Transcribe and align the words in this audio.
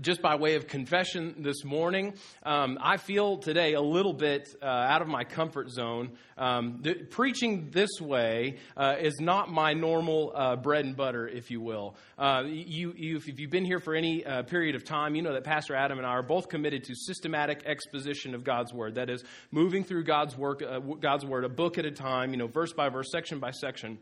just 0.00 0.22
by 0.22 0.36
way 0.36 0.54
of 0.56 0.66
confession 0.66 1.36
this 1.38 1.64
morning, 1.64 2.14
um, 2.42 2.78
I 2.80 2.96
feel 2.96 3.38
today 3.38 3.74
a 3.74 3.80
little 3.80 4.12
bit 4.12 4.48
uh, 4.62 4.66
out 4.66 5.02
of 5.02 5.08
my 5.08 5.24
comfort 5.24 5.70
zone. 5.70 6.12
Um, 6.36 6.80
the, 6.82 6.94
preaching 6.94 7.70
this 7.70 8.00
way 8.00 8.58
uh, 8.76 8.96
is 9.00 9.18
not 9.20 9.50
my 9.50 9.72
normal 9.72 10.32
uh, 10.34 10.56
bread 10.56 10.84
and 10.84 10.96
butter, 10.96 11.26
if 11.26 11.50
you 11.50 11.60
will. 11.60 11.96
Uh, 12.18 12.42
you, 12.46 12.92
you, 12.96 13.16
if 13.16 13.40
you've 13.40 13.50
been 13.50 13.64
here 13.64 13.80
for 13.80 13.94
any 13.94 14.24
uh, 14.24 14.42
period 14.42 14.74
of 14.74 14.84
time, 14.84 15.14
you 15.14 15.22
know 15.22 15.32
that 15.32 15.44
Pastor 15.44 15.74
Adam 15.74 15.98
and 15.98 16.06
I 16.06 16.10
are 16.10 16.22
both 16.22 16.48
committed 16.48 16.84
to 16.84 16.94
systematic 16.94 17.62
exposition 17.66 18.34
of 18.34 18.44
God's 18.44 18.72
Word. 18.72 18.96
That 18.96 19.10
is, 19.10 19.24
moving 19.50 19.84
through 19.84 20.04
God's 20.04 20.36
work, 20.36 20.62
uh, 20.62 20.78
God's 20.78 21.24
Word, 21.24 21.44
a 21.44 21.48
book 21.48 21.78
at 21.78 21.86
a 21.86 21.90
time, 21.90 22.30
you 22.32 22.36
know, 22.36 22.46
verse 22.46 22.72
by 22.72 22.88
verse, 22.88 23.10
section 23.10 23.38
by 23.38 23.50
section 23.50 23.98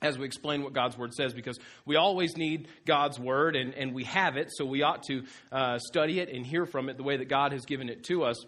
as 0.00 0.16
we 0.16 0.24
explain 0.24 0.62
what 0.62 0.72
God's 0.72 0.96
Word 0.96 1.12
says, 1.14 1.32
because 1.32 1.58
we 1.84 1.96
always 1.96 2.36
need 2.36 2.68
God's 2.84 3.18
Word 3.18 3.56
and, 3.56 3.74
and 3.74 3.94
we 3.94 4.04
have 4.04 4.36
it, 4.36 4.50
so 4.52 4.64
we 4.64 4.82
ought 4.82 5.02
to 5.04 5.24
uh, 5.50 5.78
study 5.78 6.20
it 6.20 6.28
and 6.32 6.46
hear 6.46 6.66
from 6.66 6.88
it 6.88 6.96
the 6.96 7.02
way 7.02 7.16
that 7.16 7.28
God 7.28 7.52
has 7.52 7.64
given 7.64 7.88
it 7.88 8.04
to 8.04 8.24
us. 8.24 8.44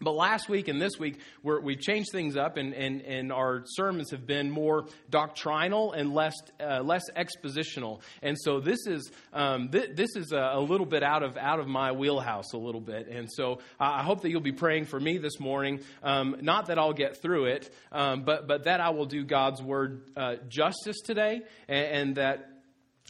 But 0.00 0.12
last 0.12 0.48
week 0.48 0.68
and 0.68 0.80
this 0.80 0.98
week, 0.98 1.18
we 1.42 1.74
have 1.74 1.80
changed 1.80 2.10
things 2.12 2.36
up, 2.36 2.56
and, 2.56 2.74
and, 2.74 3.02
and 3.02 3.32
our 3.32 3.62
sermons 3.66 4.10
have 4.10 4.26
been 4.26 4.50
more 4.50 4.86
doctrinal 5.08 5.92
and 5.92 6.12
less, 6.12 6.34
uh, 6.60 6.80
less 6.82 7.02
expositional. 7.16 8.00
And 8.22 8.36
so 8.38 8.60
this 8.60 8.86
is, 8.86 9.10
um, 9.32 9.68
th- 9.68 9.90
this 9.94 10.16
is 10.16 10.32
a, 10.32 10.52
a, 10.54 10.60
little 10.60 10.86
bit 10.86 11.02
out 11.02 11.22
of, 11.22 11.36
out 11.36 11.60
of 11.60 11.68
my 11.68 11.92
wheelhouse, 11.92 12.52
a 12.54 12.58
little 12.58 12.80
bit. 12.80 13.08
And 13.08 13.28
so 13.30 13.60
I 13.78 14.02
hope 14.02 14.22
that 14.22 14.30
you'll 14.30 14.40
be 14.40 14.52
praying 14.52 14.86
for 14.86 14.98
me 14.98 15.18
this 15.18 15.38
morning. 15.38 15.80
Um, 16.02 16.36
not 16.40 16.66
that 16.66 16.78
I'll 16.78 16.92
get 16.92 17.22
through 17.22 17.46
it, 17.46 17.72
um, 17.92 18.22
but, 18.24 18.48
but 18.48 18.64
that 18.64 18.80
I 18.80 18.90
will 18.90 19.06
do 19.06 19.24
God's 19.24 19.62
word 19.62 20.02
uh, 20.16 20.36
justice 20.48 21.00
today, 21.04 21.42
and, 21.68 21.86
and 21.86 22.16
that 22.16 22.53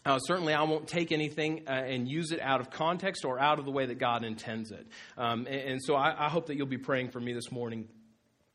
uh, 0.06 0.18
certainly, 0.18 0.52
I 0.52 0.62
won't 0.64 0.86
take 0.86 1.12
anything 1.12 1.62
uh, 1.66 1.70
and 1.70 2.06
use 2.06 2.30
it 2.30 2.40
out 2.40 2.60
of 2.60 2.70
context 2.70 3.24
or 3.24 3.38
out 3.38 3.58
of 3.58 3.64
the 3.64 3.70
way 3.70 3.86
that 3.86 3.98
God 3.98 4.22
intends 4.24 4.70
it. 4.70 4.86
Um, 5.16 5.46
and, 5.46 5.72
and, 5.72 5.80
so 5.82 5.95
I, 5.95 6.26
I 6.26 6.28
hope 6.28 6.46
that 6.46 6.56
you'll 6.56 6.66
be 6.66 6.79
praying 6.79 7.10
for 7.10 7.20
me 7.20 7.32
this 7.32 7.51
morning 7.51 7.88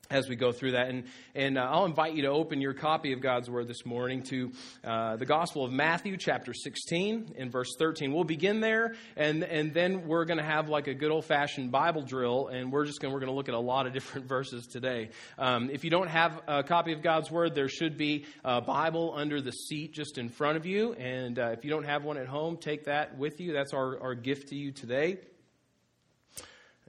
as 0.09 0.27
we 0.27 0.35
go 0.35 0.52
through 0.52 0.71
that. 0.71 0.88
And, 0.88 1.03
and 1.35 1.57
uh, 1.57 1.67
I'll 1.69 1.85
invite 1.85 2.15
you 2.15 2.23
to 2.23 2.29
open 2.29 2.61
your 2.61 2.73
copy 2.73 3.13
of 3.13 3.21
God's 3.21 3.47
Word 3.47 3.67
this 3.67 3.85
morning 3.85 4.23
to 4.23 4.52
uh, 4.83 5.17
the 5.17 5.25
Gospel 5.25 5.63
of 5.63 5.71
Matthew, 5.71 6.17
chapter 6.17 6.52
16, 6.52 7.33
in 7.38 7.52
verse 7.52 7.75
13. 7.77 8.11
We'll 8.11 8.23
begin 8.23 8.59
there, 8.59 8.95
and, 9.15 9.43
and 9.43 9.71
then 9.71 10.07
we're 10.07 10.25
going 10.25 10.39
to 10.39 10.43
have 10.43 10.67
like 10.67 10.87
a 10.87 10.95
good 10.95 11.11
old 11.11 11.25
fashioned 11.25 11.71
Bible 11.71 12.02
drill, 12.02 12.47
and 12.47 12.71
we're 12.71 12.85
just 12.85 12.99
going 12.99 13.13
we're 13.13 13.19
going 13.19 13.31
to 13.31 13.35
look 13.35 13.49
at 13.49 13.55
a 13.55 13.59
lot 13.59 13.85
of 13.85 13.93
different 13.93 14.27
verses 14.27 14.65
today. 14.65 15.09
Um, 15.37 15.69
if 15.69 15.83
you 15.83 15.91
don't 15.91 16.09
have 16.09 16.41
a 16.47 16.63
copy 16.63 16.91
of 16.93 17.03
God's 17.03 17.30
Word, 17.30 17.53
there 17.53 17.69
should 17.69 17.95
be 17.95 18.25
a 18.43 18.61
Bible 18.61 19.13
under 19.15 19.41
the 19.41 19.52
seat 19.52 19.93
just 19.93 20.17
in 20.17 20.30
front 20.30 20.57
of 20.57 20.65
you. 20.65 20.93
And 20.93 21.37
uh, 21.37 21.49
if 21.49 21.63
you 21.63 21.69
don't 21.69 21.85
have 21.85 22.03
one 22.03 22.17
at 22.17 22.27
home, 22.27 22.57
take 22.57 22.85
that 22.85 23.15
with 23.17 23.39
you. 23.39 23.53
That's 23.53 23.73
our, 23.73 23.99
our 24.02 24.15
gift 24.15 24.49
to 24.49 24.55
you 24.55 24.71
today. 24.71 25.17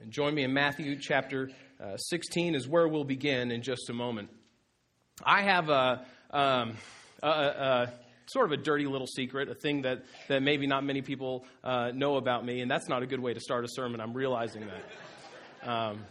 And 0.01 0.11
join 0.11 0.35
me 0.35 0.45
in 0.45 0.55
Matthew 0.55 0.99
chapter 0.99 1.51
uh, 1.81 1.97
16 1.97 2.55
is 2.55 2.69
where 2.69 2.87
we'll 2.87 3.05
begin 3.05 3.51
in 3.51 3.63
just 3.63 3.89
a 3.89 3.95
moment. 3.95 4.29
I 5.25 5.43
have 5.43 5.69
a, 5.69 6.05
um, 6.31 6.77
a, 7.23 7.29
a, 7.29 7.93
sort 8.27 8.47
of 8.47 8.53
a 8.53 8.63
dirty 8.63 8.87
little 8.87 9.07
secret, 9.07 9.49
a 9.49 9.55
thing 9.55 9.83
that, 9.83 10.05
that 10.29 10.43
maybe 10.43 10.67
not 10.67 10.85
many 10.85 11.03
people 11.03 11.45
uh, 11.65 11.91
know 11.95 12.17
about 12.17 12.45
me, 12.45 12.61
and 12.61 12.71
that's 12.71 12.89
not 12.89 13.03
a 13.03 13.07
good 13.07 13.21
way 13.21 13.35
to 13.35 13.41
start 13.41 13.65
a 13.65 13.69
sermon. 13.69 14.01
I'm 14.01 14.15
realizing 14.15 14.67
that. 14.67 15.69
Um, 15.69 16.05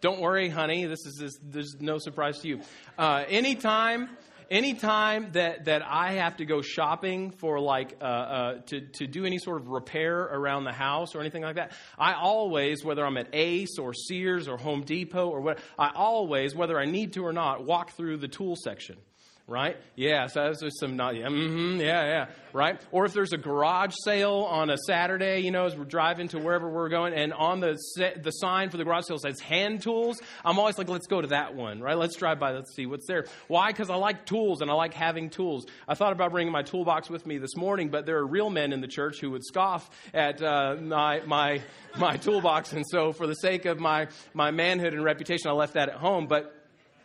don't 0.00 0.20
worry, 0.20 0.48
honey. 0.48 0.86
This 0.86 1.04
is 1.04 1.16
this, 1.16 1.38
there's 1.42 1.76
no 1.80 1.98
surprise 1.98 2.38
to 2.40 2.48
you. 2.48 2.60
Uh, 2.96 3.24
anytime 3.28 4.08
anytime 4.50 5.32
that, 5.32 5.66
that 5.66 5.82
I 5.86 6.14
have 6.14 6.36
to 6.38 6.44
go 6.44 6.62
shopping 6.62 7.30
for 7.30 7.60
like 7.60 7.96
uh, 8.00 8.04
uh, 8.04 8.54
to, 8.66 8.80
to 8.80 9.06
do 9.06 9.24
any 9.24 9.38
sort 9.38 9.60
of 9.60 9.68
repair 9.68 10.20
around 10.20 10.64
the 10.64 10.72
house 10.72 11.14
or 11.14 11.20
anything 11.20 11.42
like 11.42 11.56
that, 11.56 11.72
I 11.98 12.14
always, 12.14 12.84
whether 12.84 13.04
I'm 13.04 13.16
at 13.16 13.28
Ace 13.32 13.78
or 13.78 13.92
Sears 13.94 14.48
or 14.48 14.56
Home 14.56 14.82
Depot 14.82 15.28
or 15.28 15.40
what, 15.40 15.58
I 15.78 15.90
always, 15.94 16.54
whether 16.54 16.78
I 16.78 16.84
need 16.84 17.14
to 17.14 17.24
or 17.24 17.32
not, 17.32 17.64
walk 17.64 17.92
through 17.92 18.18
the 18.18 18.28
tool 18.28 18.56
section 18.56 18.96
right? 19.48 19.78
Yeah, 19.96 20.26
so 20.26 20.52
there's 20.52 20.78
some 20.78 20.96
not, 20.96 21.16
yeah, 21.16 21.26
mm-hmm, 21.26 21.80
yeah, 21.80 22.04
yeah, 22.04 22.26
right? 22.52 22.78
Or 22.92 23.06
if 23.06 23.14
there's 23.14 23.32
a 23.32 23.38
garage 23.38 23.94
sale 24.04 24.46
on 24.48 24.68
a 24.68 24.76
Saturday, 24.86 25.40
you 25.40 25.50
know, 25.50 25.64
as 25.64 25.74
we're 25.74 25.86
driving 25.86 26.28
to 26.28 26.38
wherever 26.38 26.68
we're 26.68 26.90
going, 26.90 27.14
and 27.14 27.32
on 27.32 27.60
the 27.60 27.78
the 28.22 28.30
sign 28.30 28.68
for 28.68 28.76
the 28.76 28.84
garage 28.84 29.06
sale 29.06 29.18
says 29.18 29.40
hand 29.40 29.82
tools, 29.82 30.20
I'm 30.44 30.58
always 30.58 30.76
like, 30.76 30.88
let's 30.88 31.06
go 31.06 31.20
to 31.22 31.28
that 31.28 31.54
one, 31.54 31.80
right? 31.80 31.96
Let's 31.96 32.16
drive 32.16 32.38
by, 32.38 32.52
let's 32.52 32.74
see 32.76 32.84
what's 32.84 33.06
there. 33.06 33.24
Why? 33.48 33.68
Because 33.68 33.88
I 33.88 33.96
like 33.96 34.26
tools 34.26 34.60
and 34.60 34.70
I 34.70 34.74
like 34.74 34.92
having 34.92 35.30
tools. 35.30 35.64
I 35.88 35.94
thought 35.94 36.12
about 36.12 36.30
bringing 36.30 36.52
my 36.52 36.62
toolbox 36.62 37.08
with 37.08 37.26
me 37.26 37.38
this 37.38 37.56
morning, 37.56 37.88
but 37.88 38.04
there 38.04 38.18
are 38.18 38.26
real 38.26 38.50
men 38.50 38.74
in 38.74 38.82
the 38.82 38.88
church 38.88 39.20
who 39.20 39.30
would 39.30 39.44
scoff 39.44 39.88
at 40.12 40.42
uh, 40.42 40.76
my 40.78 41.20
my 41.26 41.62
my 41.96 42.18
toolbox, 42.18 42.74
and 42.74 42.84
so 42.86 43.12
for 43.12 43.26
the 43.26 43.34
sake 43.34 43.64
of 43.64 43.80
my 43.80 44.08
my 44.34 44.50
manhood 44.50 44.92
and 44.92 45.02
reputation, 45.02 45.48
I 45.48 45.52
left 45.52 45.72
that 45.74 45.88
at 45.88 45.96
home, 45.96 46.26
but 46.26 46.54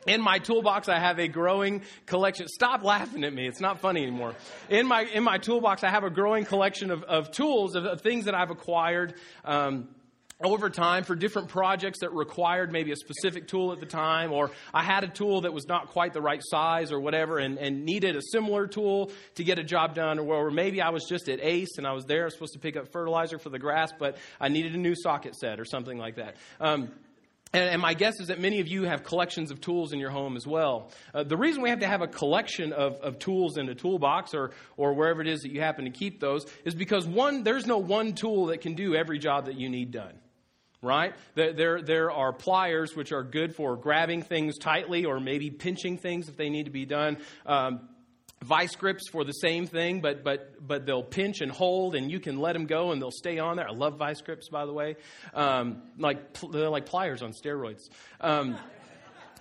in 0.08 0.22
my 0.22 0.40
toolbox, 0.40 0.90
I 0.90 1.00
have 1.00 1.20
a 1.20 1.28
growing 1.28 1.82
collection. 2.06 2.48
Stop 2.48 2.84
laughing 2.84 3.24
at 3.24 3.34
me. 3.34 3.48
It's 3.48 3.62
not 3.62 3.80
funny 3.80 4.04
anymore. 4.04 4.36
In 4.70 4.88
my, 4.88 5.04
in 5.04 5.24
my 5.24 5.38
toolbox, 5.38 5.84
I 5.84 5.90
have 5.90 6.04
a 6.04 6.10
growing 6.10 6.46
collection 6.46 6.92
of, 6.92 7.04
of 7.04 7.32
tools, 7.32 7.76
of, 7.76 7.86
of 7.86 8.02
things 8.02 8.26
that 8.26 8.36
I've 8.36 8.52
acquired. 8.52 9.16
Um, 9.46 9.90
over 10.44 10.70
time 10.70 11.04
for 11.04 11.16
different 11.16 11.48
projects 11.48 12.00
that 12.00 12.12
required 12.12 12.72
maybe 12.72 12.92
a 12.92 12.96
specific 12.96 13.48
tool 13.48 13.72
at 13.72 13.80
the 13.80 13.86
time, 13.86 14.32
or 14.32 14.52
I 14.74 14.84
had 14.84 15.04
a 15.04 15.08
tool 15.08 15.42
that 15.42 15.54
was 15.54 15.68
not 15.68 15.90
quite 15.90 16.14
the 16.14 16.22
right 16.22 16.42
size 16.44 16.92
or 16.92 17.00
whatever 17.00 17.38
and, 17.38 17.58
and 17.58 17.86
needed 17.86 18.16
a 18.16 18.22
similar 18.32 18.68
tool 18.68 19.12
to 19.36 19.44
get 19.44 19.58
a 19.58 19.64
job 19.64 19.96
done, 19.96 20.20
or, 20.20 20.48
or 20.48 20.52
maybe 20.52 20.82
I 20.82 20.90
was 20.90 21.06
just 21.08 21.30
at 21.30 21.40
ACE 21.42 21.78
and 21.78 21.88
I 21.88 21.94
was 21.94 22.06
there, 22.06 22.24
I 22.24 22.26
was 22.26 22.34
supposed 22.34 22.54
to 22.54 22.60
pick 22.60 22.76
up 22.76 22.92
fertilizer 22.92 23.40
for 23.40 23.50
the 23.50 23.60
grass, 23.60 23.94
but 23.98 24.18
I 24.40 24.50
needed 24.50 24.74
a 24.74 24.78
new 24.78 24.96
socket 24.96 25.36
set 25.36 25.60
or 25.60 25.66
something 25.66 25.98
like 25.98 26.16
that. 26.16 26.36
Um, 26.60 26.92
and, 27.54 27.82
my 27.82 27.94
guess 27.94 28.20
is 28.20 28.28
that 28.28 28.40
many 28.40 28.60
of 28.60 28.68
you 28.68 28.84
have 28.84 29.04
collections 29.04 29.52
of 29.52 29.62
tools 29.62 29.94
in 29.94 30.00
your 30.00 30.10
home 30.10 30.36
as 30.36 30.48
well. 30.48 30.92
Uh, 31.14 31.24
the 31.24 31.38
reason 31.38 31.62
we 31.62 31.70
have 31.70 31.80
to 31.80 31.88
have 31.88 32.02
a 32.02 32.08
collection 32.08 32.74
of, 32.74 32.96
of 33.02 33.20
tools 33.20 33.58
in 33.58 33.70
a 33.70 33.76
toolbox 33.76 34.34
or, 34.34 34.52
or 34.76 34.94
wherever 34.94 35.22
it 35.22 35.28
is 35.28 35.42
that 35.42 35.52
you 35.52 35.62
happen 35.62 35.86
to 35.86 35.92
keep 35.92 36.20
those 36.20 36.46
is 36.66 36.74
because 36.74 37.06
one, 37.06 37.44
there's 37.44 37.68
no 37.68 37.78
one 37.78 38.14
tool 38.14 38.48
that 38.48 38.62
can 38.62 38.74
do 38.74 38.96
every 38.96 39.20
job 39.20 39.46
that 39.46 39.60
you 39.60 39.70
need 39.70 39.92
done. 39.92 40.14
Right? 40.82 41.14
There, 41.36 41.54
there, 41.54 41.82
there 41.82 42.12
are 42.12 42.34
pliers 42.34 42.94
which 42.94 43.14
are 43.14 43.24
good 43.24 43.56
for 43.56 43.78
grabbing 43.78 44.24
things 44.24 44.58
tightly 44.58 45.06
or 45.06 45.22
maybe 45.22 45.50
pinching 45.50 45.98
things 45.98 46.28
if 46.28 46.36
they 46.36 46.50
need 46.50 46.66
to 46.66 46.72
be 46.72 46.86
done. 46.86 47.20
Um, 47.46 47.88
vice 48.44 48.76
grips 48.76 49.10
for 49.10 49.24
the 49.24 49.32
same 49.32 49.66
thing, 49.66 50.02
but 50.02 50.24
but 50.24 50.66
but 50.66 50.86
they'll 50.86 51.04
pinch 51.04 51.42
and 51.42 51.52
hold, 51.52 51.96
and 51.96 52.12
you 52.12 52.20
can 52.20 52.40
let 52.40 52.54
them 52.54 52.66
go, 52.66 52.92
and 52.92 53.02
they'll 53.02 53.12
stay 53.12 53.40
on 53.40 53.58
there. 53.58 53.68
I 53.68 53.74
love 53.74 53.98
vice 53.98 54.22
grips, 54.22 54.50
by 54.50 54.66
the 54.66 54.74
way. 54.74 54.96
Um, 55.34 55.82
like 55.98 56.38
they're 56.52 56.70
like 56.70 56.86
pliers 56.86 57.22
on 57.22 57.32
steroids. 57.34 57.90
Um, 58.22 58.58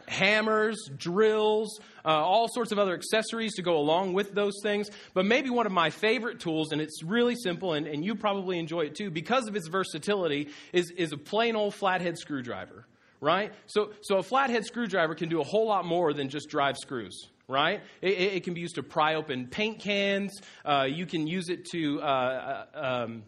hammers, 0.09 0.77
drills, 0.97 1.81
uh, 2.05 2.09
all 2.09 2.49
sorts 2.49 2.73
of 2.73 2.79
other 2.79 2.95
accessories 2.95 3.55
to 3.55 3.62
go 3.62 3.77
along 3.77 4.12
with 4.12 4.35
those 4.35 4.55
things. 4.62 4.91
But 5.15 5.27
maybe 5.27 5.51
one 5.51 5.67
of 5.67 5.73
my 5.73 5.91
favorite 5.91 6.41
tools, 6.41 6.73
and 6.73 6.81
it's 6.81 7.03
really 7.03 7.37
simple, 7.37 7.75
and, 7.75 7.87
and 7.87 8.05
you 8.05 8.15
probably 8.15 8.59
enjoy 8.59 8.83
it 8.83 8.95
too, 8.95 9.11
because 9.11 9.47
of 9.49 9.57
its 9.57 9.69
versatility, 9.69 10.49
is, 10.73 10.91
is 10.91 11.12
a 11.12 11.17
plain 11.17 11.57
old 11.57 11.75
flathead 11.75 12.19
screwdriver, 12.19 12.87
right? 13.21 13.53
So, 13.67 13.93
so 14.03 14.19
a 14.19 14.23
flathead 14.23 14.65
screwdriver 14.65 15.15
can 15.15 15.29
do 15.29 15.41
a 15.41 15.45
whole 15.45 15.67
lot 15.67 15.85
more 15.85 16.12
than 16.12 16.29
just 16.29 16.49
drive 16.49 16.77
screws 16.79 17.29
right? 17.49 17.81
It, 18.01 18.19
it, 18.19 18.45
can 18.45 18.55
be 18.55 18.61
used 18.61 18.77
to 18.77 18.83
pry 18.83 19.15
open 19.15 19.47
paint 19.47 19.81
cans. 19.81 20.41
Uh, 20.65 20.87
you 20.89 21.07
can 21.07 21.27
use 21.27 21.49
it 21.49 21.67
to, 21.73 22.01
uh, 22.01 22.67
uh, 22.75 23.05
um, 23.05 23.23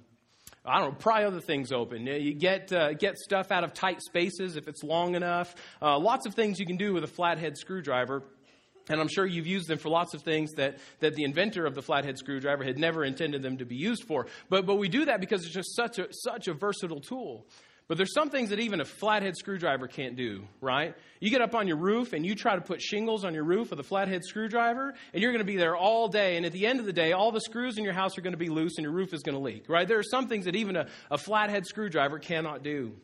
I 0.65 0.81
don't 0.81 0.91
know, 0.91 0.97
pry 0.97 1.25
other 1.25 1.41
things 1.41 1.73
open. 1.73 2.07
You 2.07 2.35
get, 2.35 2.73
uh, 2.73 2.95
get 2.95 3.19
stuff 3.19 3.51
out 3.51 3.65
of 3.65 3.75
tight 3.75 4.01
spaces 4.03 4.57
if 4.57 4.69
it's 4.69 4.83
long 4.83 5.15
enough. 5.15 5.55
Uh, 5.83 5.99
lots 5.99 6.27
of 6.27 6.35
things 6.35 6.59
you 6.59 6.67
can 6.67 6.77
do 6.77 6.95
with 6.95 7.05
a 7.05 7.09
flathead 7.09 7.57
screwdriver. 7.59 8.23
And 8.89 9.01
I'm 9.01 9.09
sure 9.09 9.27
you've 9.27 9.47
used 9.47 9.67
them 9.67 9.79
for 9.79 9.89
lots 9.89 10.15
of 10.15 10.23
things 10.23 10.53
that, 10.55 10.79
that 11.01 11.15
the 11.15 11.25
inventor 11.25 11.65
of 11.65 11.75
the 11.75 11.83
flathead 11.83 12.19
screwdriver 12.19 12.65
had 12.65 12.79
never 12.79 13.03
intended 13.05 13.43
them 13.43 13.59
to 13.59 13.65
be 13.65 13.77
used 13.77 14.05
for. 14.05 14.27
But, 14.51 14.67
but 14.67 14.77
we 14.77 14.89
do 14.89 15.07
that 15.07 15.21
because 15.21 15.45
it's 15.45 15.55
just 15.55 15.75
such 15.75 15.99
a, 15.99 16.09
such 16.11 16.49
a 16.49 16.55
versatile 16.55 17.01
tool. 17.01 17.47
But 17.87 17.99
there's 17.99 18.15
some 18.15 18.31
things 18.31 18.49
that 18.49 18.61
even 18.61 18.81
a 18.81 18.85
flathead 18.85 19.37
screwdriver 19.37 19.89
can't 19.89 20.17
do, 20.17 20.45
right? 20.63 20.95
You 21.21 21.29
get 21.31 21.43
up 21.43 21.55
on 21.55 21.69
your 21.69 21.77
roof 21.77 22.15
and 22.15 22.25
you 22.25 22.35
try 22.35 22.55
to 22.55 22.63
put 22.63 22.81
shingles 22.81 23.27
on 23.27 23.35
your 23.35 23.45
roof 23.45 23.69
with 23.69 23.79
a 23.79 23.83
flathead 23.83 24.25
screwdriver, 24.25 24.95
and 25.13 25.23
you're 25.23 25.33
going 25.33 25.45
to 25.45 25.53
be 25.53 25.59
there 25.59 25.77
all 25.77 26.09
day. 26.09 26.39
And 26.39 26.47
at 26.47 26.53
the 26.53 26.67
end 26.67 26.81
of 26.81 26.87
the 26.87 26.95
day, 26.95 27.13
all 27.13 27.31
the 27.31 27.43
screws 27.43 27.77
in 27.77 27.85
your 27.85 27.93
house 27.93 28.17
are 28.17 28.23
going 28.23 28.33
to 28.33 28.39
be 28.39 28.49
loose 28.49 28.79
and 28.79 28.85
your 28.85 28.93
roof 28.93 29.13
is 29.13 29.23
going 29.23 29.37
to 29.37 29.43
leak, 29.43 29.69
right? 29.69 29.87
There 29.87 29.99
are 29.99 30.03
some 30.03 30.29
things 30.29 30.47
that 30.47 30.57
even 30.57 30.77
a, 30.77 30.87
a 31.11 31.19
flathead 31.19 31.67
screwdriver 31.67 32.19
cannot 32.19 32.63
do. 32.63 32.95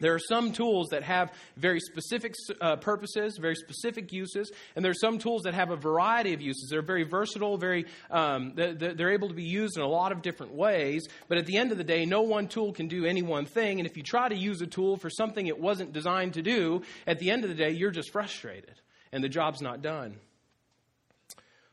There 0.00 0.14
are 0.14 0.20
some 0.20 0.52
tools 0.52 0.88
that 0.90 1.02
have 1.02 1.32
very 1.56 1.80
specific 1.80 2.34
uh, 2.60 2.76
purposes, 2.76 3.38
very 3.40 3.56
specific 3.56 4.12
uses, 4.12 4.50
and 4.76 4.84
there 4.84 4.90
are 4.90 4.94
some 4.94 5.18
tools 5.18 5.42
that 5.42 5.54
have 5.54 5.70
a 5.70 5.76
variety 5.76 6.34
of 6.34 6.40
uses. 6.40 6.68
They're 6.70 6.82
very 6.82 7.04
versatile, 7.04 7.56
very 7.56 7.86
um, 8.10 8.52
they're 8.54 9.12
able 9.12 9.28
to 9.28 9.34
be 9.34 9.44
used 9.44 9.76
in 9.76 9.82
a 9.82 9.88
lot 9.88 10.12
of 10.12 10.22
different 10.22 10.54
ways. 10.54 11.06
But 11.28 11.38
at 11.38 11.46
the 11.46 11.56
end 11.56 11.72
of 11.72 11.78
the 11.78 11.84
day, 11.84 12.04
no 12.04 12.22
one 12.22 12.48
tool 12.48 12.72
can 12.72 12.88
do 12.88 13.04
any 13.04 13.22
one 13.22 13.46
thing. 13.46 13.80
And 13.80 13.88
if 13.88 13.96
you 13.96 14.02
try 14.02 14.28
to 14.28 14.36
use 14.36 14.60
a 14.60 14.66
tool 14.66 14.96
for 14.96 15.10
something 15.10 15.46
it 15.46 15.58
wasn't 15.58 15.92
designed 15.92 16.34
to 16.34 16.42
do, 16.42 16.82
at 17.06 17.18
the 17.18 17.30
end 17.30 17.44
of 17.44 17.50
the 17.50 17.56
day, 17.56 17.70
you're 17.70 17.90
just 17.90 18.10
frustrated, 18.12 18.80
and 19.12 19.22
the 19.22 19.28
job's 19.28 19.60
not 19.60 19.82
done. 19.82 20.18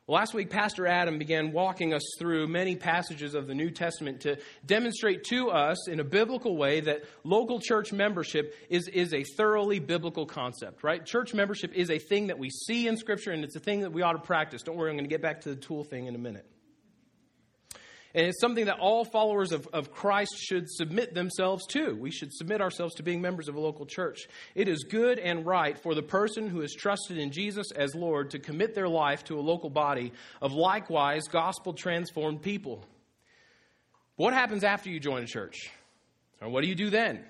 Last 0.07 0.36
week, 0.36 0.52
Pastor 0.52 0.86
Adam 0.86 1.18
began 1.18 1.52
walking 1.52 1.92
us 1.92 2.04
through 2.19 2.48
many 2.48 2.75
passages 2.75 3.34
of 3.34 3.48
the 3.48 3.56
New 3.56 3.72
Testament 3.72 4.22
to 4.22 4.38
demonstrate 4.63 5.24
to 5.25 5.50
us 5.50 5.88
in 5.88 6.00
a 6.00 6.04
biblical 6.04 6.56
way 6.56 6.80
that 6.81 7.06
local 7.24 7.60
church 7.60 7.92
membership 7.92 8.54
is, 8.69 8.88
is 8.88 9.16
a 9.16 9.24
thoroughly 9.36 9.80
biblical 9.80 10.28
concept, 10.28 10.84
right? 10.84 11.04
Church 11.04 11.34
membership 11.34 11.74
is 11.74 11.90
a 11.90 11.98
thing 11.98 12.28
that 12.28 12.38
we 12.38 12.52
see 12.52 12.88
in 12.88 12.98
Scripture 12.98 13.31
and 13.31 13.44
it's 13.44 13.56
a 13.56 13.60
thing 13.60 13.81
that 13.81 13.94
we 13.94 14.04
ought 14.04 14.13
to 14.13 14.19
practice. 14.19 14.62
Don't 14.62 14.78
worry, 14.78 14.92
I'm 14.92 14.96
going 14.96 15.06
to 15.06 15.10
get 15.10 15.24
back 15.24 15.42
to 15.42 15.50
the 15.50 15.56
tool 15.56 15.84
thing 15.84 16.06
in 16.06 16.13
a 16.13 16.19
minute. 16.19 16.46
And 18.15 18.27
it's 18.27 18.39
something 18.39 18.67
that 18.67 18.79
all 18.79 19.03
followers 19.03 19.51
of, 19.51 19.67
of 19.73 19.91
Christ 19.91 20.38
should 20.38 20.71
submit 20.71 21.13
themselves 21.13 21.67
to. 21.67 21.94
We 21.94 22.12
should 22.12 22.31
submit 22.31 22.62
ourselves 22.62 22.95
to 22.95 23.03
being 23.03 23.19
members 23.19 23.50
of 23.50 23.56
a 23.56 23.59
local 23.59 23.85
church. 23.85 24.29
It 24.56 24.69
is 24.69 24.85
good 24.85 25.19
and 25.19 25.45
right 25.45 25.77
for 25.77 25.94
the 25.94 26.01
person 26.01 26.47
who 26.47 26.62
has 26.62 26.73
trusted 26.73 27.17
in 27.17 27.31
Jesus 27.31 27.73
as 27.73 27.94
Lord 27.94 28.29
to 28.29 28.39
commit 28.39 28.73
their 28.73 28.88
life 28.88 29.25
to 29.25 29.38
a 29.38 29.41
local 29.41 29.69
body 29.69 30.13
of 30.41 30.53
likewise 30.53 31.27
gospel 31.27 31.73
transformed 31.73 32.41
people. 32.41 32.85
What 34.15 34.33
happens 34.33 34.63
after 34.63 34.89
you 34.89 35.01
join 35.01 35.23
a 35.23 35.27
church? 35.27 35.69
Or 36.39 36.47
what 36.47 36.61
do 36.61 36.69
you 36.69 36.75
do 36.75 36.89
then? 36.89 37.25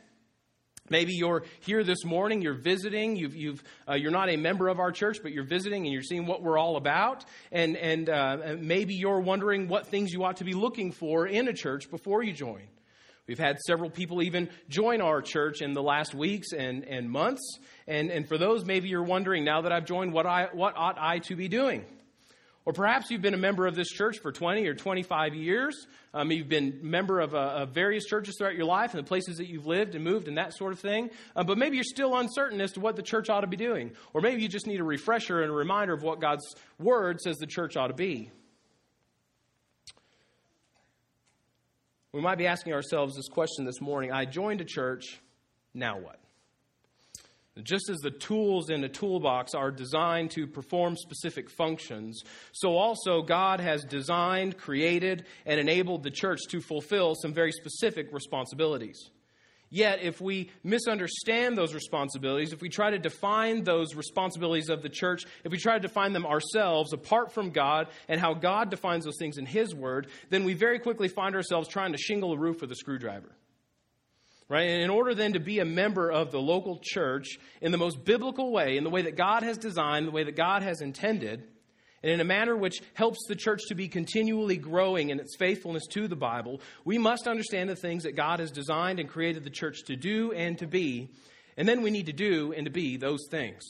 Maybe 0.87 1.13
you're 1.13 1.43
here 1.61 1.83
this 1.83 2.05
morning, 2.05 2.43
you're 2.43 2.53
visiting, 2.53 3.15
you've, 3.15 3.35
you've, 3.35 3.63
uh, 3.89 3.95
you're 3.95 4.11
not 4.11 4.29
a 4.29 4.37
member 4.37 4.67
of 4.67 4.79
our 4.79 4.91
church, 4.91 5.17
but 5.23 5.31
you're 5.31 5.43
visiting 5.43 5.83
and 5.85 5.91
you're 5.91 6.03
seeing 6.03 6.27
what 6.27 6.43
we're 6.43 6.59
all 6.59 6.77
about. 6.77 7.25
And, 7.51 7.75
and 7.75 8.07
uh, 8.07 8.55
maybe 8.59 8.93
you're 8.93 9.19
wondering 9.19 9.67
what 9.67 9.87
things 9.87 10.13
you 10.13 10.23
ought 10.23 10.37
to 10.37 10.43
be 10.43 10.53
looking 10.53 10.91
for 10.91 11.25
in 11.25 11.47
a 11.47 11.53
church 11.53 11.89
before 11.89 12.21
you 12.21 12.33
join. 12.33 12.61
We've 13.27 13.39
had 13.39 13.57
several 13.61 13.89
people 13.89 14.21
even 14.21 14.49
join 14.69 15.01
our 15.01 15.23
church 15.23 15.63
in 15.63 15.73
the 15.73 15.81
last 15.81 16.13
weeks 16.13 16.53
and, 16.53 16.83
and 16.83 17.09
months. 17.09 17.57
And, 17.88 18.11
and 18.11 18.27
for 18.27 18.38
those, 18.38 18.63
maybe 18.63 18.88
you're 18.88 19.01
wondering, 19.01 19.43
now 19.43 19.61
that 19.61 19.71
I've 19.71 19.85
joined, 19.85 20.13
what, 20.13 20.27
I, 20.27 20.49
what 20.53 20.75
ought 20.77 20.97
I 20.99 21.17
to 21.19 21.35
be 21.35 21.47
doing? 21.47 21.83
Or 22.65 22.73
perhaps 22.73 23.12
you've 23.12 23.21
been 23.21 23.35
a 23.35 23.38
member 23.38 23.67
of 23.67 23.75
this 23.75 23.89
church 23.89 24.17
for 24.19 24.31
20 24.31 24.65
or 24.65 24.73
25 24.73 25.35
years. 25.35 25.85
Um, 26.15 26.31
you've 26.31 26.50
been 26.50 26.79
a 26.81 26.85
member 26.85 27.19
of, 27.19 27.35
uh, 27.35 27.38
of, 27.38 27.69
various 27.69 28.06
churches 28.06 28.35
throughout 28.38 28.56
your 28.56 28.65
life 28.65 28.95
and 28.95 29.03
the 29.03 29.07
places 29.07 29.38
that 29.38 29.47
you've 29.47 29.67
lived 29.67 29.94
and 29.94 30.03
moved 30.03 30.27
and 30.27 30.39
that 30.39 30.56
sort 30.56 30.73
of 30.73 30.79
thing. 30.79 31.12
Uh, 31.35 31.44
but 31.44 31.59
maybe 31.59 31.77
you're 31.77 31.83
still 31.83 32.17
uncertain 32.17 32.59
as 32.62 32.71
to 32.71 32.79
what 32.79 32.95
the 32.95 33.03
church 33.03 33.29
ought 33.29 33.41
to 33.41 33.47
be 33.47 33.56
doing. 33.56 33.91
Or 34.13 34.21
maybe 34.21 34.41
you 34.41 34.47
just 34.47 34.65
need 34.65 34.79
a 34.79 34.83
refresher 34.83 35.44
and 35.44 35.51
a 35.51 35.53
reminder 35.53 35.94
of 35.94 36.01
what 36.01 36.19
God's 36.19 36.56
Word 36.79 37.21
says 37.21 37.38
the 37.38 37.45
church 37.45 37.77
ought 37.77 37.89
to 37.89 37.94
be. 37.94 38.31
We 42.12 42.21
might 42.21 42.39
be 42.39 42.47
asking 42.47 42.73
ourselves 42.73 43.15
this 43.15 43.27
question 43.27 43.65
this 43.65 43.79
morning 43.79 44.12
I 44.12 44.25
joined 44.25 44.62
a 44.62 44.65
church, 44.65 45.19
now 45.75 46.00
what? 46.00 46.19
Just 47.63 47.89
as 47.89 47.99
the 47.99 48.11
tools 48.11 48.69
in 48.69 48.83
a 48.83 48.89
toolbox 48.89 49.53
are 49.53 49.71
designed 49.71 50.31
to 50.31 50.45
perform 50.45 50.97
specific 50.97 51.49
functions, 51.49 52.21
so 52.51 52.75
also 52.75 53.21
God 53.21 53.61
has 53.61 53.85
designed, 53.85 54.57
created, 54.57 55.25
and 55.45 55.57
enabled 55.57 56.03
the 56.03 56.11
church 56.11 56.41
to 56.49 56.59
fulfill 56.59 57.15
some 57.15 57.33
very 57.33 57.53
specific 57.53 58.11
responsibilities. 58.11 59.09
Yet, 59.69 60.03
if 60.03 60.19
we 60.19 60.51
misunderstand 60.63 61.57
those 61.57 61.73
responsibilities, 61.73 62.53
if 62.53 62.61
we 62.61 62.69
try 62.69 62.91
to 62.91 62.99
define 62.99 63.63
those 63.63 63.95
responsibilities 63.95 64.69
of 64.69 64.81
the 64.81 64.89
church, 64.89 65.23
if 65.43 65.51
we 65.51 65.57
try 65.57 65.73
to 65.73 65.79
define 65.79 66.13
them 66.13 66.25
ourselves 66.25 66.93
apart 66.93 67.31
from 67.31 67.49
God 67.49 67.87
and 68.07 68.19
how 68.19 68.33
God 68.33 68.69
defines 68.69 69.05
those 69.05 69.17
things 69.17 69.37
in 69.37 69.45
His 69.45 69.73
Word, 69.73 70.07
then 70.29 70.43
we 70.43 70.53
very 70.53 70.79
quickly 70.79 71.07
find 71.07 71.35
ourselves 71.35 71.67
trying 71.67 71.93
to 71.93 71.97
shingle 71.97 72.33
a 72.33 72.37
roof 72.37 72.61
with 72.61 72.71
a 72.71 72.75
screwdriver. 72.75 73.31
Right? 74.47 74.69
And 74.69 74.83
in 74.83 74.92
order 74.92 75.15
then 75.15 75.33
to 75.33 75.39
be 75.39 75.59
a 75.59 75.65
member 75.65 76.12
of 76.12 76.31
the 76.31 76.39
local 76.39 76.80
church 76.81 77.39
in 77.62 77.71
the 77.71 77.80
most 77.80 78.06
biblical 78.06 78.51
way, 78.51 78.77
in 78.77 78.83
the 78.83 78.92
way 78.92 79.01
that 79.01 79.18
God 79.18 79.42
has 79.42 79.57
designed, 79.57 80.07
the 80.07 80.12
way 80.12 80.24
that 80.24 80.36
God 80.36 80.62
has 80.62 80.81
intended, 80.81 81.44
and 82.06 82.12
in 82.12 82.21
a 82.21 82.25
manner 82.25 82.56
which 82.56 82.83
helps 82.94 83.25
the 83.27 83.36
church 83.36 83.62
to 83.69 83.74
be 83.74 83.88
continually 83.88 84.57
growing 84.57 85.09
in 85.09 85.19
its 85.19 85.36
faithfulness 85.38 85.88
to 85.88 86.07
the 86.07 86.15
Bible, 86.15 86.62
we 86.83 87.00
must 87.00 87.27
understand 87.27 87.68
the 87.68 87.75
things 87.75 88.03
that 88.03 88.15
God 88.15 88.39
has 88.39 88.51
designed 88.51 89.00
and 89.00 89.09
created 89.09 89.44
the 89.44 89.50
church 89.50 89.86
to 89.86 89.95
do 89.95 90.31
and 90.31 90.56
to 90.59 90.68
be. 90.68 91.09
And 91.57 91.68
then 91.68 91.81
we 91.81 91.89
need 91.89 92.06
to 92.06 92.13
do 92.13 92.53
and 92.53 92.65
to 92.65 92.71
be 92.71 92.98
those 92.98 93.25
things. 93.31 93.63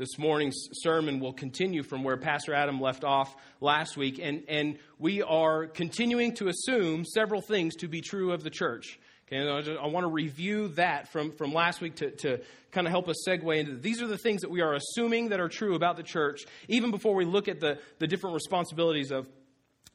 This 0.00 0.18
morning's 0.18 0.70
sermon 0.72 1.20
will 1.20 1.34
continue 1.34 1.82
from 1.82 2.04
where 2.04 2.16
Pastor 2.16 2.54
Adam 2.54 2.80
left 2.80 3.04
off 3.04 3.36
last 3.60 3.98
week, 3.98 4.18
and, 4.18 4.44
and 4.48 4.78
we 4.98 5.20
are 5.20 5.66
continuing 5.66 6.34
to 6.36 6.48
assume 6.48 7.04
several 7.04 7.42
things 7.42 7.76
to 7.76 7.86
be 7.86 8.00
true 8.00 8.32
of 8.32 8.42
the 8.42 8.48
church. 8.48 8.98
Okay, 9.28 9.46
I, 9.46 9.60
just, 9.60 9.78
I 9.78 9.88
want 9.88 10.04
to 10.04 10.10
review 10.10 10.68
that 10.68 11.12
from, 11.12 11.32
from 11.32 11.52
last 11.52 11.82
week 11.82 11.96
to, 11.96 12.12
to 12.12 12.40
kind 12.70 12.86
of 12.86 12.92
help 12.92 13.10
us 13.10 13.16
segue 13.28 13.54
into 13.58 13.76
these 13.76 14.00
are 14.00 14.06
the 14.06 14.16
things 14.16 14.40
that 14.40 14.50
we 14.50 14.62
are 14.62 14.72
assuming 14.72 15.28
that 15.28 15.38
are 15.38 15.50
true 15.50 15.74
about 15.74 15.98
the 15.98 16.02
church, 16.02 16.46
even 16.66 16.90
before 16.90 17.14
we 17.14 17.26
look 17.26 17.46
at 17.46 17.60
the, 17.60 17.78
the 17.98 18.06
different 18.06 18.32
responsibilities 18.32 19.10
of 19.10 19.28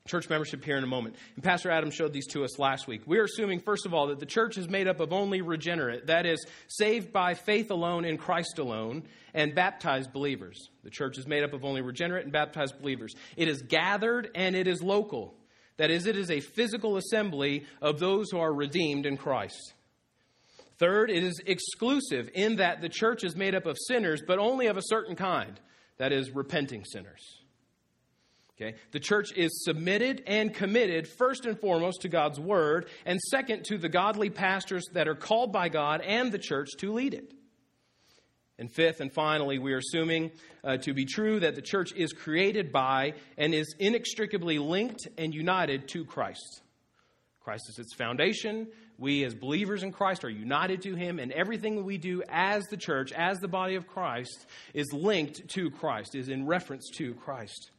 church 0.07 0.29
membership 0.29 0.63
here 0.63 0.77
in 0.77 0.83
a 0.83 0.87
moment. 0.87 1.15
And 1.33 1.43
Pastor 1.43 1.71
Adam 1.71 1.89
showed 1.89 2.13
these 2.13 2.27
to 2.27 2.43
us 2.43 2.59
last 2.59 2.87
week. 2.87 3.01
We're 3.07 3.23
assuming, 3.23 3.59
first 3.59 3.87
of 3.87 3.93
all, 3.95 4.07
that 4.09 4.19
the 4.19 4.27
church 4.27 4.55
is 4.55 4.69
made 4.69 4.87
up 4.87 4.99
of 4.99 5.11
only 5.11 5.41
regenerate, 5.41 6.05
that 6.05 6.27
is, 6.27 6.45
saved 6.67 7.11
by 7.11 7.33
faith 7.33 7.71
alone 7.71 8.05
in 8.05 8.19
Christ 8.19 8.59
alone, 8.59 9.03
and 9.33 9.55
baptized 9.55 10.13
believers. 10.13 10.69
The 10.83 10.91
church 10.91 11.17
is 11.17 11.25
made 11.25 11.43
up 11.43 11.53
of 11.53 11.65
only 11.65 11.81
regenerate 11.81 12.23
and 12.23 12.31
baptized 12.31 12.79
believers. 12.79 13.15
It 13.35 13.47
is 13.47 13.63
gathered 13.63 14.29
and 14.35 14.55
it 14.55 14.67
is 14.67 14.83
local. 14.83 15.33
That 15.77 15.89
is, 15.89 16.05
it 16.05 16.15
is 16.15 16.29
a 16.29 16.39
physical 16.39 16.97
assembly 16.97 17.65
of 17.81 17.97
those 17.97 18.29
who 18.29 18.37
are 18.37 18.53
redeemed 18.53 19.07
in 19.07 19.17
Christ. 19.17 19.73
Third, 20.77 21.09
it 21.09 21.23
is 21.23 21.41
exclusive 21.47 22.29
in 22.35 22.57
that 22.57 22.79
the 22.79 22.89
church 22.89 23.23
is 23.23 23.35
made 23.35 23.55
up 23.55 23.65
of 23.65 23.75
sinners, 23.87 24.21
but 24.25 24.37
only 24.37 24.67
of 24.67 24.77
a 24.77 24.83
certain 24.83 25.15
kind. 25.15 25.59
That 25.97 26.11
is, 26.11 26.29
repenting 26.29 26.85
sinners. 26.85 27.39
Okay? 28.55 28.77
The 28.91 28.99
church 28.99 29.33
is 29.35 29.63
submitted 29.65 30.23
and 30.27 30.53
committed 30.53 31.07
first 31.07 31.45
and 31.45 31.59
foremost 31.59 32.01
to 32.01 32.09
God's 32.09 32.39
word, 32.39 32.87
and 33.05 33.19
second 33.19 33.65
to 33.65 33.77
the 33.77 33.89
godly 33.89 34.29
pastors 34.29 34.85
that 34.93 35.07
are 35.07 35.15
called 35.15 35.51
by 35.51 35.69
God 35.69 36.01
and 36.01 36.31
the 36.31 36.39
church 36.39 36.69
to 36.77 36.93
lead 36.93 37.13
it. 37.13 37.33
And 38.57 38.71
fifth 38.71 39.01
and 39.01 39.11
finally, 39.11 39.59
we 39.59 39.73
are 39.73 39.79
assuming 39.79 40.31
uh, 40.63 40.77
to 40.77 40.93
be 40.93 41.03
true 41.03 41.41
that 41.41 41.55
the 41.55 41.61
church 41.61 41.91
is 41.93 42.13
created 42.13 42.71
by 42.71 43.15
and 43.37 43.53
is 43.53 43.75
inextricably 43.79 44.59
linked 44.59 45.07
and 45.17 45.33
united 45.33 45.89
to 45.89 46.05
Christ. 46.05 46.61
Christ 47.41 47.69
is 47.69 47.79
its 47.79 47.93
foundation. 47.93 48.67
We, 48.97 49.25
as 49.25 49.35
believers 49.35 49.83
in 49.83 49.91
Christ, 49.91 50.23
are 50.23 50.29
united 50.29 50.83
to 50.83 50.95
Him, 50.95 51.19
and 51.19 51.33
everything 51.33 51.83
we 51.83 51.97
do 51.97 52.23
as 52.29 52.63
the 52.71 52.77
church, 52.77 53.11
as 53.11 53.39
the 53.39 53.49
body 53.49 53.75
of 53.75 53.87
Christ, 53.87 54.45
is 54.73 54.87
linked 54.93 55.49
to 55.49 55.69
Christ, 55.69 56.15
is 56.15 56.29
in 56.29 56.45
reference 56.45 56.89
to 56.95 57.13
Christ. 57.15 57.71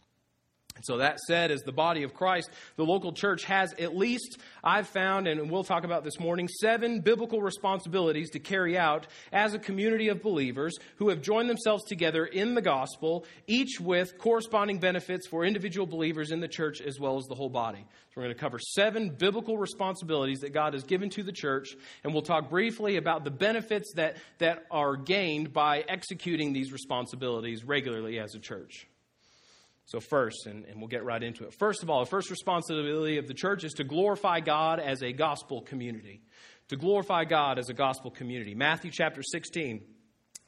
So, 0.83 0.99
that 0.99 1.19
said, 1.21 1.51
as 1.51 1.63
the 1.63 1.73
body 1.73 2.03
of 2.03 2.15
Christ, 2.15 2.51
the 2.77 2.85
local 2.85 3.13
church 3.13 3.45
has 3.45 3.73
at 3.75 3.97
least, 3.97 4.39
I've 4.63 4.87
found, 4.87 5.27
and 5.27 5.51
we'll 5.51 5.65
talk 5.65 5.85
about 5.85 6.05
this 6.05 6.21
morning, 6.21 6.49
seven 6.49 7.01
biblical 7.01 7.41
responsibilities 7.41 8.31
to 8.31 8.39
carry 8.39 8.77
out 8.77 9.07
as 9.33 9.55
a 9.55 9.59
community 9.59 10.09
of 10.09 10.23
believers 10.23 10.77
who 10.97 11.09
have 11.09 11.23
joined 11.23 11.49
themselves 11.49 11.85
together 11.85 12.27
in 12.27 12.55
the 12.55 12.63
gospel, 12.63 13.25
each 13.47 13.81
with 13.81 14.19
corresponding 14.19 14.79
benefits 14.79 15.27
for 15.27 15.45
individual 15.45 15.87
believers 15.87 16.31
in 16.31 16.41
the 16.41 16.49
church 16.49 16.81
as 16.81 17.01
well 17.01 17.17
as 17.17 17.25
the 17.25 17.35
whole 17.35 17.51
body. 17.51 17.85
So, 18.09 18.21
we're 18.21 18.25
going 18.25 18.35
to 18.35 18.41
cover 18.41 18.59
seven 18.59 19.11
biblical 19.11 19.57
responsibilities 19.57 20.41
that 20.41 20.53
God 20.53 20.75
has 20.75 20.85
given 20.85 21.09
to 21.11 21.23
the 21.23 21.33
church, 21.33 21.75
and 22.05 22.13
we'll 22.13 22.23
talk 22.23 22.51
briefly 22.51 22.97
about 22.97 23.25
the 23.25 23.31
benefits 23.31 23.93
that, 23.95 24.17
that 24.39 24.65
are 24.71 24.97
gained 24.97 25.53
by 25.53 25.85
executing 25.89 26.53
these 26.53 26.73
responsibilities 26.73 27.65
regularly 27.65 28.19
as 28.19 28.35
a 28.35 28.39
church. 28.39 28.87
So, 29.87 30.01
first, 30.01 30.47
and, 30.47 30.65
and, 30.65 30.79
we'll 30.79 30.89
get 30.89 31.05
right 31.05 31.23
into 31.23 31.45
it. 31.45 31.55
First 31.55 31.85
of 31.85 31.91
all, 31.91 32.01
the 32.01 32.11
first 32.11 32.29
responsibility 32.29 33.19
of 33.19 33.29
the 33.29 33.35
church 33.35 33.63
is 33.63 33.73
to 33.75 33.85
glorify 33.85 34.41
God 34.41 34.81
as 34.81 35.01
a 35.01 35.13
gospel 35.13 35.63
community. 35.63 36.23
To 36.71 36.77
glorify 36.77 37.25
God 37.25 37.61
as 37.61 37.69
a 37.69 37.73
gospel 37.73 38.11
community. 38.11 38.57
Matthew 38.57 38.91
chapter 38.93 39.23
16, 39.23 39.83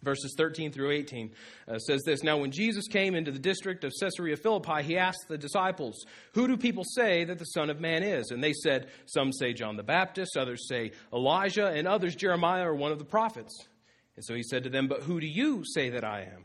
verses 0.02 0.34
13 0.36 0.72
through 0.72 0.90
18 0.90 1.30
uh, 1.68 1.78
says 1.78 2.02
this 2.04 2.24
Now, 2.24 2.38
when 2.38 2.50
Jesus 2.50 2.88
came 2.88 3.14
into 3.14 3.30
the 3.30 3.38
district 3.38 3.84
of 3.84 3.92
Caesarea 4.00 4.36
Philippi, 4.36 4.82
he 4.82 4.98
asked 4.98 5.26
the 5.28 5.38
disciples, 5.38 6.04
Who 6.34 6.48
do 6.48 6.56
people 6.56 6.82
say 6.84 7.22
that 7.22 7.38
the 7.38 7.44
Son 7.44 7.70
of 7.70 7.80
Man 7.80 8.02
is? 8.02 8.32
And 8.32 8.42
they 8.42 8.52
said, 8.52 8.88
Some 9.06 9.32
say 9.32 9.52
John 9.52 9.76
the 9.76 9.84
Baptist, 9.84 10.36
others 10.36 10.66
say 10.68 10.90
Elijah, 11.12 11.68
and 11.68 11.86
others 11.86 12.16
Jeremiah 12.16 12.68
or 12.68 12.74
one 12.74 12.90
of 12.90 12.98
the 12.98 13.04
prophets. 13.04 13.68
And 14.16 14.24
so 14.24 14.34
he 14.34 14.42
said 14.42 14.64
to 14.64 14.70
them, 14.70 14.88
But 14.88 15.02
who 15.02 15.20
do 15.20 15.28
you 15.28 15.62
say 15.64 15.90
that 15.90 16.02
I 16.02 16.22
am? 16.22 16.44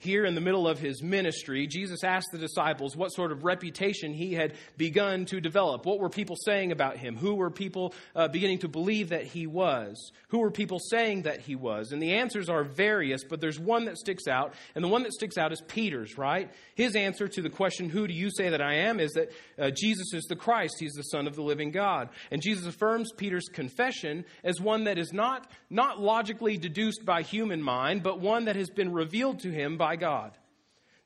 Here 0.00 0.24
in 0.24 0.34
the 0.34 0.40
middle 0.40 0.66
of 0.66 0.78
his 0.78 1.02
ministry, 1.02 1.66
Jesus 1.66 2.02
asked 2.02 2.28
the 2.32 2.38
disciples 2.38 2.96
what 2.96 3.10
sort 3.10 3.32
of 3.32 3.44
reputation 3.44 4.14
he 4.14 4.32
had 4.32 4.54
begun 4.78 5.26
to 5.26 5.42
develop. 5.42 5.84
What 5.84 6.00
were 6.00 6.08
people 6.08 6.36
saying 6.36 6.72
about 6.72 6.96
him? 6.96 7.16
Who 7.16 7.34
were 7.34 7.50
people 7.50 7.92
uh, 8.16 8.28
beginning 8.28 8.60
to 8.60 8.68
believe 8.68 9.10
that 9.10 9.24
he 9.24 9.46
was? 9.46 10.10
Who 10.28 10.38
were 10.38 10.50
people 10.50 10.78
saying 10.78 11.22
that 11.22 11.40
he 11.40 11.54
was? 11.54 11.92
And 11.92 12.02
the 12.02 12.14
answers 12.14 12.48
are 12.48 12.64
various, 12.64 13.24
but 13.24 13.42
there's 13.42 13.60
one 13.60 13.84
that 13.84 13.98
sticks 13.98 14.26
out, 14.26 14.54
and 14.74 14.82
the 14.82 14.88
one 14.88 15.02
that 15.02 15.12
sticks 15.12 15.36
out 15.36 15.52
is 15.52 15.62
Peter's, 15.68 16.16
right? 16.16 16.50
His 16.74 16.96
answer 16.96 17.28
to 17.28 17.42
the 17.42 17.50
question, 17.50 17.90
Who 17.90 18.06
do 18.06 18.14
you 18.14 18.30
say 18.30 18.48
that 18.48 18.62
I 18.62 18.76
am? 18.76 19.00
is 19.00 19.12
that 19.12 19.32
uh, 19.58 19.70
Jesus 19.70 20.14
is 20.14 20.24
the 20.24 20.36
Christ. 20.36 20.76
He's 20.80 20.94
the 20.94 21.02
Son 21.02 21.26
of 21.26 21.36
the 21.36 21.42
living 21.42 21.72
God. 21.72 22.08
And 22.30 22.40
Jesus 22.40 22.66
affirms 22.66 23.12
Peter's 23.12 23.48
confession 23.52 24.24
as 24.44 24.62
one 24.62 24.84
that 24.84 24.96
is 24.96 25.12
not, 25.12 25.50
not 25.68 26.00
logically 26.00 26.56
deduced 26.56 27.04
by 27.04 27.20
human 27.20 27.60
mind, 27.60 28.02
but 28.02 28.18
one 28.18 28.46
that 28.46 28.56
has 28.56 28.70
been 28.70 28.92
revealed 28.92 29.40
to 29.40 29.50
him 29.50 29.76
by 29.76 29.89
God. 29.96 30.36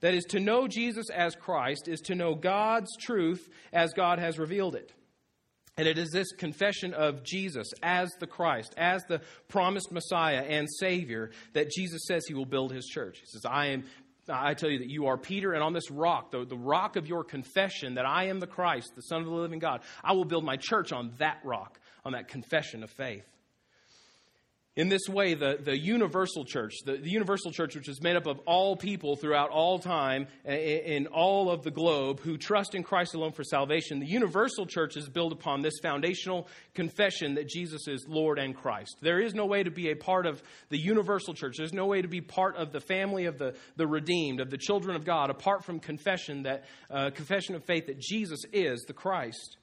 That 0.00 0.14
is, 0.14 0.24
to 0.26 0.40
know 0.40 0.68
Jesus 0.68 1.08
as 1.10 1.34
Christ 1.34 1.88
is 1.88 2.00
to 2.02 2.14
know 2.14 2.34
God's 2.34 2.94
truth 3.00 3.48
as 3.72 3.94
God 3.94 4.18
has 4.18 4.38
revealed 4.38 4.74
it. 4.74 4.92
And 5.76 5.88
it 5.88 5.98
is 5.98 6.10
this 6.10 6.30
confession 6.32 6.94
of 6.94 7.24
Jesus 7.24 7.72
as 7.82 8.10
the 8.20 8.26
Christ, 8.26 8.74
as 8.76 9.02
the 9.08 9.22
promised 9.48 9.90
Messiah 9.90 10.42
and 10.42 10.68
Savior, 10.70 11.30
that 11.52 11.70
Jesus 11.70 12.02
says 12.06 12.24
he 12.26 12.34
will 12.34 12.44
build 12.44 12.72
his 12.72 12.86
church. 12.86 13.18
He 13.20 13.26
says, 13.26 13.44
I 13.44 13.66
am. 13.68 13.84
I 14.28 14.54
tell 14.54 14.70
you 14.70 14.78
that 14.78 14.88
you 14.88 15.06
are 15.08 15.18
Peter, 15.18 15.52
and 15.52 15.62
on 15.62 15.74
this 15.74 15.90
rock, 15.90 16.30
the, 16.30 16.46
the 16.46 16.56
rock 16.56 16.96
of 16.96 17.06
your 17.06 17.24
confession 17.24 17.94
that 17.94 18.06
I 18.06 18.28
am 18.28 18.40
the 18.40 18.46
Christ, 18.46 18.92
the 18.96 19.02
Son 19.02 19.20
of 19.20 19.26
the 19.26 19.34
living 19.34 19.58
God, 19.58 19.82
I 20.02 20.12
will 20.12 20.24
build 20.24 20.44
my 20.44 20.56
church 20.56 20.92
on 20.92 21.12
that 21.18 21.40
rock, 21.44 21.78
on 22.06 22.12
that 22.12 22.28
confession 22.28 22.82
of 22.82 22.90
faith. 22.90 23.26
In 24.76 24.88
this 24.88 25.08
way, 25.08 25.34
the, 25.34 25.56
the 25.62 25.78
universal 25.78 26.44
church, 26.44 26.74
the, 26.84 26.96
the, 26.96 27.08
universal 27.08 27.52
church, 27.52 27.76
which 27.76 27.88
is 27.88 28.02
made 28.02 28.16
up 28.16 28.26
of 28.26 28.40
all 28.40 28.74
people 28.74 29.14
throughout 29.14 29.50
all 29.50 29.78
time 29.78 30.26
in, 30.44 30.52
in 30.54 31.06
all 31.06 31.48
of 31.48 31.62
the 31.62 31.70
globe 31.70 32.18
who 32.18 32.36
trust 32.36 32.74
in 32.74 32.82
Christ 32.82 33.14
alone 33.14 33.30
for 33.30 33.44
salvation, 33.44 34.00
the 34.00 34.06
universal 34.06 34.66
church 34.66 34.96
is 34.96 35.08
built 35.08 35.32
upon 35.32 35.62
this 35.62 35.74
foundational 35.80 36.48
confession 36.74 37.34
that 37.36 37.48
Jesus 37.48 37.86
is 37.86 38.04
Lord 38.08 38.40
and 38.40 38.52
Christ. 38.52 38.96
There 39.00 39.20
is 39.20 39.32
no 39.32 39.46
way 39.46 39.62
to 39.62 39.70
be 39.70 39.92
a 39.92 39.94
part 39.94 40.26
of 40.26 40.42
the 40.70 40.78
universal 40.78 41.34
church. 41.34 41.54
There's 41.56 41.72
no 41.72 41.86
way 41.86 42.02
to 42.02 42.08
be 42.08 42.20
part 42.20 42.56
of 42.56 42.72
the 42.72 42.80
family 42.80 43.26
of 43.26 43.38
the, 43.38 43.54
the 43.76 43.86
redeemed, 43.86 44.40
of 44.40 44.50
the 44.50 44.58
children 44.58 44.96
of 44.96 45.04
God, 45.04 45.30
apart 45.30 45.64
from 45.64 45.78
confession 45.78 46.42
that 46.42 46.64
uh, 46.90 47.10
confession 47.10 47.54
of 47.54 47.64
faith 47.64 47.86
that 47.86 48.00
Jesus 48.00 48.40
is 48.52 48.82
the 48.88 48.92
Christ. 48.92 49.56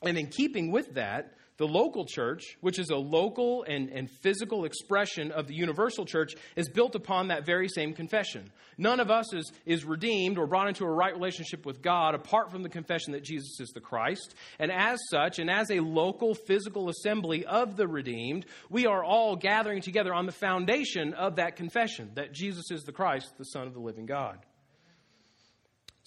And 0.00 0.16
in 0.16 0.28
keeping 0.28 0.72
with 0.72 0.94
that, 0.94 1.34
the 1.58 1.66
local 1.66 2.04
church, 2.04 2.56
which 2.60 2.78
is 2.78 2.90
a 2.90 2.96
local 2.96 3.64
and, 3.64 3.88
and 3.88 4.10
physical 4.10 4.64
expression 4.64 5.30
of 5.30 5.46
the 5.46 5.54
universal 5.54 6.04
church, 6.04 6.34
is 6.54 6.68
built 6.68 6.94
upon 6.94 7.28
that 7.28 7.46
very 7.46 7.68
same 7.68 7.94
confession. 7.94 8.50
None 8.78 9.00
of 9.00 9.10
us 9.10 9.32
is, 9.32 9.50
is 9.64 9.84
redeemed 9.84 10.38
or 10.38 10.46
brought 10.46 10.68
into 10.68 10.84
a 10.84 10.90
right 10.90 11.14
relationship 11.14 11.64
with 11.64 11.80
God 11.80 12.14
apart 12.14 12.50
from 12.50 12.62
the 12.62 12.68
confession 12.68 13.12
that 13.12 13.24
Jesus 13.24 13.58
is 13.60 13.70
the 13.70 13.80
Christ. 13.80 14.34
And 14.58 14.70
as 14.70 14.98
such, 15.10 15.38
and 15.38 15.50
as 15.50 15.70
a 15.70 15.80
local 15.80 16.34
physical 16.34 16.90
assembly 16.90 17.46
of 17.46 17.76
the 17.76 17.88
redeemed, 17.88 18.46
we 18.68 18.86
are 18.86 19.02
all 19.02 19.36
gathering 19.36 19.80
together 19.80 20.12
on 20.12 20.26
the 20.26 20.32
foundation 20.32 21.14
of 21.14 21.36
that 21.36 21.56
confession 21.56 22.10
that 22.14 22.32
Jesus 22.32 22.70
is 22.70 22.82
the 22.82 22.92
Christ, 22.92 23.32
the 23.38 23.44
Son 23.44 23.66
of 23.66 23.72
the 23.72 23.80
living 23.80 24.06
God. 24.06 24.38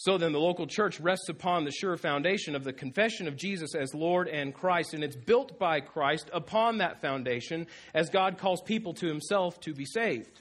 So 0.01 0.17
then, 0.17 0.31
the 0.31 0.39
local 0.39 0.65
church 0.65 0.97
rests 1.01 1.27
upon 1.27 1.65
the 1.65 1.73
sure 1.73 1.97
foundation 1.97 2.55
of 2.55 2.63
the 2.63 2.71
confession 2.71 3.27
of 3.27 3.35
Jesus 3.35 3.75
as 3.75 3.93
Lord 3.93 4.29
and 4.29 4.53
Christ, 4.53 4.93
and 4.93 5.03
it's 5.03 5.17
built 5.17 5.59
by 5.59 5.81
Christ 5.81 6.29
upon 6.31 6.77
that 6.77 7.01
foundation 7.01 7.67
as 7.93 8.09
God 8.09 8.37
calls 8.37 8.61
people 8.61 8.93
to 8.93 9.07
himself 9.07 9.59
to 9.59 9.73
be 9.73 9.83
saved. 9.83 10.39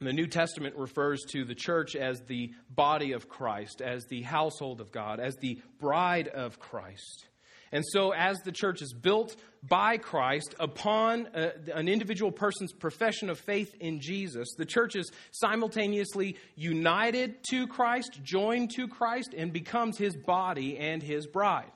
The 0.00 0.12
New 0.12 0.26
Testament 0.26 0.74
refers 0.74 1.22
to 1.30 1.44
the 1.44 1.54
church 1.54 1.94
as 1.94 2.20
the 2.22 2.52
body 2.68 3.12
of 3.12 3.28
Christ, 3.28 3.80
as 3.80 4.06
the 4.06 4.22
household 4.22 4.80
of 4.80 4.90
God, 4.90 5.20
as 5.20 5.36
the 5.36 5.60
bride 5.78 6.26
of 6.26 6.58
Christ. 6.58 7.28
And 7.70 7.84
so, 7.86 8.10
as 8.10 8.38
the 8.38 8.50
church 8.50 8.82
is 8.82 8.92
built 8.92 9.36
by 9.68 9.96
Christ 9.96 10.54
upon 10.58 11.28
a, 11.34 11.46
uh, 11.46 11.50
an 11.74 11.88
individual 11.88 12.32
person's 12.32 12.72
profession 12.72 13.30
of 13.30 13.38
faith 13.38 13.74
in 13.80 14.00
Jesus, 14.00 14.48
the 14.56 14.66
church 14.66 14.96
is 14.96 15.10
simultaneously 15.30 16.36
united 16.54 17.36
to 17.50 17.66
Christ, 17.66 18.20
joined 18.22 18.70
to 18.76 18.88
Christ, 18.88 19.34
and 19.36 19.52
becomes 19.52 19.98
his 19.98 20.16
body 20.16 20.78
and 20.78 21.02
his 21.02 21.26
bride. 21.26 21.70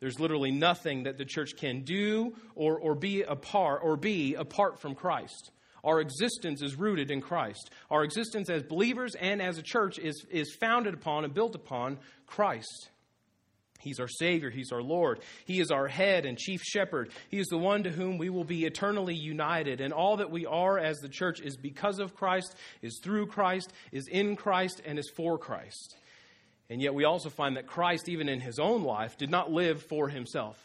There's 0.00 0.20
literally 0.20 0.50
nothing 0.50 1.04
that 1.04 1.16
the 1.16 1.24
church 1.24 1.56
can 1.56 1.82
do 1.82 2.36
or, 2.54 2.78
or 2.78 2.94
be 2.94 3.22
apart 3.22 3.80
or 3.82 3.96
be 3.96 4.34
apart 4.34 4.78
from 4.78 4.94
Christ. 4.94 5.50
Our 5.82 6.00
existence 6.00 6.62
is 6.62 6.76
rooted 6.76 7.10
in 7.10 7.20
Christ. 7.20 7.70
Our 7.90 8.04
existence 8.04 8.50
as 8.50 8.62
believers 8.62 9.14
and 9.14 9.40
as 9.40 9.56
a 9.56 9.62
church 9.62 9.98
is, 9.98 10.26
is 10.30 10.54
founded 10.54 10.94
upon 10.94 11.24
and 11.24 11.32
built 11.32 11.54
upon 11.54 11.98
Christ. 12.26 12.90
He's 13.86 14.00
our 14.00 14.08
Savior. 14.08 14.50
He's 14.50 14.72
our 14.72 14.82
Lord. 14.82 15.20
He 15.44 15.60
is 15.60 15.70
our 15.70 15.86
head 15.86 16.26
and 16.26 16.36
chief 16.36 16.60
shepherd. 16.60 17.12
He 17.28 17.38
is 17.38 17.46
the 17.46 17.56
one 17.56 17.84
to 17.84 17.90
whom 17.90 18.18
we 18.18 18.30
will 18.30 18.42
be 18.42 18.64
eternally 18.64 19.14
united. 19.14 19.80
And 19.80 19.94
all 19.94 20.16
that 20.16 20.28
we 20.28 20.44
are 20.44 20.76
as 20.76 20.98
the 20.98 21.08
church 21.08 21.40
is 21.40 21.56
because 21.56 22.00
of 22.00 22.16
Christ, 22.16 22.56
is 22.82 22.98
through 23.00 23.28
Christ, 23.28 23.72
is 23.92 24.08
in 24.08 24.34
Christ, 24.34 24.82
and 24.84 24.98
is 24.98 25.08
for 25.14 25.38
Christ. 25.38 25.96
And 26.68 26.82
yet 26.82 26.94
we 26.94 27.04
also 27.04 27.30
find 27.30 27.56
that 27.56 27.68
Christ, 27.68 28.08
even 28.08 28.28
in 28.28 28.40
his 28.40 28.58
own 28.58 28.82
life, 28.82 29.16
did 29.16 29.30
not 29.30 29.52
live 29.52 29.84
for 29.84 30.08
himself. 30.08 30.58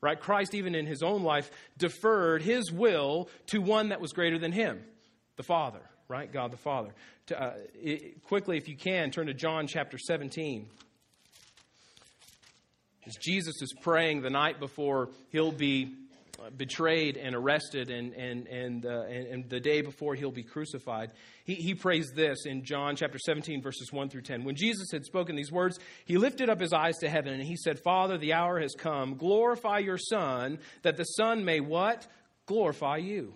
Right? 0.00 0.18
Christ, 0.18 0.54
even 0.54 0.76
in 0.76 0.86
his 0.86 1.02
own 1.02 1.24
life, 1.24 1.50
deferred 1.76 2.42
his 2.42 2.70
will 2.70 3.28
to 3.48 3.60
one 3.60 3.88
that 3.88 4.00
was 4.00 4.12
greater 4.12 4.38
than 4.38 4.52
him, 4.52 4.80
the 5.34 5.42
Father, 5.42 5.82
right? 6.06 6.32
God 6.32 6.52
the 6.52 6.56
Father. 6.56 6.94
To, 7.26 7.42
uh, 7.42 7.54
it, 7.74 8.22
quickly, 8.22 8.58
if 8.58 8.68
you 8.68 8.76
can, 8.76 9.10
turn 9.10 9.26
to 9.26 9.34
John 9.34 9.66
chapter 9.66 9.98
17 9.98 10.68
as 13.06 13.16
Jesus 13.16 13.62
is 13.62 13.72
praying 13.80 14.22
the 14.22 14.30
night 14.30 14.60
before 14.60 15.10
he'll 15.30 15.52
be 15.52 15.94
uh, 16.38 16.50
betrayed 16.56 17.16
and 17.16 17.34
arrested 17.34 17.90
and, 17.90 18.14
and, 18.14 18.46
and, 18.46 18.86
uh, 18.86 19.02
and, 19.02 19.26
and, 19.26 19.50
the 19.50 19.60
day 19.60 19.82
before 19.82 20.14
he'll 20.14 20.30
be 20.30 20.42
crucified, 20.42 21.10
he, 21.44 21.54
he 21.54 21.74
prays 21.74 22.12
this 22.14 22.46
in 22.46 22.64
John 22.64 22.96
chapter 22.96 23.18
17, 23.18 23.60
verses 23.62 23.92
1 23.92 24.08
through 24.08 24.22
10. 24.22 24.44
When 24.44 24.54
Jesus 24.54 24.90
had 24.90 25.04
spoken 25.04 25.36
these 25.36 25.52
words, 25.52 25.78
he 26.06 26.16
lifted 26.16 26.48
up 26.48 26.60
his 26.60 26.72
eyes 26.72 26.96
to 26.98 27.10
heaven 27.10 27.34
and 27.34 27.42
he 27.42 27.56
said, 27.56 27.78
Father, 27.78 28.16
the 28.16 28.32
hour 28.32 28.58
has 28.58 28.74
come. 28.78 29.16
Glorify 29.16 29.78
your 29.78 29.98
Son, 29.98 30.58
that 30.82 30.96
the 30.96 31.04
Son 31.04 31.44
may 31.44 31.60
what? 31.60 32.06
Glorify 32.46 32.98
you. 32.98 33.34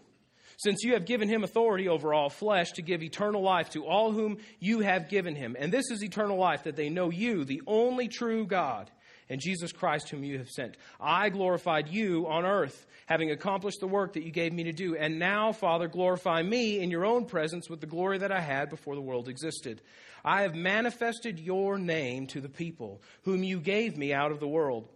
Since 0.57 0.83
you 0.83 0.95
have 0.95 1.05
given 1.05 1.29
him 1.29 1.45
authority 1.45 1.89
over 1.89 2.15
all 2.15 2.31
flesh 2.31 2.73
to 2.73 2.83
give 2.83 3.03
eternal 3.03 3.43
life 3.43 3.71
to 3.71 3.85
all 3.85 4.13
whom 4.13 4.39
you 4.61 4.81
have 4.81 5.09
given 5.09 5.35
him. 5.35 5.57
And 5.59 5.73
this 5.73 5.91
is 5.91 6.03
eternal 6.03 6.39
life, 6.39 6.65
that 6.65 6.77
they 6.77 6.89
know 6.89 7.11
you, 7.11 7.45
the 7.45 7.63
only 7.67 8.09
true 8.09 8.47
God 8.47 8.91
and 9.29 9.41
Jesus 9.41 9.73
Christ, 9.73 10.09
whom 10.11 10.25
you 10.25 10.39
have 10.39 10.51
sent. 10.51 10.77
I 11.01 11.29
glorified 11.29 11.89
you 11.89 12.27
on 12.27 12.45
earth, 12.45 12.87
having 13.07 13.31
accomplished 13.31 13.81
the 13.81 13.87
work 13.87 14.15
that 14.15 14.25
you 14.25 14.31
gave 14.31 14.53
me 14.53 14.65
to 14.65 14.73
do. 14.73 14.97
And 14.97 15.19
now, 15.19 15.53
Father, 15.53 15.89
glorify 15.89 16.43
me 16.43 16.81
in 16.81 16.91
your 16.91 17.05
own 17.05 17.27
presence 17.27 17.69
with 17.69 17.81
the 17.81 17.87
glory 17.87 18.19
that 18.19 18.33
I 18.33 18.41
had 18.41 18.71
before 18.71 18.95
the 18.95 19.01
world 19.01 19.29
existed. 19.29 19.81
I 20.25 20.43
have 20.43 20.55
manifested 20.55 21.39
your 21.39 21.79
name 21.79 22.27
to 22.29 22.41
the 22.41 22.49
people, 22.49 23.03
whom 23.23 23.43
you 23.45 23.61
gave 23.61 23.97
me 23.97 24.13
out 24.13 24.33
of 24.33 24.41
the 24.41 24.49
world. 24.49 24.89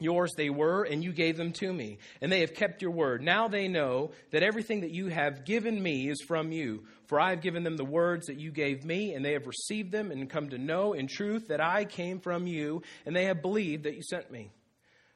Yours 0.00 0.32
they 0.36 0.50
were, 0.50 0.82
and 0.82 1.04
you 1.04 1.12
gave 1.12 1.36
them 1.36 1.52
to 1.52 1.72
me, 1.72 1.98
and 2.20 2.32
they 2.32 2.40
have 2.40 2.54
kept 2.54 2.82
your 2.82 2.90
word. 2.90 3.22
Now 3.22 3.48
they 3.48 3.68
know 3.68 4.12
that 4.30 4.42
everything 4.42 4.80
that 4.80 4.90
you 4.90 5.08
have 5.08 5.44
given 5.44 5.80
me 5.80 6.08
is 6.08 6.22
from 6.26 6.50
you. 6.50 6.84
For 7.06 7.20
I 7.20 7.30
have 7.30 7.42
given 7.42 7.64
them 7.64 7.76
the 7.76 7.84
words 7.84 8.26
that 8.26 8.40
you 8.40 8.50
gave 8.50 8.84
me, 8.84 9.12
and 9.12 9.24
they 9.24 9.34
have 9.34 9.46
received 9.46 9.92
them 9.92 10.10
and 10.10 10.30
come 10.30 10.48
to 10.50 10.58
know 10.58 10.94
in 10.94 11.06
truth 11.06 11.48
that 11.48 11.60
I 11.60 11.84
came 11.84 12.18
from 12.18 12.46
you, 12.46 12.82
and 13.04 13.14
they 13.14 13.26
have 13.26 13.42
believed 13.42 13.84
that 13.84 13.94
you 13.94 14.02
sent 14.02 14.30
me. 14.30 14.50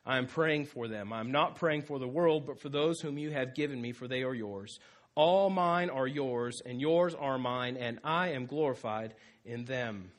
I 0.05 0.19
am 0.19 0.27
praying 0.27 0.67
for 0.67 0.87
them. 0.87 1.13
I 1.13 1.21
am 1.21 1.33
not 1.33 1.57
praying 1.57 1.83
for 1.83 1.99
the 1.99 2.07
world, 2.07 2.47
but 2.47 2.61
for 2.61 2.69
those 2.69 3.01
whom 3.01 3.17
you 3.17 3.31
have 3.31 3.55
given 3.55 3.81
me, 3.81 3.93
for 3.93 4.07
they 4.07 4.23
are 4.23 4.35
yours. 4.35 4.79
All 5.15 5.49
mine 5.49 5.89
are 5.89 6.07
yours, 6.07 6.61
and 6.67 6.81
yours 6.81 7.15
are 7.15 7.39
mine, 7.39 7.77
and 7.79 8.01
I 8.05 8.33
am 8.33 8.47
glorified 8.47 9.15
in 9.45 9.65
them. 9.65 10.11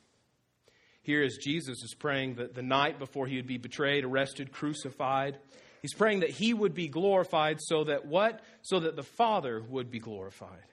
Here, 1.05 1.23
as 1.23 1.37
Jesus 1.37 1.83
is 1.83 1.93
praying 1.93 2.33
the, 2.33 2.47
the 2.47 2.63
night 2.63 2.97
before 2.97 3.27
he 3.27 3.35
would 3.35 3.45
be 3.45 3.59
betrayed, 3.59 4.03
arrested, 4.03 4.51
crucified, 4.51 5.37
he's 5.83 5.93
praying 5.93 6.21
that 6.21 6.31
he 6.31 6.51
would 6.51 6.73
be 6.73 6.87
glorified 6.87 7.59
so 7.61 7.83
that 7.83 8.07
what? 8.07 8.41
So 8.63 8.79
that 8.79 8.95
the 8.95 9.03
Father 9.03 9.61
would 9.69 9.91
be 9.91 9.99
glorified. 9.99 10.63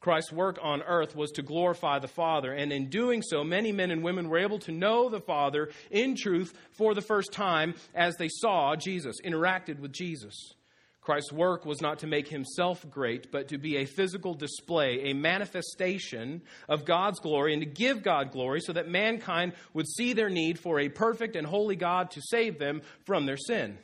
Christ's 0.00 0.32
work 0.32 0.58
on 0.60 0.82
earth 0.82 1.14
was 1.14 1.30
to 1.32 1.42
glorify 1.42 2.00
the 2.00 2.08
Father, 2.08 2.52
and 2.52 2.72
in 2.72 2.88
doing 2.88 3.22
so, 3.22 3.44
many 3.44 3.70
men 3.70 3.92
and 3.92 4.02
women 4.02 4.28
were 4.28 4.38
able 4.38 4.58
to 4.60 4.72
know 4.72 5.08
the 5.08 5.20
Father 5.20 5.70
in 5.90 6.16
truth 6.16 6.52
for 6.72 6.92
the 6.92 7.02
first 7.02 7.32
time 7.32 7.74
as 7.94 8.16
they 8.16 8.28
saw 8.28 8.74
Jesus, 8.74 9.20
interacted 9.24 9.78
with 9.78 9.92
Jesus. 9.92 10.54
Christ's 11.00 11.32
work 11.32 11.64
was 11.64 11.80
not 11.80 12.00
to 12.00 12.06
make 12.06 12.28
himself 12.28 12.84
great, 12.90 13.32
but 13.32 13.48
to 13.48 13.58
be 13.58 13.78
a 13.78 13.86
physical 13.86 14.34
display, 14.34 15.10
a 15.10 15.14
manifestation 15.14 16.42
of 16.68 16.84
God's 16.84 17.20
glory, 17.20 17.54
and 17.54 17.62
to 17.62 17.68
give 17.68 18.02
God 18.02 18.32
glory 18.32 18.60
so 18.60 18.74
that 18.74 18.88
mankind 18.88 19.54
would 19.72 19.88
see 19.88 20.12
their 20.12 20.28
need 20.28 20.58
for 20.58 20.78
a 20.78 20.90
perfect 20.90 21.36
and 21.36 21.46
holy 21.46 21.76
God 21.76 22.10
to 22.12 22.20
save 22.22 22.58
them 22.58 22.82
from 23.06 23.24
their 23.24 23.38
sin. 23.38 23.78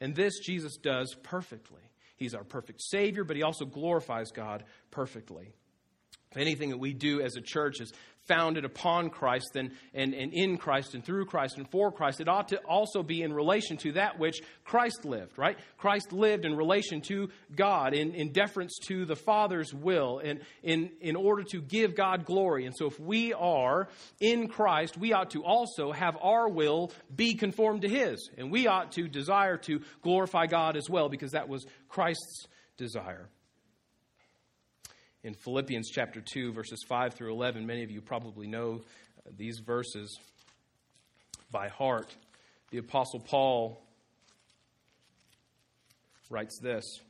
And 0.00 0.14
this 0.14 0.38
Jesus 0.38 0.76
does 0.76 1.16
perfectly. 1.22 1.82
He's 2.16 2.34
our 2.34 2.44
perfect 2.44 2.80
Savior, 2.82 3.24
but 3.24 3.36
he 3.36 3.42
also 3.42 3.64
glorifies 3.64 4.30
God 4.30 4.64
perfectly. 4.90 5.54
If 6.34 6.40
anything 6.40 6.70
that 6.70 6.78
we 6.78 6.92
do 6.92 7.20
as 7.20 7.36
a 7.36 7.40
church 7.40 7.80
is 7.80 7.92
founded 8.26 8.64
upon 8.64 9.10
Christ 9.10 9.54
and, 9.54 9.70
and, 9.92 10.14
and 10.14 10.32
in 10.32 10.56
Christ 10.56 10.94
and 10.94 11.04
through 11.04 11.26
Christ 11.26 11.58
and 11.58 11.70
for 11.70 11.92
Christ, 11.92 12.20
it 12.20 12.28
ought 12.28 12.48
to 12.48 12.56
also 12.58 13.04
be 13.04 13.22
in 13.22 13.32
relation 13.32 13.76
to 13.78 13.92
that 13.92 14.18
which 14.18 14.40
Christ 14.64 15.04
lived, 15.04 15.38
right? 15.38 15.56
Christ 15.76 16.12
lived 16.12 16.44
in 16.44 16.56
relation 16.56 17.02
to 17.02 17.28
God, 17.54 17.94
in, 17.94 18.14
in 18.14 18.32
deference 18.32 18.78
to 18.88 19.04
the 19.04 19.14
Father's 19.14 19.72
will, 19.72 20.18
and 20.18 20.40
in, 20.64 20.90
in 21.00 21.14
order 21.14 21.44
to 21.52 21.60
give 21.60 21.94
God 21.94 22.24
glory. 22.24 22.66
And 22.66 22.74
so 22.76 22.86
if 22.86 22.98
we 22.98 23.32
are 23.32 23.88
in 24.20 24.48
Christ, 24.48 24.98
we 24.98 25.12
ought 25.12 25.30
to 25.30 25.44
also 25.44 25.92
have 25.92 26.16
our 26.20 26.48
will 26.48 26.90
be 27.14 27.34
conformed 27.34 27.82
to 27.82 27.88
His. 27.88 28.28
And 28.36 28.50
we 28.50 28.66
ought 28.66 28.90
to 28.92 29.06
desire 29.06 29.58
to 29.58 29.82
glorify 30.02 30.46
God 30.46 30.76
as 30.76 30.90
well, 30.90 31.08
because 31.08 31.32
that 31.32 31.48
was 31.48 31.64
Christ's 31.88 32.48
desire 32.76 33.28
in 35.24 35.32
Philippians 35.32 35.88
chapter 35.90 36.20
2, 36.20 36.52
verses 36.52 36.84
5 36.86 37.14
through 37.14 37.32
11. 37.32 37.66
Many 37.66 37.82
of 37.82 37.90
you 37.90 38.02
probably 38.02 38.46
know 38.46 38.82
these 39.36 39.58
verses 39.58 40.20
by 41.50 41.68
heart. 41.68 42.14
The 42.70 42.78
Apostle 42.78 43.20
Paul 43.20 43.82
writes 46.28 46.58
this 46.58 47.00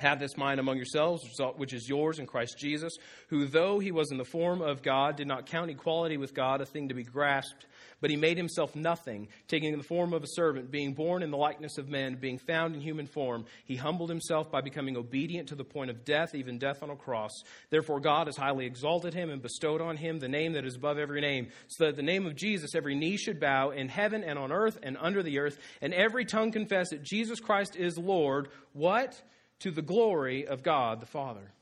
Have 0.00 0.20
this 0.20 0.36
mind 0.36 0.60
among 0.60 0.76
yourselves, 0.76 1.24
which 1.56 1.72
is 1.72 1.88
yours 1.88 2.18
in 2.18 2.26
Christ 2.26 2.58
Jesus, 2.58 2.92
who, 3.28 3.46
though 3.46 3.78
he 3.78 3.90
was 3.90 4.12
in 4.12 4.18
the 4.18 4.24
form 4.24 4.60
of 4.60 4.82
God, 4.82 5.16
did 5.16 5.26
not 5.26 5.46
count 5.46 5.70
equality 5.70 6.18
with 6.18 6.34
God 6.34 6.60
a 6.60 6.66
thing 6.66 6.88
to 6.88 6.94
be 6.94 7.04
grasped 7.04 7.64
but 8.02 8.10
he 8.10 8.16
made 8.16 8.36
himself 8.36 8.76
nothing, 8.76 9.28
taking 9.48 9.78
the 9.78 9.82
form 9.82 10.12
of 10.12 10.22
a 10.22 10.26
servant, 10.26 10.70
being 10.70 10.92
born 10.92 11.22
in 11.22 11.30
the 11.30 11.36
likeness 11.36 11.78
of 11.78 11.88
men, 11.88 12.16
being 12.16 12.36
found 12.36 12.74
in 12.74 12.80
human 12.82 13.06
form. 13.06 13.46
He 13.64 13.76
humbled 13.76 14.10
himself 14.10 14.50
by 14.50 14.60
becoming 14.60 14.96
obedient 14.96 15.48
to 15.48 15.54
the 15.54 15.64
point 15.64 15.90
of 15.90 16.04
death, 16.04 16.34
even 16.34 16.58
death 16.58 16.82
on 16.82 16.90
a 16.90 16.96
cross. 16.96 17.30
Therefore, 17.70 18.00
God 18.00 18.26
has 18.26 18.36
highly 18.36 18.66
exalted 18.66 19.14
him 19.14 19.30
and 19.30 19.40
bestowed 19.40 19.80
on 19.80 19.96
him 19.96 20.18
the 20.18 20.28
name 20.28 20.52
that 20.54 20.66
is 20.66 20.74
above 20.74 20.98
every 20.98 21.20
name, 21.20 21.48
so 21.68 21.86
that 21.86 21.96
the 21.96 22.02
name 22.02 22.26
of 22.26 22.34
Jesus 22.34 22.74
every 22.74 22.96
knee 22.96 23.16
should 23.16 23.40
bow 23.40 23.70
in 23.70 23.88
heaven 23.88 24.24
and 24.24 24.38
on 24.38 24.50
earth 24.50 24.78
and 24.82 24.98
under 25.00 25.22
the 25.22 25.38
earth, 25.38 25.58
and 25.80 25.94
every 25.94 26.24
tongue 26.24 26.50
confess 26.50 26.90
that 26.90 27.04
Jesus 27.04 27.38
Christ 27.38 27.76
is 27.76 27.96
Lord. 27.96 28.48
What? 28.72 29.22
To 29.60 29.70
the 29.70 29.80
glory 29.80 30.44
of 30.48 30.64
God 30.64 31.00
the 31.00 31.06
Father. 31.06 31.52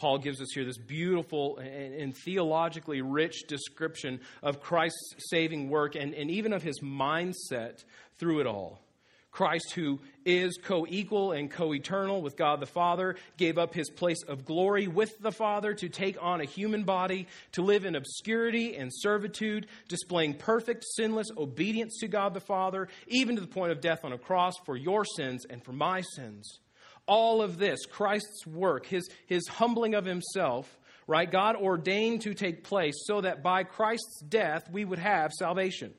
Paul 0.00 0.18
gives 0.18 0.40
us 0.40 0.48
here 0.52 0.64
this 0.64 0.78
beautiful 0.78 1.58
and, 1.58 2.16
theologically 2.16 3.02
rich 3.02 3.46
description 3.46 4.20
of 4.42 4.60
Christ's 4.60 5.14
saving 5.30 5.68
work 5.68 5.94
and, 5.94 6.14
and 6.14 6.30
even 6.30 6.54
of 6.54 6.62
his 6.62 6.80
mindset 6.80 7.84
through 8.18 8.40
it 8.40 8.46
all. 8.46 8.80
Christ, 9.30 9.72
who 9.74 10.00
is 10.24 10.58
co 10.60 10.86
equal 10.88 11.32
and 11.32 11.50
co 11.50 11.72
eternal 11.72 12.20
with 12.20 12.36
God 12.36 12.60
the 12.60 12.66
Father, 12.66 13.14
gave 13.36 13.58
up 13.58 13.74
his 13.74 13.88
place 13.90 14.22
of 14.26 14.44
glory 14.44 14.88
with 14.88 15.16
the 15.20 15.30
Father 15.30 15.74
to 15.74 15.88
take 15.88 16.16
on 16.20 16.40
a 16.40 16.44
human 16.44 16.82
body, 16.82 17.28
to 17.52 17.62
live 17.62 17.84
in 17.84 17.94
obscurity 17.94 18.76
and 18.76 18.90
servitude, 18.92 19.68
displaying 19.86 20.34
perfect, 20.34 20.84
sinless 20.96 21.28
obedience 21.36 21.98
to 22.00 22.08
God 22.08 22.34
the 22.34 22.40
Father, 22.40 22.88
even 23.06 23.36
to 23.36 23.40
the 23.40 23.46
point 23.46 23.70
of 23.70 23.80
death 23.80 24.04
on 24.04 24.12
a 24.12 24.18
cross 24.18 24.54
for 24.64 24.76
your 24.76 25.04
sins 25.04 25.44
and 25.48 25.62
for 25.62 25.72
my 25.72 26.00
sins 26.00 26.58
all 27.10 27.42
of 27.42 27.58
this, 27.58 27.84
Christ's 27.86 28.46
work, 28.46 28.86
his, 28.86 29.10
his 29.26 29.48
humbling 29.48 29.94
of 29.96 30.04
himself, 30.04 30.78
right? 31.08 31.30
God 31.30 31.56
ordained 31.56 32.22
to 32.22 32.34
take 32.34 32.62
place 32.62 32.94
so 33.04 33.20
that 33.20 33.42
by 33.42 33.64
Christ's 33.64 34.20
death 34.20 34.70
we 34.70 34.84
would 34.84 35.00
have 35.00 35.32
salvation. 35.32 35.92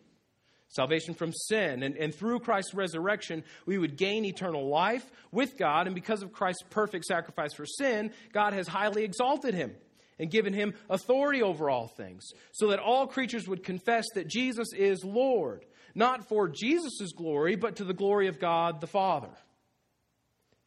Salvation 0.70 1.14
from 1.14 1.34
sin. 1.34 1.84
And, 1.84 1.98
and 1.98 2.16
through 2.16 2.40
Christ's 2.40 2.74
resurrection, 2.74 3.44
we 3.66 3.78
would 3.78 3.98
gain 3.98 4.24
eternal 4.24 4.70
life 4.70 5.04
with 5.30 5.58
God. 5.58 5.86
And 5.86 5.94
because 5.94 6.24
of 6.24 6.32
Christ's 6.32 6.64
perfect 6.70 7.04
sacrifice 7.04 7.54
for 7.54 7.66
sin, 7.66 8.14
God 8.32 8.54
has 8.54 8.70
highly 8.70 9.04
exalted 9.04 9.54
him 9.54 9.76
and 10.18 10.32
given 10.32 10.54
him 10.54 10.74
authority 10.90 11.42
over 11.42 11.70
all 11.70 11.88
things, 11.88 12.30
so 12.54 12.68
that 12.68 12.80
all 12.80 13.06
creatures 13.06 13.50
would 13.50 13.64
confess 13.64 14.06
that 14.16 14.30
Jesus 14.30 14.72
is 14.72 15.04
Lord, 15.04 15.66
not 15.94 16.30
for 16.30 16.48
Jesus' 16.48 17.12
glory, 17.12 17.58
but 17.58 17.78
to 17.78 17.84
the 17.84 17.94
glory 17.94 18.30
of 18.30 18.40
God 18.40 18.80
the 18.80 18.88
Father. 18.88 19.32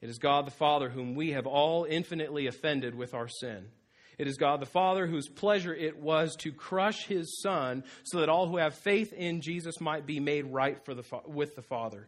It 0.04 0.10
is 0.10 0.18
God 0.18 0.46
the 0.46 0.50
Father 0.50 0.90
whom 0.90 1.14
we 1.14 1.30
have 1.30 1.46
all 1.46 1.86
infinitely 1.88 2.46
offended 2.46 2.94
with 2.94 3.14
our 3.14 3.26
sin. 3.26 3.68
It 4.18 4.26
is 4.26 4.36
God 4.36 4.60
the 4.60 4.66
Father 4.66 5.06
whose 5.06 5.30
pleasure 5.30 5.74
it 5.74 5.96
was 5.96 6.36
to 6.40 6.52
crush 6.52 7.06
his 7.06 7.40
Son 7.40 7.84
so 8.02 8.20
that 8.20 8.28
all 8.28 8.46
who 8.46 8.58
have 8.58 8.74
faith 8.74 9.14
in 9.14 9.40
Jesus 9.40 9.80
might 9.80 10.04
be 10.04 10.20
made 10.20 10.44
right 10.52 10.84
the, 10.94 11.04
with 11.26 11.56
the 11.56 11.62
Father. 11.62 12.06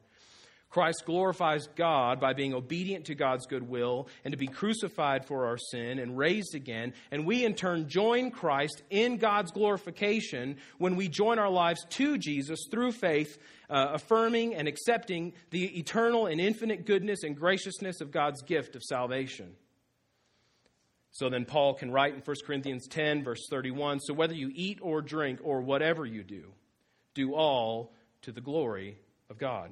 Christ 0.76 1.04
glorifies 1.06 1.68
God 1.74 2.20
by 2.20 2.34
being 2.34 2.52
obedient 2.52 3.06
to 3.06 3.14
God's 3.14 3.46
good 3.46 3.66
will 3.66 4.08
and 4.26 4.32
to 4.32 4.36
be 4.36 4.46
crucified 4.46 5.24
for 5.24 5.46
our 5.46 5.56
sin 5.56 5.98
and 5.98 6.18
raised 6.18 6.54
again. 6.54 6.92
And 7.10 7.24
we, 7.24 7.46
in 7.46 7.54
turn, 7.54 7.88
join 7.88 8.30
Christ 8.30 8.82
in 8.90 9.16
God's 9.16 9.52
glorification 9.52 10.58
when 10.76 10.94
we 10.94 11.08
join 11.08 11.38
our 11.38 11.48
lives 11.48 11.86
to 11.92 12.18
Jesus 12.18 12.66
through 12.70 12.92
faith 12.92 13.38
uh, 13.70 13.92
affirming 13.94 14.54
and 14.54 14.68
accepting 14.68 15.32
the 15.48 15.78
eternal 15.78 16.26
and 16.26 16.42
infinite 16.42 16.84
goodness 16.84 17.22
and 17.22 17.34
graciousness 17.34 18.02
of 18.02 18.10
God's 18.10 18.42
gift 18.42 18.76
of 18.76 18.82
salvation. 18.82 19.54
So 21.10 21.30
then 21.30 21.46
Paul 21.46 21.72
can 21.72 21.90
write 21.90 22.12
in 22.12 22.20
1 22.20 22.36
Corinthians 22.46 22.86
10, 22.86 23.24
verse 23.24 23.46
31 23.48 24.00
So 24.00 24.12
whether 24.12 24.34
you 24.34 24.52
eat 24.54 24.80
or 24.82 25.00
drink 25.00 25.40
or 25.42 25.62
whatever 25.62 26.04
you 26.04 26.22
do, 26.22 26.52
do 27.14 27.32
all 27.32 27.94
to 28.20 28.30
the 28.30 28.42
glory 28.42 28.98
of 29.30 29.38
God. 29.38 29.70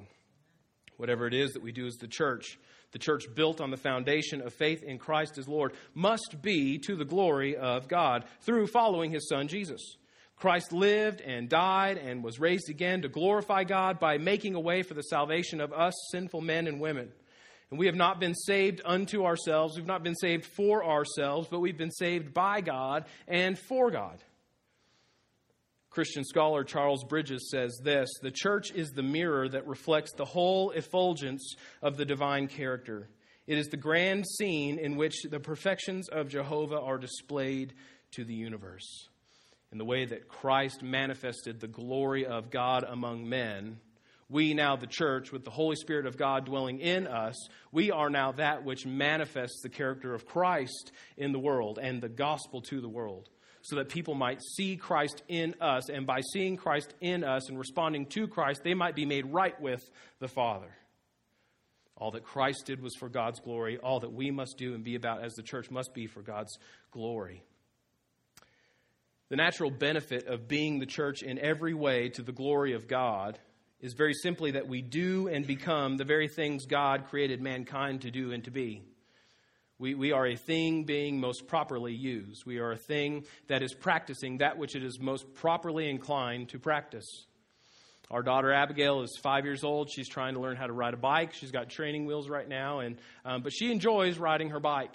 Whatever 0.97 1.27
it 1.27 1.33
is 1.33 1.53
that 1.53 1.63
we 1.63 1.71
do 1.71 1.85
as 1.87 1.95
the 1.95 2.07
church, 2.07 2.57
the 2.91 2.99
church 2.99 3.25
built 3.35 3.59
on 3.59 3.71
the 3.71 3.77
foundation 3.77 4.41
of 4.41 4.53
faith 4.53 4.83
in 4.83 4.97
Christ 4.97 5.37
as 5.37 5.47
Lord, 5.47 5.73
must 5.93 6.41
be 6.41 6.77
to 6.79 6.95
the 6.95 7.05
glory 7.05 7.55
of 7.57 7.87
God 7.87 8.25
through 8.41 8.67
following 8.67 9.11
his 9.11 9.27
Son 9.27 9.47
Jesus. 9.47 9.97
Christ 10.37 10.73
lived 10.73 11.21
and 11.21 11.49
died 11.49 11.97
and 11.97 12.23
was 12.23 12.39
raised 12.39 12.69
again 12.69 13.01
to 13.01 13.09
glorify 13.09 13.63
God 13.63 13.99
by 13.99 14.17
making 14.17 14.55
a 14.55 14.59
way 14.59 14.81
for 14.81 14.93
the 14.93 15.03
salvation 15.03 15.61
of 15.61 15.71
us 15.71 15.93
sinful 16.11 16.41
men 16.41 16.67
and 16.67 16.79
women. 16.79 17.11
And 17.69 17.79
we 17.79 17.87
have 17.87 17.95
not 17.95 18.19
been 18.19 18.35
saved 18.35 18.81
unto 18.85 19.25
ourselves. 19.25 19.75
We've 19.75 19.85
not 19.85 20.03
been 20.03 20.15
saved 20.15 20.45
for 20.45 20.85
ourselves, 20.85 21.47
but 21.49 21.61
we've 21.61 21.77
been 21.77 21.91
saved 21.91 22.33
by 22.33 22.61
God 22.61 23.05
and 23.27 23.57
for 23.57 23.91
God. 23.91 24.19
Christian 25.95 26.25
scholar 26.25 26.65
Charles 26.65 27.05
Bridges 27.05 27.49
says 27.49 27.79
this 27.81 28.09
The 28.21 28.29
church 28.29 28.73
is 28.73 28.91
the 28.91 29.01
mirror 29.01 29.47
that 29.47 29.65
reflects 29.65 30.11
the 30.11 30.25
whole 30.25 30.71
effulgence 30.71 31.55
of 31.81 31.95
the 31.95 32.03
divine 32.03 32.49
character. 32.49 33.07
It 33.47 33.57
is 33.57 33.69
the 33.69 33.77
grand 33.77 34.25
scene 34.27 34.77
in 34.77 34.97
which 34.97 35.23
the 35.23 35.39
perfections 35.39 36.09
of 36.09 36.27
Jehovah 36.27 36.81
are 36.81 36.97
displayed 36.97 37.75
to 38.11 38.25
the 38.25 38.33
universe 38.33 39.07
in 39.71 39.77
the 39.77 39.85
way 39.85 40.03
that 40.03 40.27
Christ 40.27 40.83
manifested 40.83 41.61
the 41.61 41.69
glory 41.69 42.25
of 42.25 42.49
God 42.49 42.83
among 42.83 43.29
men, 43.29 43.77
we 44.27 44.53
now, 44.53 44.75
the 44.75 44.87
church, 44.87 45.31
with 45.31 45.45
the 45.45 45.51
Holy 45.51 45.75
Spirit 45.75 46.07
of 46.07 46.17
God 46.17 46.45
dwelling 46.45 46.79
in 46.79 47.07
us, 47.07 47.35
we 47.71 47.91
are 47.91 48.09
now 48.09 48.31
that 48.33 48.65
which 48.65 48.85
manifests 48.85 49.61
the 49.61 49.69
character 49.69 50.13
of 50.13 50.25
Christ 50.25 50.91
in 51.15 51.31
the 51.31 51.39
world 51.39 51.79
and 51.81 52.01
the 52.01 52.09
gospel 52.09 52.61
to 52.63 52.81
the 52.81 52.89
world, 52.89 53.29
so 53.65 53.77
that 53.77 53.89
people 53.89 54.13
might 54.13 54.43
see 54.43 54.77
Christ 54.77 55.23
in 55.27 55.55
us, 55.59 55.89
and 55.89 56.05
by 56.05 56.21
seeing 56.21 56.55
Christ 56.55 56.93
in 57.01 57.23
us 57.23 57.49
and 57.49 57.57
responding 57.57 58.05
to 58.07 58.27
Christ, 58.27 58.61
they 58.63 58.75
might 58.75 58.95
be 58.95 59.07
made 59.07 59.25
right 59.33 59.59
with 59.59 59.81
the 60.19 60.27
Father. 60.27 60.71
All 61.97 62.11
that 62.11 62.23
Christ 62.23 62.67
did 62.67 62.79
was 62.79 62.93
for 62.99 63.09
God's 63.09 63.39
glory. 63.39 63.79
All 63.79 64.01
that 64.01 64.13
we 64.13 64.29
must 64.29 64.59
do 64.59 64.75
and 64.75 64.83
be 64.83 64.93
about 64.93 65.23
as 65.23 65.33
the 65.33 65.41
church 65.41 65.71
must 65.71 65.95
be 65.95 66.05
for 66.05 66.21
God's 66.21 66.55
glory. 66.91 67.41
The 69.29 69.35
natural 69.35 69.71
benefit 69.71 70.27
of 70.27 70.47
being 70.47 70.77
the 70.77 70.85
church 70.85 71.23
in 71.23 71.39
every 71.39 71.73
way 71.73 72.09
to 72.09 72.21
the 72.21 72.31
glory 72.31 72.73
of 72.73 72.87
God 72.87 73.39
is 73.79 73.93
very 73.93 74.13
simply 74.13 74.51
that 74.51 74.67
we 74.67 74.83
do 74.83 75.27
and 75.27 75.47
become 75.47 75.97
the 75.97 76.05
very 76.05 76.27
things 76.27 76.67
God 76.67 77.07
created 77.09 77.41
mankind 77.41 78.01
to 78.01 78.11
do 78.11 78.31
and 78.31 78.43
to 78.43 78.51
be. 78.51 78.83
We, 79.77 79.93
we 79.93 80.13
are 80.13 80.25
a 80.25 80.35
thing 80.35 80.85
being 80.85 81.19
most 81.19 81.47
properly 81.47 81.93
used. 81.93 82.45
We 82.45 82.59
are 82.59 82.71
a 82.71 82.77
thing 82.77 83.25
that 83.47 83.61
is 83.61 83.73
practicing 83.73 84.37
that 84.37 84.57
which 84.57 84.75
it 84.75 84.83
is 84.83 84.99
most 84.99 85.33
properly 85.33 85.89
inclined 85.89 86.49
to 86.49 86.59
practice. 86.59 87.25
Our 88.09 88.23
daughter 88.23 88.53
Abigail 88.53 89.01
is 89.01 89.17
five 89.21 89.45
years 89.45 89.63
old. 89.63 89.89
She's 89.89 90.07
trying 90.07 90.35
to 90.35 90.39
learn 90.39 90.55
how 90.55 90.67
to 90.67 90.73
ride 90.73 90.93
a 90.93 90.97
bike. 90.97 91.33
She's 91.33 91.51
got 91.51 91.69
training 91.69 92.05
wheels 92.05 92.29
right 92.29 92.47
now, 92.47 92.79
and 92.79 92.97
um, 93.25 93.41
but 93.41 93.51
she 93.51 93.71
enjoys 93.71 94.17
riding 94.17 94.51
her 94.51 94.59
bike. 94.59 94.93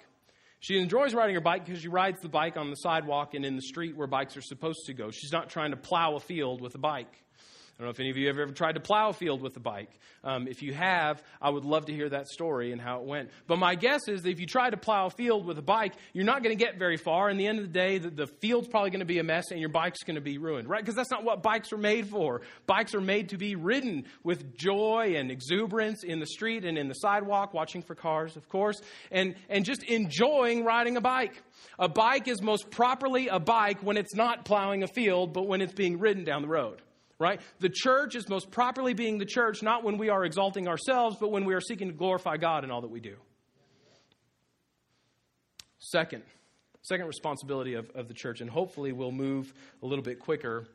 She 0.61 0.79
enjoys 0.79 1.13
riding 1.13 1.35
her 1.35 1.41
bike 1.41 1.65
because 1.65 1.81
she 1.81 1.87
rides 1.87 2.21
the 2.21 2.29
bike 2.29 2.55
on 2.55 2.69
the 2.69 2.75
sidewalk 2.75 3.33
and 3.33 3.43
in 3.43 3.55
the 3.55 3.61
street 3.63 3.97
where 3.97 4.07
bikes 4.07 4.37
are 4.37 4.41
supposed 4.41 4.85
to 4.85 4.93
go. 4.93 5.11
She's 5.11 5.31
not 5.31 5.49
trying 5.49 5.71
to 5.71 5.77
plow 5.77 6.15
a 6.15 6.19
field 6.19 6.61
with 6.61 6.75
a 6.75 6.77
bike. 6.77 7.11
Don't 7.81 7.87
know 7.87 7.91
if 7.91 7.99
any 7.99 8.11
of 8.11 8.17
you 8.17 8.27
have 8.27 8.37
ever 8.37 8.51
tried 8.51 8.73
to 8.73 8.79
plow 8.79 9.09
a 9.09 9.13
field 9.13 9.41
with 9.41 9.57
a 9.57 9.59
bike. 9.59 9.89
Um, 10.23 10.47
if 10.47 10.61
you 10.61 10.71
have, 10.71 11.23
I 11.41 11.49
would 11.49 11.65
love 11.65 11.87
to 11.87 11.93
hear 11.93 12.07
that 12.09 12.27
story 12.27 12.71
and 12.71 12.79
how 12.79 12.99
it 12.99 13.07
went. 13.07 13.31
But 13.47 13.57
my 13.57 13.73
guess 13.73 14.07
is 14.07 14.21
that 14.21 14.29
if 14.29 14.39
you 14.39 14.45
try 14.45 14.69
to 14.69 14.77
plow 14.77 15.07
a 15.07 15.09
field 15.09 15.47
with 15.47 15.57
a 15.57 15.63
bike, 15.63 15.93
you're 16.13 16.23
not 16.23 16.43
going 16.43 16.55
to 16.55 16.63
get 16.63 16.77
very 16.77 16.97
far. 16.97 17.27
And 17.27 17.39
the 17.39 17.47
end 17.47 17.57
of 17.57 17.65
the 17.65 17.71
day, 17.71 17.97
the, 17.97 18.11
the 18.11 18.27
field's 18.27 18.67
probably 18.67 18.91
going 18.91 18.99
to 18.99 19.05
be 19.07 19.17
a 19.17 19.23
mess 19.23 19.49
and 19.49 19.59
your 19.59 19.69
bike's 19.69 20.03
going 20.03 20.13
to 20.13 20.21
be 20.21 20.37
ruined, 20.37 20.69
right? 20.69 20.79
Because 20.79 20.93
that's 20.93 21.09
not 21.09 21.23
what 21.23 21.41
bikes 21.41 21.73
are 21.73 21.77
made 21.77 22.07
for. 22.07 22.41
Bikes 22.67 22.93
are 22.93 23.01
made 23.01 23.29
to 23.29 23.37
be 23.37 23.55
ridden 23.55 24.05
with 24.23 24.55
joy 24.55 25.15
and 25.17 25.31
exuberance 25.31 26.03
in 26.03 26.19
the 26.19 26.27
street 26.27 26.65
and 26.65 26.77
in 26.77 26.87
the 26.87 26.93
sidewalk, 26.93 27.51
watching 27.51 27.81
for 27.81 27.95
cars, 27.95 28.37
of 28.37 28.47
course, 28.47 28.79
and, 29.09 29.33
and 29.49 29.65
just 29.65 29.81
enjoying 29.81 30.63
riding 30.63 30.97
a 30.97 31.01
bike. 31.01 31.41
A 31.79 31.89
bike 31.89 32.27
is 32.27 32.43
most 32.43 32.69
properly 32.69 33.27
a 33.27 33.39
bike 33.39 33.81
when 33.81 33.97
it's 33.97 34.13
not 34.13 34.45
plowing 34.45 34.83
a 34.83 34.87
field, 34.87 35.33
but 35.33 35.47
when 35.47 35.61
it's 35.61 35.73
being 35.73 35.97
ridden 35.97 36.23
down 36.23 36.43
the 36.43 36.47
road 36.47 36.79
right? 37.21 37.39
The 37.59 37.69
church 37.69 38.15
is 38.15 38.27
most 38.27 38.51
properly 38.51 38.93
being 38.93 39.19
the 39.19 39.25
church, 39.25 39.61
not 39.61 39.83
when 39.83 39.97
we 39.97 40.09
are 40.09 40.25
exalting 40.25 40.67
ourselves, 40.67 41.17
but 41.19 41.31
when 41.31 41.45
we 41.45 41.53
are 41.53 41.61
seeking 41.61 41.87
to 41.87 41.93
glorify 41.93 42.37
God 42.37 42.63
in 42.63 42.71
all 42.71 42.81
that 42.81 42.89
we 42.89 42.99
do. 42.99 43.15
Second, 45.79 46.23
second 46.81 47.07
responsibility 47.07 47.75
of, 47.75 47.89
of 47.95 48.07
the 48.07 48.13
church, 48.13 48.41
and 48.41 48.49
hopefully 48.49 48.91
we'll 48.91 49.11
move 49.11 49.53
a 49.81 49.85
little 49.85 50.03
bit 50.03 50.19
quicker 50.19 50.65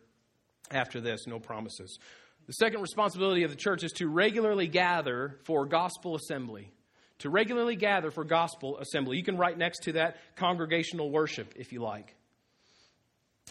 after 0.70 1.00
this, 1.00 1.26
no 1.26 1.38
promises. 1.38 1.98
The 2.46 2.52
second 2.52 2.80
responsibility 2.80 3.42
of 3.42 3.50
the 3.50 3.56
church 3.56 3.82
is 3.82 3.92
to 3.92 4.08
regularly 4.08 4.68
gather 4.68 5.38
for 5.44 5.66
gospel 5.66 6.14
assembly. 6.14 6.72
To 7.20 7.30
regularly 7.30 7.76
gather 7.76 8.10
for 8.10 8.24
gospel 8.24 8.78
assembly. 8.78 9.16
You 9.16 9.24
can 9.24 9.36
write 9.36 9.58
next 9.58 9.84
to 9.84 9.92
that 9.92 10.18
congregational 10.36 11.10
worship 11.10 11.54
if 11.56 11.72
you 11.72 11.80
like. 11.80 12.14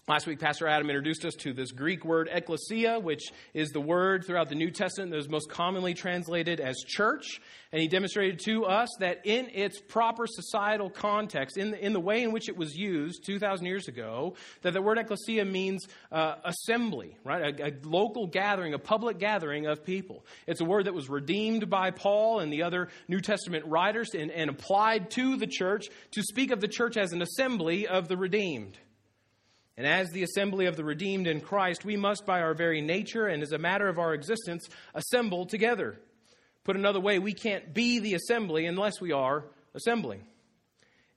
Last 0.08 0.28
week, 0.28 0.38
Pastor 0.38 0.68
Adam 0.68 0.88
introduced 0.88 1.26
us 1.26 1.34
to 1.39 1.52
this 1.52 1.72
Greek 1.72 2.06
word 2.06 2.30
ecclesia, 2.32 3.00
which 3.00 3.24
is 3.56 3.72
the 3.72 3.82
word 3.82 4.24
throughout 4.24 4.50
the 4.50 4.56
New 4.56 4.70
Testament 4.70 5.10
that 5.10 5.18
is 5.18 5.28
most 5.28 5.50
commonly 5.50 5.96
translated 5.96 6.60
as 6.60 6.76
church. 6.86 7.41
And 7.72 7.82
he 7.82 7.88
demonstrated 7.88 8.39
to 8.46 8.65
us 8.65 8.89
that 9.00 9.26
in 9.26 9.50
its 9.52 9.82
proper 9.82 10.28
societal 10.28 10.91
context, 10.91 11.58
in 11.58 11.72
the, 11.72 11.84
in 11.84 11.91
the 11.91 12.00
way 12.00 12.22
in 12.22 12.32
which 12.32 12.50
it 12.50 12.56
was 12.56 12.76
used 12.76 13.26
2,000 13.26 13.65
years 13.65 13.88
ago, 13.88 14.36
that 14.62 14.74
the 14.74 14.82
word 14.82 15.00
ecclesia 15.00 15.44
means 15.44 15.88
uh, 16.12 16.36
assembly, 16.44 17.18
right? 17.24 17.60
A, 17.60 17.70
a 17.70 17.72
local 17.84 18.28
gathering, 18.28 18.76
a 18.76 18.80
public 18.80 19.18
gathering 19.18 19.65
of 19.65 19.84
people. 19.84 20.24
It's 20.46 20.62
a 20.62 20.65
word 20.65 20.86
that 20.86 20.94
was 20.94 21.10
redeemed 21.10 21.68
by 21.68 21.89
Paul 21.89 22.41
and 22.41 22.54
the 22.54 22.62
other 22.62 22.89
New 23.08 23.22
Testament 23.22 23.65
writers 23.65 24.12
and, 24.13 24.30
and 24.30 24.52
applied 24.52 25.10
to 25.12 25.36
the 25.36 25.48
church 25.48 25.88
to 26.12 26.22
speak 26.22 26.52
of 26.52 26.62
the 26.62 26.68
church 26.68 26.96
as 26.96 27.12
an 27.12 27.24
assembly 27.24 27.88
of 27.88 28.08
the 28.08 28.18
redeemed. 28.18 28.78
And 29.78 29.86
as 29.86 30.10
the 30.12 30.24
assembly 30.24 30.68
of 30.68 30.78
the 30.78 30.86
redeemed 30.86 31.28
in 31.28 31.42
Christ, 31.42 31.84
we 31.84 31.98
must, 31.98 32.26
by 32.26 32.42
our 32.42 32.54
very 32.54 32.82
nature 32.82 33.28
and 33.28 33.44
as 33.44 33.52
a 33.52 33.58
matter 33.58 33.90
of 33.90 34.00
our 34.00 34.14
existence, 34.14 34.70
assemble 34.94 35.46
together. 35.46 35.98
Put 36.64 36.78
another 36.78 37.02
way, 37.02 37.20
we 37.20 37.34
can't 37.34 37.74
be 37.74 38.00
the 38.00 38.14
assembly 38.14 38.66
unless 38.66 39.02
we 39.02 39.12
are 39.12 39.44
assembling. 39.74 40.26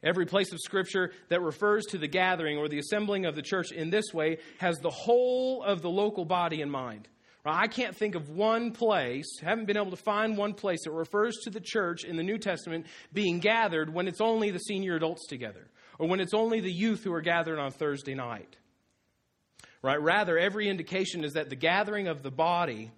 Every 0.02 0.26
place 0.26 0.52
of 0.52 0.60
Scripture 0.60 1.12
that 1.28 1.40
refers 1.40 1.84
to 1.86 1.98
the 1.98 2.08
gathering 2.08 2.58
or 2.58 2.68
the 2.68 2.78
assembling 2.78 3.26
of 3.26 3.34
the 3.34 3.42
church 3.42 3.72
in 3.72 3.90
this 3.90 4.12
way 4.12 4.38
has 4.58 4.78
the 4.78 4.90
whole 4.90 5.62
of 5.62 5.82
the 5.82 5.90
local 5.90 6.24
body 6.24 6.60
in 6.60 6.70
mind. 6.70 7.08
I 7.44 7.66
can't 7.66 7.96
think 7.96 8.14
of 8.14 8.28
one 8.28 8.72
place, 8.72 9.40
haven't 9.40 9.64
been 9.66 9.78
able 9.78 9.90
to 9.90 9.96
find 9.96 10.36
one 10.36 10.52
place 10.52 10.84
that 10.84 10.90
refers 10.90 11.36
to 11.44 11.50
the 11.50 11.60
church 11.60 12.04
in 12.04 12.16
the 12.16 12.22
New 12.22 12.36
Testament 12.36 12.86
being 13.12 13.38
gathered 13.38 13.92
when 13.92 14.06
it's 14.06 14.20
only 14.20 14.50
the 14.50 14.58
senior 14.58 14.96
adults 14.96 15.26
together 15.26 15.68
or 15.98 16.08
when 16.08 16.20
it's 16.20 16.34
only 16.34 16.60
the 16.60 16.72
youth 16.72 17.04
who 17.04 17.12
are 17.12 17.20
gathered 17.20 17.58
on 17.58 17.70
Thursday 17.72 18.14
night. 18.14 18.56
Right? 19.82 20.00
Rather, 20.00 20.38
every 20.38 20.68
indication 20.68 21.24
is 21.24 21.34
that 21.34 21.50
the 21.50 21.56
gathering 21.56 22.08
of 22.08 22.22
the 22.22 22.30
body 22.30 22.90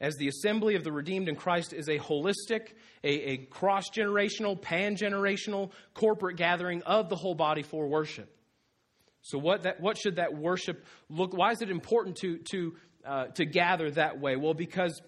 as 0.00 0.16
the 0.16 0.28
assembly 0.28 0.74
of 0.74 0.84
the 0.84 0.92
redeemed 0.92 1.28
in 1.28 1.36
Christ 1.36 1.72
is 1.72 1.88
a 1.88 1.98
holistic, 1.98 2.72
a, 3.02 3.08
a 3.08 3.36
cross 3.38 3.88
generational, 3.90 4.60
pan 4.60 4.96
generational 4.96 5.70
corporate 5.94 6.36
gathering 6.36 6.82
of 6.82 7.08
the 7.08 7.16
whole 7.16 7.34
body 7.34 7.62
for 7.62 7.86
worship. 7.86 8.30
So, 9.22 9.38
what, 9.38 9.62
that, 9.62 9.80
what 9.80 9.98
should 9.98 10.16
that 10.16 10.34
worship 10.34 10.84
look? 11.08 11.36
Why 11.36 11.50
is 11.50 11.62
it 11.62 11.70
important 11.70 12.16
to, 12.18 12.38
to, 12.50 12.76
uh, 13.04 13.26
to 13.26 13.44
gather 13.44 13.90
that 13.92 14.20
way? 14.20 14.36
Well, 14.36 14.54
because 14.54 15.00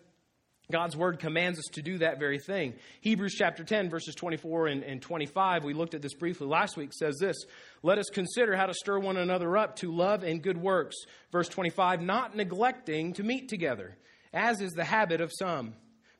God's 0.71 0.99
word 0.99 1.19
commands 1.19 1.59
us 1.59 1.65
to 1.73 1.83
do 1.83 1.97
that 1.99 2.19
very 2.19 2.39
thing. 2.39 2.75
Hebrews 3.01 3.35
chapter 3.35 3.65
10, 3.65 3.89
verses 3.89 4.15
24 4.15 4.67
and, 4.67 4.83
and, 4.83 5.01
25, 5.01 5.65
we 5.65 5.73
looked 5.73 5.95
at 5.95 6.03
this 6.03 6.13
briefly 6.13 6.47
last 6.47 6.77
week, 6.77 6.93
says 6.93 7.17
this 7.19 7.37
Let 7.83 7.97
us 7.97 8.11
consider 8.13 8.55
how 8.55 8.67
to 8.67 8.75
stir 8.75 8.99
one 8.99 9.17
another 9.17 9.57
up 9.57 9.77
to 9.77 9.91
love 9.91 10.25
and 10.25 10.43
good 10.43 10.59
works. 10.59 10.97
Verse 11.33 11.49
25, 11.49 12.03
not 12.03 12.37
neglecting 12.37 13.15
to 13.15 13.23
meet 13.23 13.49
together, 13.49 13.97
as 14.35 14.61
is 14.61 14.73
the 14.73 14.85
habit 14.85 15.23
of 15.23 15.33
some, 15.39 15.73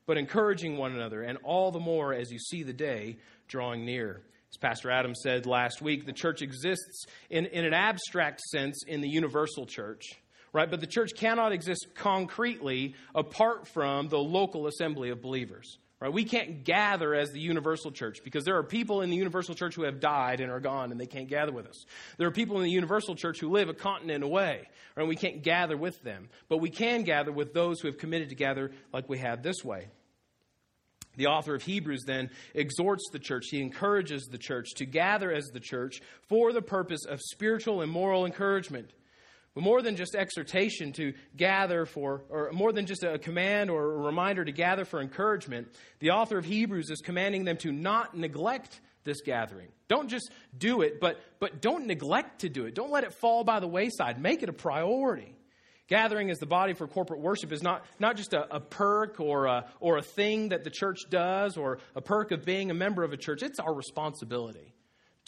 but 0.07 0.17
encouraging 0.17 0.77
one 0.77 0.93
another, 0.93 1.21
and 1.21 1.37
all 1.43 1.71
the 1.71 1.79
more 1.79 2.11
as 2.11 2.31
you 2.31 2.39
see 2.39 2.63
the 2.63 2.73
day 2.73 3.19
drawing 3.47 3.85
near. 3.85 4.23
As 4.51 4.57
Pastor 4.57 4.89
Adam 4.89 5.13
said 5.13 5.45
last 5.45 5.79
week, 5.79 6.07
the 6.07 6.11
church 6.11 6.41
exists 6.41 7.05
in, 7.29 7.45
in 7.45 7.65
an 7.65 7.75
abstract 7.75 8.41
sense 8.41 8.83
in 8.87 9.01
the 9.01 9.09
universal 9.09 9.67
church 9.67 10.17
right? 10.53 10.69
But 10.69 10.79
the 10.79 10.87
church 10.87 11.11
cannot 11.15 11.51
exist 11.51 11.87
concretely 11.95 12.95
apart 13.13 13.67
from 13.67 14.09
the 14.09 14.19
local 14.19 14.67
assembly 14.67 15.09
of 15.09 15.21
believers. 15.21 15.77
Right? 16.01 16.13
We 16.13 16.23
can't 16.23 16.63
gather 16.63 17.13
as 17.13 17.31
the 17.31 17.41
universal 17.41 17.91
church 17.91 18.19
because 18.23 18.45
there 18.45 18.55
are 18.55 18.63
people 18.63 19.01
in 19.01 19.09
the 19.09 19.17
universal 19.17 19.53
church 19.53 19.75
who 19.75 19.83
have 19.83 19.99
died 19.99 20.39
and 20.39 20.49
are 20.49 20.61
gone 20.61 20.91
and 20.91 20.99
they 20.99 21.05
can't 21.05 21.27
gather 21.27 21.51
with 21.51 21.67
us. 21.67 21.83
There 22.17 22.27
are 22.27 22.31
people 22.31 22.55
in 22.55 22.63
the 22.63 22.71
universal 22.71 23.15
church 23.15 23.41
who 23.41 23.49
live 23.49 23.67
a 23.67 23.73
continent 23.73 24.23
away, 24.23 24.69
right? 24.95 25.01
and 25.01 25.09
we 25.09 25.17
can't 25.17 25.43
gather 25.43 25.75
with 25.75 26.01
them. 26.01 26.29
But 26.47 26.57
we 26.59 26.69
can 26.69 27.03
gather 27.03 27.33
with 27.33 27.53
those 27.53 27.81
who 27.81 27.89
have 27.89 27.97
committed 27.97 28.29
to 28.29 28.35
gather 28.35 28.71
like 28.93 29.09
we 29.09 29.17
have 29.17 29.43
this 29.43 29.61
way. 29.61 29.89
The 31.17 31.27
author 31.27 31.53
of 31.53 31.63
Hebrews 31.63 32.03
then 32.05 32.29
exhorts 32.53 33.09
the 33.11 33.19
church, 33.19 33.47
he 33.51 33.61
encourages 33.61 34.23
the 34.27 34.37
church 34.37 34.69
to 34.75 34.85
gather 34.85 35.33
as 35.33 35.47
the 35.47 35.59
church 35.59 35.99
for 36.29 36.53
the 36.53 36.61
purpose 36.61 37.03
of 37.03 37.19
spiritual 37.19 37.81
and 37.81 37.91
moral 37.91 38.25
encouragement. 38.25 38.93
But 39.55 39.63
more 39.63 39.81
than 39.81 39.95
just 39.95 40.15
exhortation 40.15 40.93
to 40.93 41.13
gather 41.35 41.85
for, 41.85 42.23
or 42.29 42.51
more 42.53 42.71
than 42.71 42.85
just 42.85 43.03
a 43.03 43.17
command 43.17 43.69
or 43.69 43.93
a 43.93 43.97
reminder 43.97 44.45
to 44.45 44.51
gather 44.51 44.85
for 44.85 45.01
encouragement, 45.01 45.67
the 45.99 46.11
author 46.11 46.37
of 46.37 46.45
Hebrews 46.45 46.89
is 46.89 47.01
commanding 47.01 47.45
them 47.45 47.57
to 47.57 47.71
not 47.71 48.15
neglect 48.15 48.79
this 49.03 49.21
gathering. 49.21 49.69
Don't 49.87 50.07
just 50.09 50.29
do 50.57 50.81
it, 50.81 50.99
but, 50.99 51.19
but 51.39 51.61
don't 51.61 51.87
neglect 51.87 52.41
to 52.41 52.49
do 52.49 52.65
it. 52.65 52.75
Don't 52.75 52.91
let 52.91 53.03
it 53.03 53.13
fall 53.13 53.43
by 53.43 53.59
the 53.59 53.67
wayside. 53.67 54.21
Make 54.21 54.43
it 54.43 54.49
a 54.49 54.53
priority. 54.53 55.35
Gathering 55.87 56.29
as 56.29 56.37
the 56.37 56.45
body 56.45 56.73
for 56.73 56.87
corporate 56.87 57.19
worship 57.19 57.51
is 57.51 57.63
not, 57.63 57.83
not 57.97 58.15
just 58.15 58.33
a, 58.33 58.55
a 58.55 58.59
perk 58.59 59.19
or 59.19 59.47
a, 59.47 59.65
or 59.79 59.97
a 59.97 60.03
thing 60.03 60.49
that 60.49 60.63
the 60.63 60.69
church 60.69 60.99
does 61.09 61.57
or 61.57 61.79
a 61.95 62.01
perk 62.01 62.31
of 62.31 62.45
being 62.45 62.69
a 62.69 62.75
member 62.75 63.03
of 63.03 63.11
a 63.11 63.17
church. 63.17 63.41
It's 63.41 63.59
our 63.59 63.73
responsibility. 63.73 64.75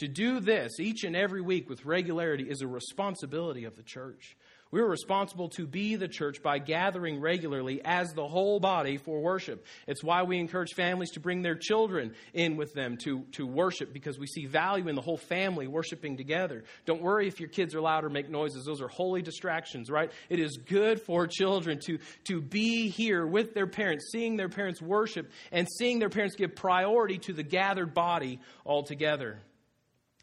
To 0.02 0.08
do 0.08 0.40
this 0.40 0.80
each 0.80 1.04
and 1.04 1.16
every 1.16 1.42
week 1.42 1.70
with 1.70 1.86
regularity 1.86 2.50
is 2.50 2.62
a 2.62 2.68
responsibility 2.68 3.66
of 3.66 3.76
the 3.76 3.84
church. 3.84 4.36
We're 4.72 4.90
responsible 4.90 5.50
to 5.50 5.68
be 5.68 5.96
the 5.96 6.08
church 6.08 6.42
by 6.42 6.58
gathering 6.58 7.22
regularly 7.22 7.82
as 7.86 8.12
the 8.14 8.28
whole 8.28 8.60
body 8.60 8.98
for 8.98 9.22
worship. 9.22 9.64
It's 9.86 10.04
why 10.04 10.24
we 10.24 10.40
encourage 10.40 10.74
families 10.74 11.12
to 11.12 11.20
bring 11.20 11.44
their 11.44 11.54
children 11.54 12.16
in 12.34 12.58
with 12.58 12.74
them 12.74 12.98
to, 13.04 13.26
to 13.34 13.46
worship 13.46 13.94
because 13.94 14.18
we 14.18 14.26
see 14.26 14.48
value 14.48 14.88
in 14.88 14.96
the 14.96 15.02
whole 15.02 15.18
family 15.18 15.68
worshiping 15.68 16.18
together. 16.18 16.64
Don't 16.88 17.04
worry 17.04 17.28
if 17.28 17.40
your 17.40 17.50
kids 17.50 17.76
are 17.76 17.82
loud 17.82 18.04
or 18.04 18.10
make 18.10 18.28
noises. 18.28 18.66
Those 18.66 18.82
are 18.82 18.88
holy 18.88 19.22
distractions, 19.22 19.92
right? 19.92 20.12
It 20.30 20.40
is 20.40 20.58
good 20.58 21.00
for 21.00 21.28
children 21.28 21.80
to, 21.86 22.00
to 22.24 22.42
be 22.42 22.90
here 22.90 23.28
with 23.28 23.54
their 23.54 23.68
parents, 23.68 24.10
seeing 24.12 24.36
their 24.36 24.50
parents 24.50 24.82
worship 24.82 25.30
and 25.52 25.68
seeing 25.78 26.00
their 26.00 26.10
parents 26.10 26.36
give 26.36 26.56
priority 26.56 27.20
to 27.20 27.34
the 27.34 27.44
gathered 27.44 27.94
body 27.94 28.40
altogether. 28.66 29.38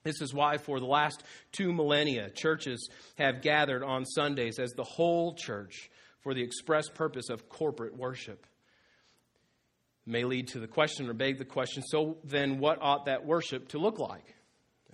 This 0.04 0.20
is 0.20 0.32
why, 0.32 0.58
for 0.58 0.80
the 0.80 0.86
last 0.86 1.22
two 1.52 1.72
millennia, 1.72 2.30
churches 2.30 2.88
have 3.16 3.42
gathered 3.42 3.82
on 3.82 4.04
Sundays 4.04 4.58
as 4.58 4.72
the 4.72 4.84
whole 4.84 5.34
church 5.34 5.90
for 6.20 6.34
the 6.34 6.42
express 6.42 6.88
purpose 6.88 7.30
of 7.30 7.48
corporate 7.48 7.96
worship. 7.96 8.46
It 10.06 10.10
may 10.10 10.24
lead 10.24 10.48
to 10.48 10.60
the 10.60 10.66
question 10.66 11.08
or 11.08 11.12
beg 11.12 11.38
the 11.38 11.44
question 11.44 11.82
so 11.82 12.18
then, 12.24 12.58
what 12.58 12.78
ought 12.80 13.06
that 13.06 13.24
worship 13.24 13.68
to 13.68 13.78
look 13.78 13.98
like? 13.98 14.34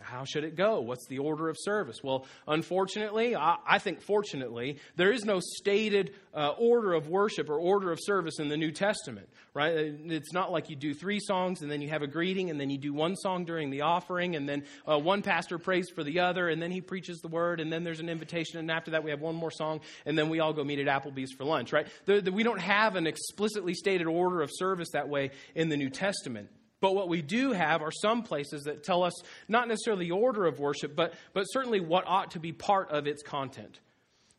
How 0.01 0.25
should 0.25 0.45
it 0.45 0.55
go? 0.55 0.81
What's 0.81 1.07
the 1.07 1.19
order 1.19 1.49
of 1.49 1.57
service? 1.59 1.99
Well, 2.03 2.27
unfortunately, 2.47 3.35
I, 3.37 3.79
think 3.79 4.03
fortunately, 4.03 4.79
there 4.97 5.13
is 5.13 5.25
no 5.25 5.41
stated 5.41 6.15
uh, 6.35 6.51
order 6.59 6.93
of 6.93 7.09
worship 7.09 7.49
or 7.49 7.59
order 7.59 7.91
of 7.91 7.99
service 8.03 8.39
in 8.39 8.49
the 8.49 8.57
New 8.57 8.71
Testament, 8.71 9.29
right? 9.55 9.73
It's 9.73 10.33
not 10.33 10.51
like 10.51 10.69
you 10.69 10.75
do 10.75 10.95
three 10.95 11.21
songs 11.21 11.63
and 11.63 11.71
then 11.71 11.81
you 11.81 11.89
have 11.89 12.03
a 12.03 12.09
greeting 12.09 12.51
and 12.51 12.61
then 12.61 12.71
you 12.71 12.77
do 12.77 12.93
one 12.93 13.15
song 13.15 13.45
during 13.45 13.71
the 13.71 13.83
offering 13.83 14.35
and 14.35 14.49
then 14.49 14.65
uh, 14.87 14.99
one 14.99 15.23
pastor 15.23 15.59
prays 15.59 15.89
for 15.95 16.03
the 16.03 16.21
other 16.21 16.49
and 16.49 16.61
then 16.61 16.73
he 16.73 16.81
preaches 16.81 17.21
the 17.21 17.29
word 17.29 17.61
and 17.61 17.73
then 17.73 17.85
there's 17.85 18.01
an 18.01 18.09
invitation 18.09 18.59
and 18.59 18.69
after 18.69 18.91
that 18.91 19.05
we 19.05 19.11
have 19.11 19.21
one 19.21 19.37
more 19.37 19.53
song 19.53 19.81
and 20.07 20.19
then 20.19 20.29
we 20.29 20.41
all 20.41 20.53
go 20.53 20.65
meet 20.65 20.81
at 20.81 20.87
Applebee's 20.87 21.33
for 21.33 21.45
lunch, 21.45 21.73
right? 21.73 21.87
The, 22.05 22.21
the, 22.21 22.33
we 22.33 22.43
don't 22.43 22.61
have 22.61 22.97
an 22.97 23.07
explicitly 23.07 23.75
stated 23.75 24.09
order 24.09 24.43
of 24.43 24.51
service 24.53 24.89
that 24.93 25.09
way 25.09 25.31
in 25.55 25.69
the 25.69 25.77
New 25.77 25.89
Testament. 25.89 26.51
But 26.81 26.97
what 26.97 27.09
we 27.09 27.23
do 27.23 27.53
have 27.53 27.81
are 27.81 27.93
some 27.93 28.25
places 28.25 28.65
that 28.65 28.83
tell 28.83 29.05
us 29.05 29.15
not 29.49 29.69
necessarily 29.69 30.07
the 30.07 30.17
order 30.17 30.45
of 30.47 30.59
worship, 30.59 30.97
but, 30.97 31.15
but 31.33 31.45
certainly 31.45 31.81
what 31.81 32.05
ought 32.07 32.33
to 32.33 32.41
be 32.41 32.53
part 32.53 32.91
of 32.91 33.07
its 33.07 33.23
content. 33.23 33.79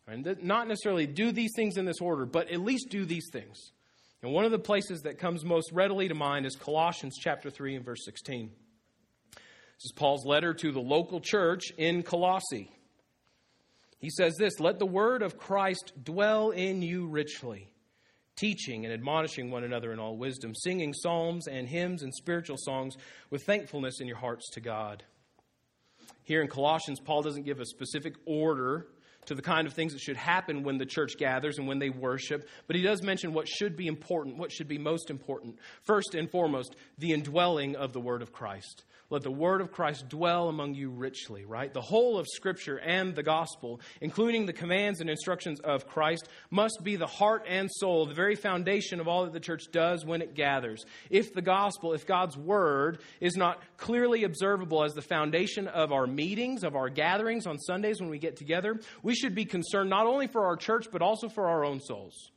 And 0.07 0.37
not 0.43 0.67
necessarily 0.67 1.07
do 1.07 1.31
these 1.31 1.53
things 1.55 1.77
in 1.77 1.85
this 1.85 2.01
order, 2.01 2.25
but 2.25 2.51
at 2.51 2.59
least 2.59 2.89
do 2.89 3.05
these 3.05 3.27
things. 3.31 3.71
And 4.25 4.33
one 4.33 4.43
of 4.43 4.49
the 4.49 4.57
places 4.57 5.03
that 5.03 5.19
comes 5.19 5.45
most 5.45 5.71
readily 5.71 6.07
to 6.07 6.15
mind 6.15 6.47
is 6.47 6.55
Colossians 6.55 7.15
chapter 7.21 7.51
3 7.51 7.75
and 7.75 7.85
verse 7.85 8.03
16. 8.05 8.49
This 9.35 9.85
is 9.85 9.91
Paul's 9.91 10.25
letter 10.25 10.51
to 10.51 10.71
the 10.71 10.79
local 10.79 11.21
church 11.21 11.65
in 11.77 12.01
Colossae. 12.01 12.71
He 13.99 14.09
says 14.09 14.35
this 14.39 14.59
Let 14.59 14.79
the 14.79 14.85
word 14.87 15.21
of 15.21 15.37
Christ 15.37 15.93
dwell 16.03 16.49
in 16.49 16.81
you 16.81 17.05
richly, 17.05 17.69
teaching 18.35 18.83
and 18.83 18.91
admonishing 18.91 19.51
one 19.51 19.63
another 19.63 19.93
in 19.93 19.99
all 19.99 20.17
wisdom, 20.17 20.55
singing 20.55 20.91
psalms 20.91 21.45
and 21.45 21.69
hymns 21.69 22.01
and 22.01 22.11
spiritual 22.11 22.57
songs 22.57 22.95
with 23.29 23.43
thankfulness 23.43 24.01
in 24.01 24.07
your 24.07 24.17
hearts 24.17 24.49
to 24.53 24.59
God. 24.59 25.03
Here 26.23 26.41
in 26.41 26.47
Colossians, 26.47 26.99
Paul 26.99 27.21
doesn't 27.21 27.45
give 27.45 27.59
a 27.59 27.65
specific 27.67 28.15
order 28.25 28.87
to 29.27 29.35
the 29.35 29.41
kind 29.41 29.67
of 29.67 29.73
things 29.73 29.93
that 29.93 30.01
should 30.01 30.17
happen 30.17 30.63
when 30.63 30.77
the 30.77 30.85
church 30.85 31.13
gathers 31.17 31.57
and 31.57 31.67
when 31.67 31.79
they 31.79 31.89
worship, 31.89 32.47
but 32.67 32.75
he 32.75 32.81
does 32.81 33.01
mention 33.01 33.33
what 33.33 33.47
should 33.47 33.75
be 33.75 33.87
important, 33.87 34.37
what 34.37 34.51
should 34.51 34.67
be 34.67 34.77
most 34.77 35.09
important. 35.09 35.57
First 35.81 36.15
and 36.15 36.29
foremost, 36.29 36.75
the 36.97 37.11
indwelling 37.11 37.75
of 37.75 37.93
the 37.93 37.99
word 37.99 38.21
of 38.21 38.31
Christ. 38.31 38.83
Let 39.11 39.21
the 39.21 39.31
word 39.31 39.61
of 39.61 39.71
Christ 39.71 40.09
dwell 40.09 40.49
among 40.49 40.73
you 40.73 40.89
richly, 40.89 41.45
right? 41.45 41.71
The 41.71 41.79
whole 41.79 42.17
of 42.17 42.25
Scripture 42.27 42.79
and 42.79 43.13
the 43.13 43.21
gospel, 43.21 43.79
including 44.01 44.47
the 44.47 44.53
commands 44.53 44.99
and 44.99 45.11
instructions 45.11 45.59
of 45.59 45.87
Christ, 45.87 46.27
must 46.49 46.79
be 46.83 46.95
the 46.95 47.05
heart 47.05 47.45
and 47.47 47.69
soul, 47.71 48.07
the 48.07 48.15
very 48.15 48.35
foundation 48.35 48.99
of 48.99 49.07
all 49.07 49.25
that 49.25 49.33
the 49.33 49.39
church 49.39 49.65
does 49.71 50.03
when 50.03 50.23
it 50.23 50.33
gathers. 50.33 50.85
If 51.11 51.33
the 51.33 51.43
gospel, 51.43 51.93
if 51.93 52.07
God's 52.07 52.35
word 52.35 52.99
is 53.21 53.35
not 53.35 53.61
clearly 53.77 54.23
observable 54.23 54.83
as 54.83 54.93
the 54.93 55.03
foundation 55.03 55.67
of 55.67 55.91
our 55.91 56.07
meetings, 56.07 56.63
of 56.63 56.75
our 56.75 56.89
gatherings 56.89 57.45
on 57.45 57.59
Sundays 57.59 58.01
when 58.01 58.09
we 58.09 58.17
get 58.17 58.37
together, 58.37 58.79
we 59.03 59.13
should 59.13 59.35
be 59.35 59.45
concerned 59.45 59.91
not 59.91 60.07
only 60.07 60.25
for 60.25 60.47
our 60.47 60.55
church, 60.55 60.87
but 60.91 61.03
also 61.03 61.29
for 61.29 61.47
our 61.47 61.63
own 61.63 61.79
souls. 61.79 62.31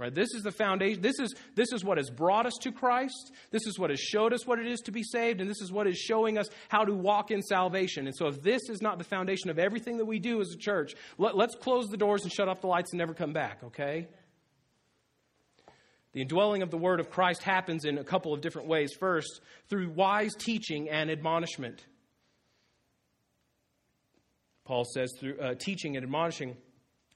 Right? 0.00 0.14
This 0.14 0.32
is 0.32 0.42
the 0.42 0.50
foundation. 0.50 1.02
This 1.02 1.18
is, 1.18 1.34
this 1.54 1.74
is 1.74 1.84
what 1.84 1.98
has 1.98 2.08
brought 2.08 2.46
us 2.46 2.54
to 2.62 2.72
Christ. 2.72 3.32
This 3.50 3.66
is 3.66 3.78
what 3.78 3.90
has 3.90 4.00
showed 4.00 4.32
us 4.32 4.46
what 4.46 4.58
it 4.58 4.66
is 4.66 4.80
to 4.86 4.92
be 4.92 5.02
saved. 5.02 5.42
And 5.42 5.50
this 5.50 5.60
is 5.60 5.70
what 5.70 5.86
is 5.86 5.98
showing 5.98 6.38
us 6.38 6.48
how 6.68 6.86
to 6.86 6.94
walk 6.94 7.30
in 7.30 7.42
salvation. 7.42 8.06
And 8.06 8.16
so, 8.16 8.26
if 8.28 8.40
this 8.40 8.62
is 8.70 8.80
not 8.80 8.96
the 8.96 9.04
foundation 9.04 9.50
of 9.50 9.58
everything 9.58 9.98
that 9.98 10.06
we 10.06 10.18
do 10.18 10.40
as 10.40 10.52
a 10.54 10.56
church, 10.56 10.94
let, 11.18 11.36
let's 11.36 11.54
close 11.54 11.86
the 11.88 11.98
doors 11.98 12.22
and 12.22 12.32
shut 12.32 12.48
off 12.48 12.62
the 12.62 12.66
lights 12.66 12.92
and 12.92 12.98
never 12.98 13.12
come 13.12 13.34
back, 13.34 13.62
okay? 13.62 14.08
The 16.14 16.22
indwelling 16.22 16.62
of 16.62 16.70
the 16.70 16.78
Word 16.78 16.98
of 16.98 17.10
Christ 17.10 17.42
happens 17.42 17.84
in 17.84 17.98
a 17.98 18.04
couple 18.04 18.32
of 18.32 18.40
different 18.40 18.68
ways. 18.68 18.94
First, 18.98 19.42
through 19.68 19.90
wise 19.90 20.32
teaching 20.34 20.88
and 20.88 21.10
admonishment. 21.10 21.84
Paul 24.64 24.86
says, 24.86 25.12
through 25.20 25.38
uh, 25.38 25.56
teaching 25.56 25.96
and 25.98 26.04
admonishing 26.04 26.56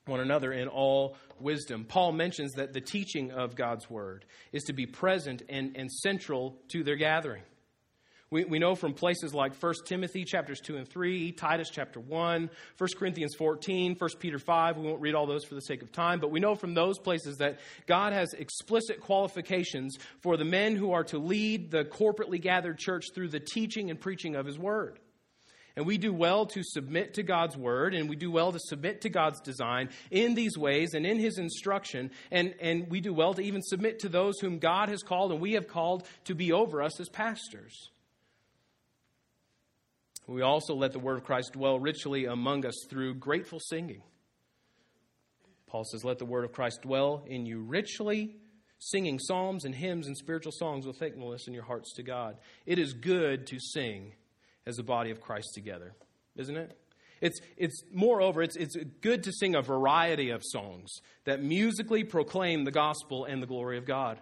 one 0.06 0.20
another 0.20 0.52
in 0.52 0.68
all 0.68 1.16
wisdom. 1.40 1.84
Paul 1.84 2.12
mentions 2.12 2.52
that 2.54 2.72
the 2.72 2.80
teaching 2.80 3.30
of 3.30 3.56
God's 3.56 3.88
word 3.88 4.24
is 4.52 4.64
to 4.64 4.72
be 4.72 4.86
present 4.86 5.42
and, 5.48 5.76
and 5.76 5.90
central 5.90 6.58
to 6.68 6.84
their 6.84 6.96
gathering. 6.96 7.42
We, 8.30 8.44
we 8.44 8.58
know 8.58 8.74
from 8.74 8.94
places 8.94 9.32
like 9.32 9.54
1 9.54 9.74
Timothy 9.86 10.24
chapters 10.24 10.60
2 10.60 10.76
and 10.76 10.88
3, 10.88 11.32
Titus 11.32 11.68
chapter 11.70 12.00
1, 12.00 12.50
1 12.78 12.90
Corinthians 12.98 13.34
14, 13.36 13.94
1 13.96 14.10
Peter 14.18 14.38
5. 14.38 14.76
We 14.76 14.86
won't 14.86 15.00
read 15.00 15.14
all 15.14 15.26
those 15.26 15.44
for 15.44 15.54
the 15.54 15.60
sake 15.60 15.82
of 15.82 15.92
time, 15.92 16.18
but 16.18 16.30
we 16.32 16.40
know 16.40 16.54
from 16.54 16.74
those 16.74 16.98
places 16.98 17.36
that 17.38 17.60
God 17.86 18.12
has 18.12 18.32
explicit 18.34 19.00
qualifications 19.00 19.98
for 20.20 20.36
the 20.36 20.44
men 20.44 20.74
who 20.74 20.92
are 20.92 21.04
to 21.04 21.18
lead 21.18 21.70
the 21.70 21.84
corporately 21.84 22.40
gathered 22.40 22.76
church 22.78 23.04
through 23.14 23.28
the 23.28 23.40
teaching 23.40 23.90
and 23.90 24.00
preaching 24.00 24.34
of 24.34 24.46
his 24.46 24.58
word. 24.58 24.98
And 25.76 25.86
we 25.86 25.98
do 25.98 26.12
well 26.12 26.46
to 26.46 26.62
submit 26.62 27.14
to 27.14 27.24
God's 27.24 27.56
word, 27.56 27.94
and 27.94 28.08
we 28.08 28.14
do 28.14 28.30
well 28.30 28.52
to 28.52 28.60
submit 28.60 29.00
to 29.00 29.08
God's 29.08 29.40
design 29.40 29.88
in 30.10 30.34
these 30.34 30.56
ways 30.56 30.94
and 30.94 31.04
in 31.04 31.18
his 31.18 31.38
instruction. 31.38 32.12
And, 32.30 32.54
and 32.60 32.88
we 32.88 33.00
do 33.00 33.12
well 33.12 33.34
to 33.34 33.42
even 33.42 33.60
submit 33.60 33.98
to 34.00 34.08
those 34.08 34.38
whom 34.38 34.58
God 34.58 34.88
has 34.88 35.02
called 35.02 35.32
and 35.32 35.40
we 35.40 35.54
have 35.54 35.66
called 35.66 36.06
to 36.26 36.34
be 36.34 36.52
over 36.52 36.80
us 36.80 37.00
as 37.00 37.08
pastors. 37.08 37.90
We 40.28 40.42
also 40.42 40.74
let 40.74 40.92
the 40.92 41.00
word 41.00 41.18
of 41.18 41.24
Christ 41.24 41.52
dwell 41.52 41.78
richly 41.78 42.24
among 42.26 42.64
us 42.64 42.86
through 42.88 43.16
grateful 43.16 43.58
singing. 43.60 44.02
Paul 45.66 45.84
says, 45.84 46.04
Let 46.04 46.18
the 46.18 46.24
word 46.24 46.44
of 46.44 46.52
Christ 46.52 46.82
dwell 46.82 47.24
in 47.26 47.46
you 47.46 47.60
richly, 47.60 48.36
singing 48.78 49.18
psalms 49.18 49.64
and 49.64 49.74
hymns 49.74 50.06
and 50.06 50.16
spiritual 50.16 50.52
songs 50.52 50.86
with 50.86 50.98
thankfulness 50.98 51.48
in 51.48 51.52
your 51.52 51.64
hearts 51.64 51.92
to 51.94 52.04
God. 52.04 52.36
It 52.64 52.78
is 52.78 52.92
good 52.92 53.48
to 53.48 53.58
sing 53.58 54.12
as 54.66 54.76
the 54.76 54.82
body 54.82 55.10
of 55.10 55.20
Christ 55.20 55.48
together, 55.54 55.94
isn't 56.36 56.56
it? 56.56 56.78
It's, 57.20 57.40
it's 57.56 57.82
moreover, 57.92 58.42
it's, 58.42 58.56
it's 58.56 58.76
good 59.00 59.22
to 59.24 59.32
sing 59.32 59.54
a 59.54 59.62
variety 59.62 60.30
of 60.30 60.42
songs 60.44 60.90
that 61.24 61.42
musically 61.42 62.04
proclaim 62.04 62.64
the 62.64 62.70
gospel 62.70 63.24
and 63.24 63.42
the 63.42 63.46
glory 63.46 63.78
of 63.78 63.86
God. 63.86 64.20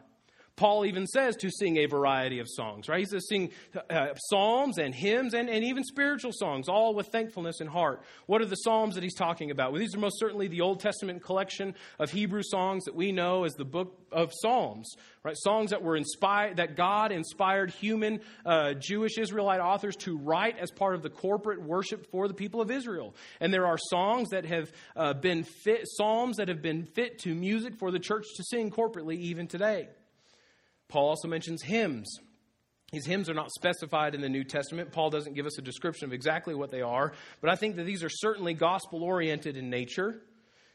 Paul 0.56 0.84
even 0.84 1.06
says 1.06 1.36
to 1.36 1.50
sing 1.50 1.78
a 1.78 1.86
variety 1.86 2.38
of 2.38 2.46
songs, 2.48 2.88
right? 2.88 3.00
He 3.00 3.06
says 3.06 3.26
sing 3.26 3.50
uh, 3.88 4.08
psalms 4.28 4.76
and 4.78 4.94
hymns 4.94 5.32
and, 5.32 5.48
and 5.48 5.64
even 5.64 5.82
spiritual 5.82 6.32
songs, 6.34 6.68
all 6.68 6.94
with 6.94 7.08
thankfulness 7.08 7.60
in 7.60 7.66
heart. 7.66 8.02
What 8.26 8.42
are 8.42 8.46
the 8.46 8.56
psalms 8.56 8.94
that 8.94 9.02
he's 9.02 9.14
talking 9.14 9.50
about? 9.50 9.72
Well, 9.72 9.80
these 9.80 9.94
are 9.94 9.98
most 9.98 10.18
certainly 10.18 10.48
the 10.48 10.60
Old 10.60 10.80
Testament 10.80 11.22
collection 11.22 11.74
of 11.98 12.10
Hebrew 12.10 12.42
songs 12.42 12.84
that 12.84 12.94
we 12.94 13.12
know 13.12 13.44
as 13.44 13.54
the 13.54 13.64
book 13.64 13.98
of 14.12 14.30
Psalms, 14.42 14.94
right? 15.22 15.36
Songs 15.38 15.70
that 15.70 15.82
were 15.82 15.96
inspired, 15.96 16.58
that 16.58 16.76
God 16.76 17.12
inspired 17.12 17.70
human 17.70 18.20
uh, 18.44 18.74
Jewish 18.74 19.16
Israelite 19.16 19.60
authors 19.60 19.96
to 19.96 20.18
write 20.18 20.58
as 20.58 20.70
part 20.70 20.94
of 20.94 21.02
the 21.02 21.10
corporate 21.10 21.62
worship 21.62 22.10
for 22.10 22.28
the 22.28 22.34
people 22.34 22.60
of 22.60 22.70
Israel. 22.70 23.14
And 23.40 23.54
there 23.54 23.66
are 23.66 23.78
songs 23.78 24.28
that 24.30 24.44
have 24.44 24.70
uh, 24.96 25.14
been 25.14 25.44
fit, 25.44 25.86
psalms 25.86 26.36
that 26.36 26.48
have 26.48 26.60
been 26.60 26.84
fit 26.84 27.20
to 27.20 27.34
music 27.34 27.78
for 27.78 27.90
the 27.90 27.98
church 27.98 28.26
to 28.36 28.44
sing 28.44 28.70
corporately 28.70 29.16
even 29.16 29.46
today. 29.48 29.88
Paul 30.92 31.08
also 31.08 31.26
mentions 31.26 31.62
hymns. 31.62 32.20
These 32.92 33.06
hymns 33.06 33.30
are 33.30 33.34
not 33.34 33.50
specified 33.50 34.14
in 34.14 34.20
the 34.20 34.28
New 34.28 34.44
Testament. 34.44 34.92
Paul 34.92 35.08
doesn't 35.08 35.32
give 35.32 35.46
us 35.46 35.58
a 35.58 35.62
description 35.62 36.04
of 36.04 36.12
exactly 36.12 36.54
what 36.54 36.70
they 36.70 36.82
are, 36.82 37.14
but 37.40 37.48
I 37.48 37.56
think 37.56 37.76
that 37.76 37.84
these 37.84 38.04
are 38.04 38.10
certainly 38.10 38.52
gospel 38.52 39.02
oriented 39.02 39.56
in 39.56 39.70
nature. 39.70 40.20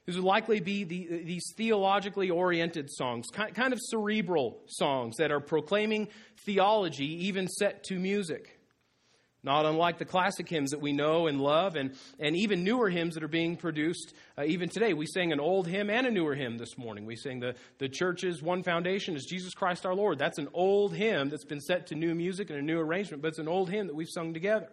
These 0.07 0.15
would 0.15 0.25
likely 0.25 0.59
be 0.59 0.85
the, 0.85 1.21
these 1.23 1.53
theologically 1.55 2.31
oriented 2.31 2.89
songs, 2.89 3.27
kind 3.27 3.71
of 3.71 3.79
cerebral 3.79 4.57
songs 4.65 5.17
that 5.17 5.31
are 5.31 5.39
proclaiming 5.39 6.07
theology, 6.45 7.27
even 7.27 7.47
set 7.47 7.83
to 7.83 7.99
music. 7.99 8.56
Not 9.47 9.65
unlike 9.65 9.97
the 9.97 10.03
classic 10.03 10.49
hymns 10.49 10.71
that 10.71 10.81
we 10.81 10.91
know 10.91 11.27
and 11.27 11.39
love, 11.39 11.77
and, 11.77 11.95
and 12.19 12.35
even 12.35 12.65
newer 12.65 12.89
hymns 12.89 13.13
that 13.13 13.23
are 13.23 13.29
being 13.29 13.55
produced 13.55 14.13
uh, 14.37 14.43
even 14.43 14.67
today. 14.67 14.93
We 14.93 15.05
sang 15.05 15.31
an 15.31 15.39
old 15.39 15.67
hymn 15.67 15.89
and 15.89 16.05
a 16.05 16.11
newer 16.11 16.35
hymn 16.35 16.57
this 16.57 16.77
morning. 16.77 17.05
We 17.05 17.15
sang 17.15 17.39
the, 17.39 17.55
the 17.77 17.87
church's 17.87 18.41
one 18.41 18.61
foundation 18.61 19.15
is 19.15 19.23
Jesus 19.23 19.53
Christ 19.53 19.85
our 19.85 19.95
Lord. 19.95 20.19
That's 20.19 20.37
an 20.37 20.49
old 20.53 20.93
hymn 20.93 21.29
that's 21.29 21.45
been 21.45 21.61
set 21.61 21.87
to 21.87 21.95
new 21.95 22.13
music 22.13 22.49
and 22.49 22.59
a 22.59 22.61
new 22.61 22.77
arrangement, 22.77 23.21
but 23.21 23.29
it's 23.29 23.39
an 23.39 23.47
old 23.47 23.69
hymn 23.69 23.87
that 23.87 23.95
we've 23.95 24.09
sung 24.09 24.33
together. 24.33 24.67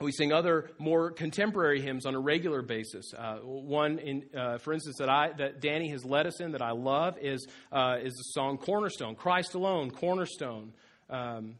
We 0.00 0.10
sing 0.10 0.32
other 0.32 0.72
more 0.78 1.12
contemporary 1.12 1.80
hymns 1.80 2.06
on 2.06 2.16
a 2.16 2.20
regular 2.20 2.62
basis. 2.62 3.14
Uh, 3.16 3.36
one, 3.36 4.00
in, 4.00 4.24
uh, 4.36 4.58
for 4.58 4.72
instance, 4.72 4.96
that 4.98 5.08
I 5.08 5.30
that 5.38 5.60
Danny 5.60 5.88
has 5.90 6.04
led 6.04 6.26
us 6.26 6.40
in 6.40 6.50
that 6.50 6.62
I 6.62 6.72
love 6.72 7.16
is 7.22 7.46
uh, 7.70 7.98
is 8.02 8.12
the 8.14 8.24
song 8.32 8.58
"Cornerstone," 8.58 9.14
Christ 9.14 9.54
alone, 9.54 9.92
Cornerstone. 9.92 10.72
Um, 11.08 11.54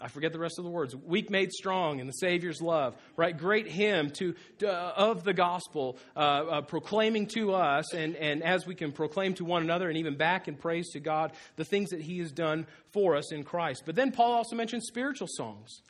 I 0.00 0.08
forget 0.08 0.32
the 0.32 0.38
rest 0.38 0.58
of 0.58 0.64
the 0.64 0.70
words. 0.70 0.94
Weak 0.94 1.30
made 1.30 1.52
strong 1.52 1.98
in 1.98 2.06
the 2.06 2.12
Savior's 2.12 2.62
love, 2.62 2.96
right? 3.16 3.36
Great 3.36 3.66
hymn 3.66 4.10
to, 4.12 4.34
to 4.58 4.72
uh, 4.72 4.92
of 4.96 5.24
the 5.24 5.34
gospel, 5.34 5.98
uh, 6.16 6.18
uh, 6.18 6.60
proclaiming 6.62 7.26
to 7.34 7.54
us, 7.54 7.92
and, 7.92 8.14
and 8.16 8.42
as 8.42 8.66
we 8.66 8.74
can 8.74 8.92
proclaim 8.92 9.34
to 9.34 9.44
one 9.44 9.62
another, 9.62 9.88
and 9.88 9.98
even 9.98 10.16
back 10.16 10.46
in 10.46 10.54
praise 10.54 10.90
to 10.90 11.00
God, 11.00 11.32
the 11.56 11.64
things 11.64 11.90
that 11.90 12.00
He 12.00 12.18
has 12.20 12.30
done 12.30 12.66
for 12.92 13.16
us 13.16 13.32
in 13.32 13.42
Christ. 13.42 13.82
But 13.86 13.96
then 13.96 14.12
Paul 14.12 14.32
also 14.32 14.54
mentions 14.54 14.86
spiritual 14.86 15.28
songs. 15.30 15.80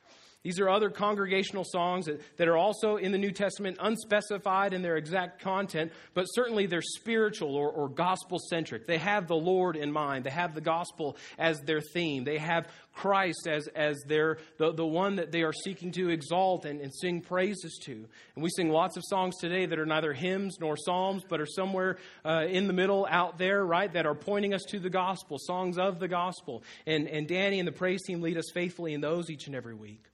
These 0.44 0.60
are 0.60 0.68
other 0.68 0.88
congregational 0.88 1.64
songs 1.64 2.06
that, 2.06 2.20
that 2.36 2.46
are 2.46 2.56
also 2.56 2.96
in 2.96 3.10
the 3.10 3.18
New 3.18 3.32
Testament, 3.32 3.76
unspecified 3.80 4.72
in 4.72 4.82
their 4.82 4.96
exact 4.96 5.42
content, 5.42 5.92
but 6.14 6.24
certainly 6.26 6.66
they're 6.66 6.80
spiritual 6.80 7.56
or, 7.56 7.70
or 7.70 7.88
gospel 7.88 8.38
centric. 8.48 8.86
They 8.86 8.98
have 8.98 9.26
the 9.26 9.34
Lord 9.36 9.76
in 9.76 9.90
mind, 9.90 10.24
they 10.24 10.30
have 10.30 10.54
the 10.54 10.60
gospel 10.60 11.16
as 11.38 11.60
their 11.62 11.80
theme, 11.80 12.22
they 12.22 12.38
have 12.38 12.68
Christ 12.92 13.48
as, 13.48 13.66
as 13.68 14.00
their, 14.06 14.38
the, 14.58 14.72
the 14.72 14.86
one 14.86 15.16
that 15.16 15.32
they 15.32 15.42
are 15.42 15.52
seeking 15.52 15.90
to 15.92 16.08
exalt 16.10 16.64
and, 16.64 16.80
and 16.80 16.92
sing 16.94 17.20
praises 17.20 17.78
to. 17.84 17.92
And 18.34 18.42
we 18.42 18.50
sing 18.50 18.70
lots 18.70 18.96
of 18.96 19.02
songs 19.08 19.36
today 19.40 19.66
that 19.66 19.78
are 19.78 19.86
neither 19.86 20.12
hymns 20.12 20.58
nor 20.60 20.76
psalms, 20.76 21.22
but 21.28 21.40
are 21.40 21.46
somewhere 21.46 21.98
uh, 22.24 22.46
in 22.48 22.68
the 22.68 22.72
middle 22.72 23.06
out 23.10 23.38
there, 23.38 23.64
right, 23.64 23.92
that 23.92 24.06
are 24.06 24.14
pointing 24.14 24.54
us 24.54 24.62
to 24.68 24.78
the 24.78 24.90
gospel, 24.90 25.36
songs 25.40 25.78
of 25.78 25.98
the 25.98 26.08
gospel. 26.08 26.62
And, 26.86 27.08
and 27.08 27.26
Danny 27.26 27.58
and 27.58 27.66
the 27.66 27.72
praise 27.72 28.02
team 28.04 28.20
lead 28.20 28.36
us 28.36 28.50
faithfully 28.52 28.94
in 28.94 29.00
those 29.00 29.30
each 29.30 29.46
and 29.46 29.56
every 29.56 29.74
week. 29.74 30.04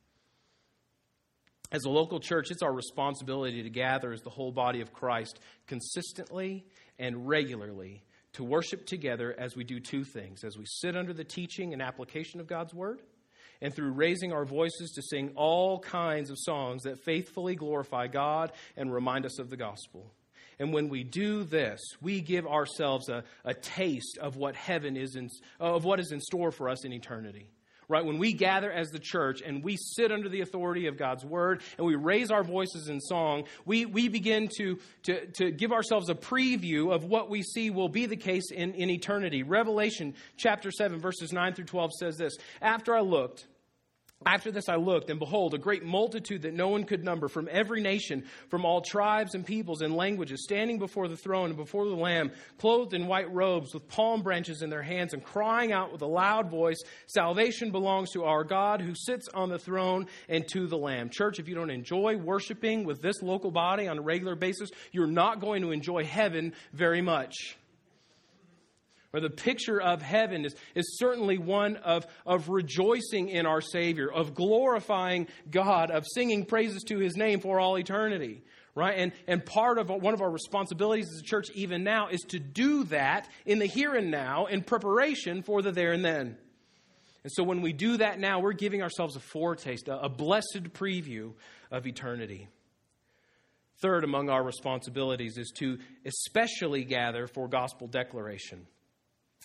As 1.74 1.86
a 1.86 1.90
local 1.90 2.20
church, 2.20 2.52
it's 2.52 2.62
our 2.62 2.72
responsibility 2.72 3.64
to 3.64 3.68
gather 3.68 4.12
as 4.12 4.22
the 4.22 4.30
whole 4.30 4.52
body 4.52 4.80
of 4.80 4.92
Christ 4.92 5.40
consistently 5.66 6.64
and 7.00 7.26
regularly 7.26 8.04
to 8.34 8.44
worship 8.44 8.86
together 8.86 9.34
as 9.36 9.56
we 9.56 9.64
do 9.64 9.80
two 9.80 10.04
things 10.04 10.44
as 10.44 10.56
we 10.56 10.66
sit 10.66 10.96
under 10.96 11.12
the 11.12 11.24
teaching 11.24 11.72
and 11.72 11.82
application 11.82 12.38
of 12.38 12.46
God's 12.46 12.72
word, 12.72 13.00
and 13.60 13.74
through 13.74 13.90
raising 13.90 14.32
our 14.32 14.44
voices 14.44 14.92
to 14.92 15.02
sing 15.02 15.32
all 15.34 15.80
kinds 15.80 16.30
of 16.30 16.36
songs 16.38 16.84
that 16.84 17.02
faithfully 17.02 17.56
glorify 17.56 18.06
God 18.06 18.52
and 18.76 18.94
remind 18.94 19.26
us 19.26 19.40
of 19.40 19.50
the 19.50 19.56
gospel. 19.56 20.12
And 20.60 20.72
when 20.72 20.88
we 20.88 21.02
do 21.02 21.42
this, 21.42 21.80
we 22.00 22.20
give 22.20 22.46
ourselves 22.46 23.08
a, 23.08 23.24
a 23.44 23.52
taste 23.52 24.16
of 24.18 24.36
what 24.36 24.54
heaven 24.54 24.96
is 24.96 25.16
in, 25.16 25.28
of 25.58 25.82
what 25.82 25.98
is 25.98 26.12
in 26.12 26.20
store 26.20 26.52
for 26.52 26.68
us 26.68 26.84
in 26.84 26.92
eternity. 26.92 27.48
Right? 27.88 28.04
When 28.04 28.18
we 28.18 28.32
gather 28.32 28.70
as 28.70 28.90
the 28.90 28.98
church 28.98 29.42
and 29.42 29.62
we 29.62 29.76
sit 29.76 30.10
under 30.10 30.28
the 30.28 30.40
authority 30.40 30.86
of 30.86 30.96
God's 30.96 31.24
word 31.24 31.62
and 31.76 31.86
we 31.86 31.94
raise 31.94 32.30
our 32.30 32.44
voices 32.44 32.88
in 32.88 33.00
song, 33.00 33.44
we, 33.64 33.86
we 33.86 34.08
begin 34.08 34.48
to, 34.58 34.78
to, 35.04 35.26
to 35.26 35.50
give 35.50 35.72
ourselves 35.72 36.08
a 36.08 36.14
preview 36.14 36.92
of 36.92 37.04
what 37.04 37.30
we 37.30 37.42
see 37.42 37.70
will 37.70 37.88
be 37.88 38.06
the 38.06 38.16
case 38.16 38.50
in, 38.50 38.74
in 38.74 38.90
eternity. 38.90 39.42
Revelation 39.42 40.14
chapter 40.36 40.70
7, 40.70 41.00
verses 41.00 41.32
9 41.32 41.54
through 41.54 41.66
12 41.66 41.92
says 41.98 42.16
this 42.16 42.36
After 42.62 42.94
I 42.94 43.00
looked, 43.00 43.46
after 44.26 44.50
this 44.50 44.68
I 44.68 44.76
looked, 44.76 45.10
and 45.10 45.18
behold, 45.18 45.54
a 45.54 45.58
great 45.58 45.84
multitude 45.84 46.42
that 46.42 46.54
no 46.54 46.68
one 46.68 46.84
could 46.84 47.04
number 47.04 47.28
from 47.28 47.48
every 47.50 47.80
nation, 47.80 48.24
from 48.48 48.64
all 48.64 48.80
tribes 48.80 49.34
and 49.34 49.44
peoples 49.44 49.82
and 49.82 49.94
languages, 49.94 50.44
standing 50.44 50.78
before 50.78 51.08
the 51.08 51.16
throne 51.16 51.50
and 51.50 51.56
before 51.56 51.86
the 51.86 51.94
Lamb, 51.94 52.32
clothed 52.58 52.94
in 52.94 53.06
white 53.06 53.32
robes, 53.32 53.74
with 53.74 53.88
palm 53.88 54.22
branches 54.22 54.62
in 54.62 54.70
their 54.70 54.82
hands, 54.82 55.12
and 55.12 55.24
crying 55.24 55.72
out 55.72 55.92
with 55.92 56.02
a 56.02 56.06
loud 56.06 56.50
voice 56.50 56.82
Salvation 57.06 57.70
belongs 57.70 58.10
to 58.12 58.24
our 58.24 58.44
God 58.44 58.80
who 58.80 58.94
sits 58.94 59.28
on 59.34 59.48
the 59.48 59.58
throne 59.58 60.06
and 60.28 60.46
to 60.48 60.66
the 60.66 60.78
Lamb. 60.78 61.10
Church, 61.10 61.38
if 61.38 61.48
you 61.48 61.54
don't 61.54 61.70
enjoy 61.70 62.16
worshiping 62.16 62.84
with 62.84 63.02
this 63.02 63.22
local 63.22 63.50
body 63.50 63.88
on 63.88 63.98
a 63.98 64.02
regular 64.02 64.34
basis, 64.34 64.70
you're 64.92 65.06
not 65.06 65.40
going 65.40 65.62
to 65.62 65.70
enjoy 65.70 66.04
heaven 66.04 66.54
very 66.72 67.02
much 67.02 67.56
or 69.14 69.20
the 69.20 69.30
picture 69.30 69.80
of 69.80 70.02
heaven 70.02 70.44
is, 70.44 70.56
is 70.74 70.98
certainly 70.98 71.38
one 71.38 71.76
of, 71.76 72.04
of 72.26 72.48
rejoicing 72.48 73.28
in 73.28 73.46
our 73.46 73.60
Savior, 73.60 74.12
of 74.12 74.34
glorifying 74.34 75.28
God, 75.50 75.92
of 75.92 76.04
singing 76.14 76.44
praises 76.44 76.82
to 76.88 76.98
His 76.98 77.16
name 77.16 77.40
for 77.40 77.60
all 77.60 77.78
eternity. 77.78 78.42
Right? 78.74 78.98
And, 78.98 79.12
and 79.28 79.46
part 79.46 79.78
of 79.78 79.88
one 79.88 80.14
of 80.14 80.20
our 80.20 80.30
responsibilities 80.30 81.08
as 81.14 81.20
a 81.20 81.22
church, 81.22 81.46
even 81.54 81.84
now, 81.84 82.08
is 82.08 82.22
to 82.30 82.40
do 82.40 82.82
that 82.84 83.28
in 83.46 83.60
the 83.60 83.66
here 83.66 83.94
and 83.94 84.10
now 84.10 84.46
in 84.46 84.62
preparation 84.62 85.44
for 85.44 85.62
the 85.62 85.70
there 85.70 85.92
and 85.92 86.04
then. 86.04 86.36
And 87.22 87.32
so 87.32 87.44
when 87.44 87.62
we 87.62 87.72
do 87.72 87.98
that 87.98 88.18
now, 88.18 88.40
we're 88.40 88.52
giving 88.52 88.82
ourselves 88.82 89.14
a 89.14 89.20
foretaste, 89.20 89.86
a, 89.86 90.02
a 90.02 90.08
blessed 90.08 90.72
preview 90.72 91.34
of 91.70 91.86
eternity. 91.86 92.48
Third, 93.80 94.02
among 94.02 94.28
our 94.28 94.42
responsibilities 94.42 95.38
is 95.38 95.52
to 95.58 95.78
especially 96.04 96.82
gather 96.82 97.28
for 97.28 97.46
gospel 97.46 97.86
declaration. 97.86 98.66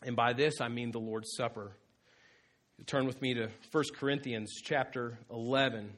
And 0.04 0.16
by 0.16 0.34
this 0.34 0.62
I 0.62 0.70
mean 0.70 0.92
the 0.92 1.00
Lord's 1.00 1.36
Supper. 1.36 1.72
Turn 2.86 3.06
with 3.06 3.22
me 3.22 3.34
to 3.34 3.50
1 3.72 3.84
Corinthians 3.98 4.54
chapter 4.64 5.20
11, 5.30 5.92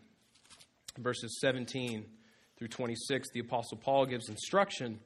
verses 0.97 1.39
17 1.39 2.05
through 2.57 2.67
26. 2.67 3.29
The 3.31 3.41
Apostle 3.41 3.77
Paul 3.77 4.07
gives 4.07 4.29
instruction 4.29 4.99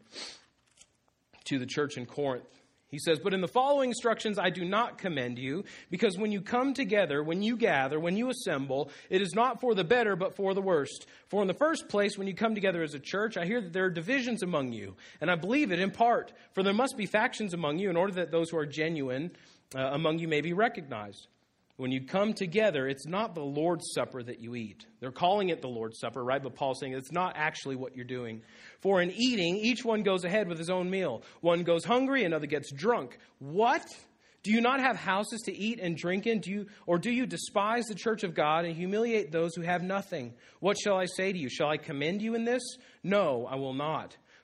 to 1.43 1.59
the 1.59 1.65
church 1.65 1.97
in 1.97 2.05
Corinth. 2.05 2.47
He 2.89 2.99
says, 2.99 3.19
But 3.19 3.33
in 3.33 3.41
the 3.41 3.47
following 3.47 3.89
instructions 3.89 4.37
I 4.37 4.49
do 4.49 4.63
not 4.63 4.97
commend 4.97 5.39
you, 5.39 5.63
because 5.89 6.17
when 6.17 6.31
you 6.31 6.41
come 6.41 6.73
together, 6.73 7.23
when 7.23 7.41
you 7.41 7.57
gather, 7.57 7.99
when 7.99 8.15
you 8.15 8.29
assemble, 8.29 8.91
it 9.09 9.21
is 9.21 9.33
not 9.33 9.59
for 9.59 9.73
the 9.73 9.83
better, 9.83 10.15
but 10.15 10.35
for 10.35 10.53
the 10.53 10.61
worst. 10.61 11.07
For 11.27 11.41
in 11.41 11.47
the 11.47 11.53
first 11.53 11.89
place, 11.89 12.17
when 12.17 12.27
you 12.27 12.35
come 12.35 12.55
together 12.55 12.83
as 12.83 12.93
a 12.93 12.99
church, 12.99 13.37
I 13.37 13.45
hear 13.45 13.59
that 13.59 13.73
there 13.73 13.85
are 13.85 13.89
divisions 13.89 14.43
among 14.43 14.71
you, 14.71 14.95
and 15.19 15.31
I 15.31 15.35
believe 15.35 15.71
it 15.71 15.79
in 15.79 15.91
part. 15.91 16.31
For 16.53 16.63
there 16.63 16.73
must 16.73 16.95
be 16.95 17.05
factions 17.05 17.53
among 17.53 17.79
you, 17.79 17.89
in 17.89 17.97
order 17.97 18.13
that 18.13 18.31
those 18.31 18.49
who 18.49 18.57
are 18.57 18.65
genuine 18.65 19.31
uh, 19.75 19.79
among 19.79 20.19
you 20.19 20.27
may 20.27 20.41
be 20.41 20.53
recognized. 20.53 21.27
When 21.77 21.91
you 21.91 22.05
come 22.05 22.33
together, 22.33 22.87
it's 22.87 23.05
not 23.05 23.35
the 23.35 23.43
Lord's 23.43 23.91
Supper 23.93 24.23
that 24.23 24.39
you 24.39 24.55
eat. 24.55 24.85
They're 25.01 25.11
calling 25.11 25.49
it 25.49 25.61
the 25.61 25.67
Lord's 25.67 25.99
Supper, 25.99 26.23
right? 26.23 26.41
But 26.41 26.55
Paul's 26.55 26.79
saying 26.79 26.93
it's 26.93 27.11
not 27.11 27.33
actually 27.35 27.75
what 27.75 27.97
you're 27.97 28.05
doing. 28.05 28.43
For 28.79 29.01
in 29.01 29.11
eating, 29.11 29.57
each 29.57 29.83
one 29.83 30.01
goes 30.01 30.23
ahead 30.23 30.47
with 30.47 30.57
his 30.57 30.69
own 30.69 30.89
meal. 30.89 31.23
One 31.41 31.63
goes 31.63 31.83
hungry, 31.83 32.23
another 32.23 32.47
gets 32.47 32.71
drunk. 32.71 33.17
What? 33.39 33.85
Do 34.43 34.51
you 34.51 34.61
not 34.61 34.79
have 34.79 34.95
houses 34.95 35.41
to 35.45 35.57
eat 35.57 35.79
and 35.81 35.97
drink 35.97 36.27
in? 36.27 36.39
Do 36.39 36.51
you, 36.51 36.67
or 36.85 36.97
do 36.97 37.11
you 37.11 37.25
despise 37.25 37.85
the 37.85 37.95
church 37.95 38.23
of 38.23 38.35
God 38.35 38.63
and 38.63 38.75
humiliate 38.75 39.31
those 39.31 39.55
who 39.55 39.63
have 39.63 39.81
nothing? 39.81 40.33
What 40.59 40.77
shall 40.77 40.97
I 40.97 41.05
say 41.05 41.33
to 41.33 41.37
you? 41.37 41.49
Shall 41.49 41.69
I 41.69 41.77
commend 41.77 42.21
you 42.21 42.35
in 42.35 42.45
this? 42.45 42.61
No, 43.03 43.47
I 43.49 43.55
will 43.55 43.73
not. 43.73 44.15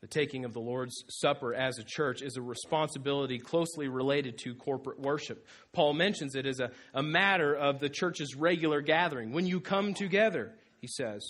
The 0.00 0.06
taking 0.06 0.46
of 0.46 0.54
the 0.54 0.60
Lord's 0.60 1.04
Supper 1.08 1.54
as 1.54 1.78
a 1.78 1.84
church 1.84 2.22
is 2.22 2.36
a 2.36 2.42
responsibility 2.42 3.38
closely 3.38 3.88
related 3.88 4.38
to 4.38 4.54
corporate 4.54 4.98
worship. 4.98 5.46
Paul 5.72 5.92
mentions 5.92 6.34
it 6.34 6.46
as 6.46 6.58
a, 6.58 6.70
a 6.94 7.02
matter 7.02 7.54
of 7.54 7.80
the 7.80 7.90
church's 7.90 8.34
regular 8.34 8.80
gathering. 8.80 9.32
When 9.32 9.46
you 9.46 9.60
come 9.60 9.92
together, 9.92 10.54
he 10.80 10.86
says. 10.86 11.22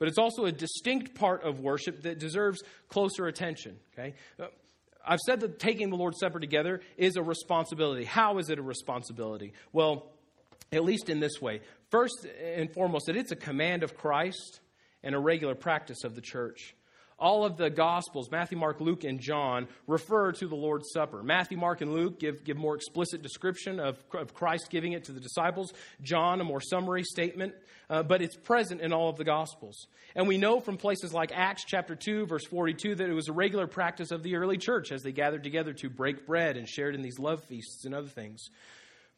But 0.00 0.08
it's 0.08 0.18
also 0.18 0.46
a 0.46 0.52
distinct 0.52 1.14
part 1.14 1.44
of 1.44 1.60
worship 1.60 2.02
that 2.02 2.18
deserves 2.18 2.60
closer 2.88 3.28
attention. 3.28 3.76
Okay? 3.94 4.14
Uh, 4.38 4.46
I've 5.06 5.20
said 5.20 5.40
that 5.40 5.60
taking 5.60 5.90
the 5.90 5.96
Lord's 5.96 6.18
Supper 6.18 6.40
together 6.40 6.80
is 6.96 7.16
a 7.16 7.22
responsibility. 7.22 8.04
How 8.04 8.38
is 8.38 8.50
it 8.50 8.58
a 8.58 8.62
responsibility? 8.62 9.52
Well, 9.72 10.10
at 10.72 10.84
least 10.84 11.08
in 11.08 11.20
this 11.20 11.40
way. 11.40 11.60
First 11.90 12.26
and 12.44 12.72
foremost, 12.72 13.06
that 13.06 13.16
it's 13.16 13.32
a 13.32 13.36
command 13.36 13.84
of 13.84 13.96
Christ 13.96 14.60
and 15.02 15.14
a 15.14 15.18
regular 15.18 15.54
practice 15.54 16.04
of 16.04 16.14
the 16.14 16.20
church 16.20 16.74
all 17.18 17.44
of 17.44 17.56
the 17.56 17.68
Gospels, 17.68 18.30
Matthew, 18.30 18.56
Mark, 18.56 18.80
Luke, 18.80 19.04
and 19.04 19.18
John, 19.18 19.66
refer 19.86 20.32
to 20.32 20.46
the 20.46 20.54
Lord's 20.54 20.90
Supper. 20.92 21.22
Matthew, 21.22 21.58
Mark, 21.58 21.80
and 21.80 21.92
Luke 21.92 22.20
give, 22.20 22.44
give 22.44 22.56
more 22.56 22.76
explicit 22.76 23.22
description 23.22 23.80
of, 23.80 24.02
of 24.14 24.34
Christ 24.34 24.68
giving 24.70 24.92
it 24.92 25.04
to 25.04 25.12
the 25.12 25.20
disciples. 25.20 25.72
John, 26.00 26.40
a 26.40 26.44
more 26.44 26.60
summary 26.60 27.02
statement, 27.02 27.54
uh, 27.90 28.04
but 28.04 28.22
it's 28.22 28.36
present 28.36 28.80
in 28.80 28.92
all 28.92 29.08
of 29.08 29.16
the 29.16 29.24
Gospels. 29.24 29.88
And 30.14 30.28
we 30.28 30.38
know 30.38 30.60
from 30.60 30.76
places 30.76 31.12
like 31.12 31.32
Acts 31.34 31.64
chapter 31.66 31.96
2, 31.96 32.26
verse 32.26 32.46
42, 32.46 32.94
that 32.94 33.08
it 33.08 33.14
was 33.14 33.28
a 33.28 33.32
regular 33.32 33.66
practice 33.66 34.10
of 34.12 34.22
the 34.22 34.36
early 34.36 34.56
church 34.56 34.92
as 34.92 35.02
they 35.02 35.12
gathered 35.12 35.42
together 35.42 35.72
to 35.74 35.90
break 35.90 36.26
bread 36.26 36.56
and 36.56 36.68
shared 36.68 36.94
in 36.94 37.02
these 37.02 37.18
love 37.18 37.42
feasts 37.44 37.84
and 37.84 37.94
other 37.94 38.08
things. 38.08 38.48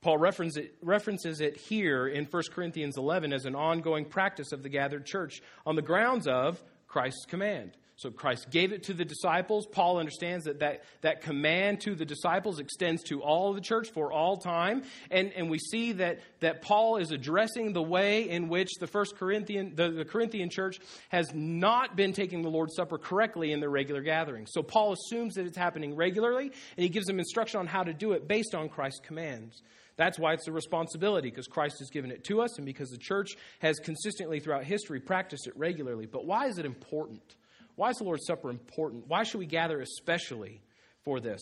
Paul 0.01 0.17
references 0.17 1.41
it 1.43 1.57
here 1.59 2.07
in 2.07 2.25
1 2.25 2.43
Corinthians 2.55 2.97
11 2.97 3.35
as 3.35 3.45
an 3.45 3.55
ongoing 3.55 4.07
practice 4.07 4.51
of 4.53 4.63
the 4.63 4.71
gathered 4.71 5.05
church 5.05 5.43
on 5.67 5.77
the 5.77 5.83
grounds 5.83 6.27
of 6.27 6.63
Christ's 6.89 7.27
command. 7.27 7.77
So 8.01 8.11
Christ 8.11 8.51
gave 8.51 8.73
it 8.73 8.85
to 8.85 8.95
the 8.95 9.05
disciples. 9.05 9.67
Paul 9.67 9.99
understands 9.99 10.47
that 10.47 10.61
that, 10.61 10.85
that 11.03 11.21
command 11.21 11.83
to 11.83 11.95
the 11.95 12.07
disciples 12.07 12.59
extends 12.59 13.03
to 13.05 13.21
all 13.21 13.51
of 13.51 13.57
the 13.57 13.61
church 13.61 13.91
for 13.91 14.11
all 14.11 14.39
time. 14.39 14.85
And, 15.11 15.35
and 15.35 15.51
we 15.51 15.59
see 15.59 15.93
that, 15.93 16.21
that 16.41 16.63
Paul 16.63 16.97
is 16.97 17.11
addressing 17.11 17.75
the 17.75 17.83
way 17.83 18.31
in 18.31 18.49
which 18.49 18.71
the 18.81 18.87
first 18.87 19.19
Corinthian, 19.19 19.75
the, 19.75 19.91
the 19.91 20.07
Corinthian 20.07 20.49
church 20.49 20.79
has 21.11 21.31
not 21.35 21.95
been 21.95 22.15
taking 22.15 22.41
the 22.41 22.49
Lord's 22.49 22.75
Supper 22.75 22.97
correctly 22.97 23.53
in 23.53 23.61
their 23.61 23.69
regular 23.69 24.01
gatherings. 24.01 24.49
So 24.55 24.63
Paul 24.63 24.95
assumes 24.95 25.35
that 25.35 25.45
it's 25.45 25.59
happening 25.59 25.95
regularly, 25.95 26.47
and 26.47 26.83
he 26.83 26.89
gives 26.89 27.05
them 27.05 27.19
instruction 27.19 27.61
on 27.61 27.67
how 27.67 27.83
to 27.83 27.93
do 27.93 28.13
it 28.13 28.27
based 28.27 28.55
on 28.55 28.71
Christ's 28.71 29.01
commands. 29.01 29.61
That's 29.97 30.19
why 30.19 30.33
it's 30.33 30.49
a 30.49 30.53
responsibility, 30.53 31.29
because 31.29 31.49
Christ 31.49 31.81
has 31.81 31.91
given 31.91 32.11
it 32.11 32.25
to 32.25 32.41
us 32.41 32.57
and 32.57 32.65
because 32.65 32.89
the 32.89 32.97
church 32.97 33.33
has 33.59 33.79
consistently 33.79 34.41
throughout 34.41 34.65
history 34.65 35.01
practiced 35.01 35.47
it 35.47 35.53
regularly. 35.55 36.07
But 36.07 36.25
why 36.25 36.47
is 36.47 36.57
it 36.57 36.65
important? 36.65 37.37
Why 37.81 37.89
is 37.89 37.97
the 37.97 38.05
Lord's 38.05 38.27
Supper 38.27 38.51
important? 38.51 39.09
Why 39.09 39.23
should 39.23 39.39
we 39.39 39.47
gather 39.47 39.81
especially 39.81 40.61
for 41.03 41.19
this? 41.19 41.41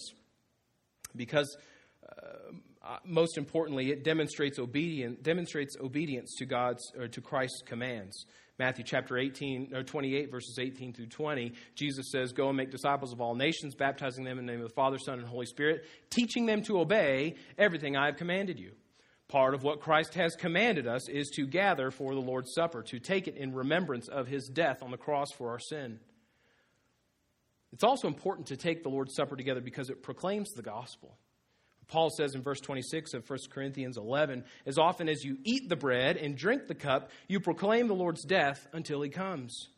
Because 1.17 1.57
uh, 2.09 2.53
uh, 2.81 2.99
most 3.05 3.37
importantly, 3.37 3.91
it 3.91 4.05
demonstrates 4.05 4.61
obedience, 4.61 5.19
demonstrates 5.21 5.77
obedience 5.81 6.37
to 6.39 6.47
God's 6.47 6.93
or 6.97 7.09
to 7.09 7.21
Christ's 7.21 7.63
commands. 7.67 8.25
Matthew 8.57 8.85
chapter 8.85 9.19
18 9.19 9.75
or 9.75 9.83
28 9.83 10.31
verses 10.31 10.61
18 10.61 10.93
through 10.93 11.09
20, 11.09 11.55
Jesus 11.75 12.13
says, 12.13 12.31
"Go 12.31 12.47
and 12.47 12.57
make 12.57 12.71
disciples 12.71 13.13
of 13.13 13.21
all 13.21 13.35
nations, 13.35 13.75
baptizing 13.75 14.23
them 14.23 14.39
in 14.39 14.47
the 14.47 14.53
name 14.53 14.63
of 14.63 14.69
the 14.69 14.75
Father, 14.75 14.97
Son, 14.97 15.19
and 15.19 15.27
Holy 15.27 15.47
Spirit, 15.47 15.87
teaching 16.09 16.47
them 16.47 16.63
to 16.63 16.79
obey 16.79 17.35
everything 17.59 17.97
I 17.97 18.07
have 18.07 18.17
commanded 18.17 18.61
you." 18.61 18.77
Part 19.27 19.55
of 19.55 19.65
what 19.65 19.81
Christ 19.81 20.15
has 20.15 20.37
commanded 20.37 20.87
us 20.87 21.09
is 21.09 21.31
to 21.31 21.49
gather 21.49 21.91
for 21.91 22.15
the 22.15 22.21
Lord's 22.21 22.55
Supper, 22.55 22.85
to 22.85 23.01
take 23.01 23.27
it 23.27 23.37
in 23.37 23.53
remembrance 23.53 24.07
of 24.07 24.29
his 24.29 24.47
death 24.47 24.85
on 24.85 24.93
the 24.93 24.97
cross 24.97 25.33
for 25.33 25.51
our 25.51 25.59
sin. 25.59 25.99
It's 27.79 27.85
also 27.85 28.09
important 28.09 28.49
to 28.49 28.57
take 28.57 28.83
the 28.83 28.89
Lord's 28.89 29.15
Supper 29.15 29.37
together 29.37 29.61
because 29.61 29.89
it 29.89 30.03
proclaims 30.03 30.51
the 30.51 30.63
gospel. 30.63 31.17
Paul 31.87 32.11
says 32.11 32.35
in 32.35 32.43
verse 32.43 32.59
26 32.59 33.15
of 33.15 33.31
1 33.31 33.39
Corinthians 33.53 33.97
11, 33.97 34.43
as 34.67 34.79
often 34.79 35.09
as 35.09 35.23
you 35.23 35.39
eat 35.45 35.69
the 35.69 35.77
bread 35.77 36.17
and 36.17 36.37
drink 36.37 36.67
the 36.67 36.75
cup, 36.75 37.13
you 37.29 37.39
proclaim 37.39 37.87
the 37.87 37.95
Lord's 37.95 38.25
death 38.25 38.67
until 38.73 39.01
he 39.01 39.09
comes. 39.09 39.69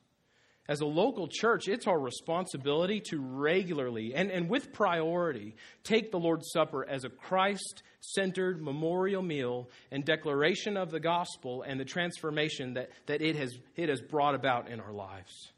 as 0.66 0.80
a 0.80 0.86
local 0.86 1.28
church, 1.30 1.68
it's 1.68 1.86
our 1.86 2.00
responsibility 2.00 3.00
to 3.10 3.20
regularly 3.20 4.14
and, 4.14 4.30
and 4.30 4.48
with 4.48 4.72
priority 4.72 5.54
take 5.84 6.10
the 6.10 6.18
Lord's 6.18 6.50
Supper 6.52 6.88
as 6.88 7.04
a 7.04 7.10
Christ 7.10 7.82
centered 8.00 8.62
memorial 8.62 9.20
meal 9.20 9.68
and 9.90 10.06
declaration 10.06 10.78
of 10.78 10.90
the 10.90 11.00
gospel 11.00 11.64
and 11.68 11.78
the 11.78 11.84
transformation 11.84 12.72
that, 12.74 12.88
that 13.04 13.20
it, 13.20 13.36
has, 13.36 13.58
it 13.76 13.90
has 13.90 14.00
brought 14.00 14.34
about 14.34 14.70
in 14.70 14.80
our 14.80 14.92
lives. 14.94 15.52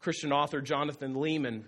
Christian 0.00 0.32
author 0.32 0.60
Jonathan 0.60 1.14
Leeman 1.14 1.64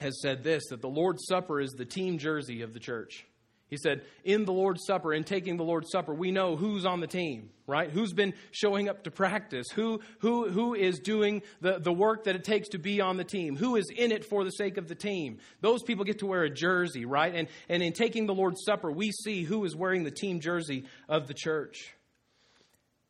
has 0.00 0.20
said 0.20 0.44
this 0.44 0.68
that 0.70 0.80
the 0.80 0.88
Lord's 0.88 1.26
Supper 1.26 1.60
is 1.60 1.72
the 1.72 1.84
team 1.84 2.18
jersey 2.18 2.62
of 2.62 2.72
the 2.72 2.80
church. 2.80 3.26
He 3.68 3.76
said, 3.76 4.02
in 4.24 4.46
the 4.46 4.52
Lord's 4.52 4.86
Supper, 4.86 5.12
in 5.12 5.24
taking 5.24 5.58
the 5.58 5.64
Lord's 5.64 5.90
Supper, 5.90 6.14
we 6.14 6.30
know 6.30 6.56
who's 6.56 6.86
on 6.86 7.00
the 7.00 7.06
team, 7.06 7.50
right? 7.66 7.90
Who's 7.90 8.14
been 8.14 8.32
showing 8.50 8.88
up 8.88 9.04
to 9.04 9.10
practice? 9.10 9.66
Who, 9.74 10.00
who, 10.20 10.48
who 10.48 10.74
is 10.74 11.00
doing 11.00 11.42
the, 11.60 11.78
the 11.78 11.92
work 11.92 12.24
that 12.24 12.34
it 12.34 12.44
takes 12.44 12.70
to 12.70 12.78
be 12.78 13.02
on 13.02 13.18
the 13.18 13.24
team? 13.24 13.56
Who 13.56 13.76
is 13.76 13.90
in 13.94 14.10
it 14.10 14.24
for 14.24 14.42
the 14.42 14.50
sake 14.52 14.78
of 14.78 14.88
the 14.88 14.94
team? 14.94 15.38
Those 15.60 15.82
people 15.82 16.06
get 16.06 16.20
to 16.20 16.26
wear 16.26 16.44
a 16.44 16.50
jersey, 16.50 17.04
right? 17.04 17.34
And, 17.34 17.48
and 17.68 17.82
in 17.82 17.92
taking 17.92 18.26
the 18.26 18.34
Lord's 18.34 18.64
Supper, 18.64 18.90
we 18.90 19.10
see 19.12 19.42
who 19.42 19.62
is 19.66 19.76
wearing 19.76 20.02
the 20.02 20.10
team 20.10 20.40
jersey 20.40 20.86
of 21.06 21.28
the 21.28 21.34
church. 21.34 21.92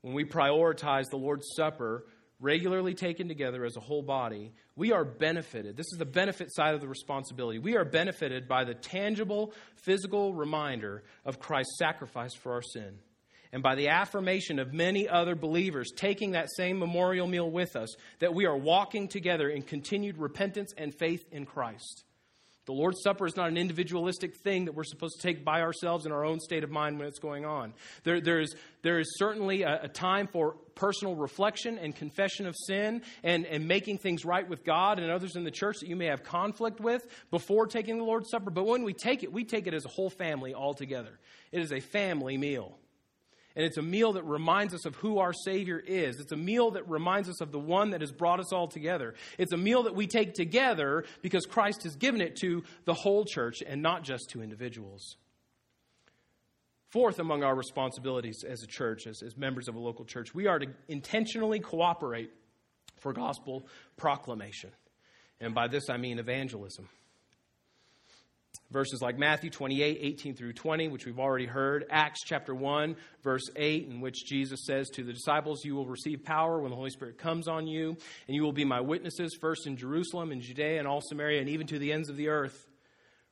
When 0.03 0.13
we 0.13 0.25
prioritize 0.25 1.09
the 1.09 1.19
Lord's 1.19 1.47
Supper, 1.55 2.05
regularly 2.41 2.95
taken 2.95 3.29
together 3.29 3.65
as 3.65 3.77
a 3.77 3.81
whole 3.81 4.03
body, 4.03 4.53
we 4.77 4.93
are 4.93 5.05
benefited. 5.05 5.77
This 5.77 5.93
is 5.93 5.99
the 5.99 6.05
benefit 6.07 6.55
side 6.55 6.75
of 6.75 6.81
the 6.81 6.89
responsibility. 6.89 7.59
We 7.59 7.77
are 7.77 7.85
benefited 7.85 8.47
by 8.47 8.65
the 8.65 8.75
tangible, 8.75 9.53
physical 9.77 10.35
reminder 10.35 11.03
of 11.25 11.41
Christ's 11.41 11.79
sacrifice 11.79 12.35
for 12.35 12.53
our 12.53 12.63
sin. 12.63 12.99
And 13.53 13.63
by 13.63 13.75
the 13.75 13.89
affirmation 13.89 14.59
of 14.59 14.75
many 14.75 15.09
other 15.09 15.35
believers 15.35 15.91
taking 15.97 16.33
that 16.33 16.51
same 16.55 16.79
memorial 16.79 17.27
meal 17.27 17.51
with 17.51 17.77
us, 17.77 17.97
that 18.19 18.35
we 18.35 18.47
are 18.47 18.57
walking 18.57 19.09
together 19.09 19.49
in 19.49 19.63
continued 19.63 20.19
repentance 20.19 20.73
and 20.77 20.95
faith 20.95 21.25
in 21.33 21.47
Christ. 21.47 22.05
The 22.69 22.75
Lord's 22.75 23.01
Supper 23.03 23.25
is 23.25 23.35
not 23.35 23.49
an 23.49 23.57
individualistic 23.57 24.37
thing 24.37 24.67
that 24.67 24.75
we're 24.75 24.85
supposed 24.85 25.19
to 25.19 25.27
take 25.27 25.43
by 25.43 25.63
ourselves 25.63 26.05
in 26.05 26.13
our 26.13 26.23
own 26.23 26.39
state 26.39 26.65
of 26.65 26.71
mind 26.71 26.99
when 26.99 27.09
it's 27.09 27.19
going 27.19 27.47
on. 27.47 27.73
There, 28.05 28.21
there, 28.21 28.41
is, 28.41 28.55
there 28.83 28.99
is 28.99 29.17
certainly 29.19 29.63
a, 29.63 29.85
a, 29.85 29.89
time 29.89 30.27
for 30.27 30.57
personal 30.75 31.17
reflection 31.17 31.79
and 31.79 31.97
confession 31.97 32.45
of 32.47 32.55
sin 32.67 33.01
and, 33.25 33.47
and 33.47 33.67
making 33.67 33.97
things 33.97 34.27
right 34.27 34.47
with 34.47 34.67
God 34.67 34.99
and 34.99 35.11
others 35.11 35.35
in 35.35 35.45
the 35.45 35.51
church 35.51 35.77
that 35.81 35.89
you 35.89 35.97
may 35.97 36.09
have 36.09 36.23
conflict 36.25 36.79
with 36.79 37.07
before 37.31 37.67
taking 37.67 37.97
the 37.97 38.05
Lord's 38.05 38.29
Supper. 38.29 38.51
But 38.51 38.67
when 38.67 38.83
we 38.83 38.93
take 38.93 39.23
it, 39.23 39.33
we 39.33 39.45
take 39.45 39.67
it 39.67 39.73
as 39.73 39.87
a 39.87 39.89
whole 39.89 40.11
family 40.11 40.53
all 40.53 40.75
together. 40.75 41.19
It 41.53 41.63
is 41.63 41.73
a 41.73 41.81
family 41.81 42.37
meal. 42.37 42.77
And 43.59 43.67
it's 43.67 43.77
a 43.77 43.83
meal 43.83 44.13
that 44.13 44.23
reminds 44.23 44.73
us 44.73 44.87
of 44.87 44.95
who 44.95 45.19
our 45.19 45.33
Savior 45.33 45.83
is. 45.85 46.21
It's 46.21 46.31
a 46.31 46.37
meal 46.37 46.71
that 46.71 46.89
reminds 46.89 47.29
us 47.29 47.41
of 47.41 47.51
the 47.51 47.59
one 47.59 47.91
that 47.91 48.03
has 48.03 48.13
brought 48.13 48.39
us 48.39 48.53
all 48.53 48.69
together. 48.69 49.15
It's 49.37 49.53
a 49.53 49.57
meal 49.57 49.83
that 49.83 49.97
we 49.97 50.07
take 50.07 50.35
together 50.35 51.05
because 51.23 51.45
Christ 51.45 51.83
has 51.83 51.97
given 51.97 52.21
it 52.21 52.37
to 52.37 52.63
the 52.85 52.95
whole 52.95 53.25
church 53.25 53.57
and 53.67 53.83
not 53.83 54.05
just 54.05 54.31
to 54.31 54.43
individuals. 54.43 55.17
Fourth, 56.91 57.19
among 57.19 57.43
our 57.43 57.57
responsibilities 57.57 58.45
as 58.49 58.63
a 58.63 58.69
church, 58.69 59.09
as, 59.09 59.25
as 59.25 59.37
members 59.37 59.67
of 59.67 59.75
a 59.75 59.81
local 59.81 60.05
church, 60.05 60.33
we 60.33 60.47
are 60.47 60.61
to 60.61 60.69
intentionally 60.87 61.59
cooperate 61.59 62.31
for 63.01 63.13
gospel 63.13 63.67
proclamation. 63.97 64.71
And 65.41 65.53
by 65.53 65.67
this 65.67 65.91
I 65.91 65.97
mean 65.97 66.21
evangelism. 66.21 66.89
Verses 68.71 69.01
like 69.01 69.17
Matthew 69.19 69.49
28, 69.49 69.99
18 69.99 70.35
through 70.35 70.53
20, 70.53 70.89
which 70.89 71.07
we've 71.07 71.19
already 71.19 71.47
heard, 71.47 71.87
Acts 71.89 72.21
chapter 72.23 72.55
1, 72.55 72.97
verse 73.23 73.45
8, 73.57 73.89
in 73.89 74.03
which 74.03 74.27
Jesus 74.27 74.61
says 74.67 74.91
to 74.91 75.03
the 75.03 75.13
disciples, 75.15 75.65
You 75.65 75.75
will 75.75 75.87
receive 75.87 76.23
power 76.23 76.61
when 76.61 76.71
the 76.71 76.77
Holy 76.77 76.91
Spirit 76.91 77.17
comes 77.17 77.49
on 77.49 77.67
you, 77.67 77.97
and 78.27 78.37
you 78.37 78.43
will 78.43 78.53
be 78.53 78.67
my 78.67 78.83
witnesses, 78.83 79.35
first 79.41 79.67
in 79.67 79.79
Jerusalem 79.79 80.33
and 80.33 80.43
Judea 80.43 80.79
and 80.79 80.87
all 80.87 81.01
Samaria, 81.01 81.41
and 81.41 81.49
even 81.49 81.67
to 81.69 81.79
the 81.79 81.95
ends 81.95 82.11
of 82.11 82.19
the 82.19 82.29
earth. 82.29 82.69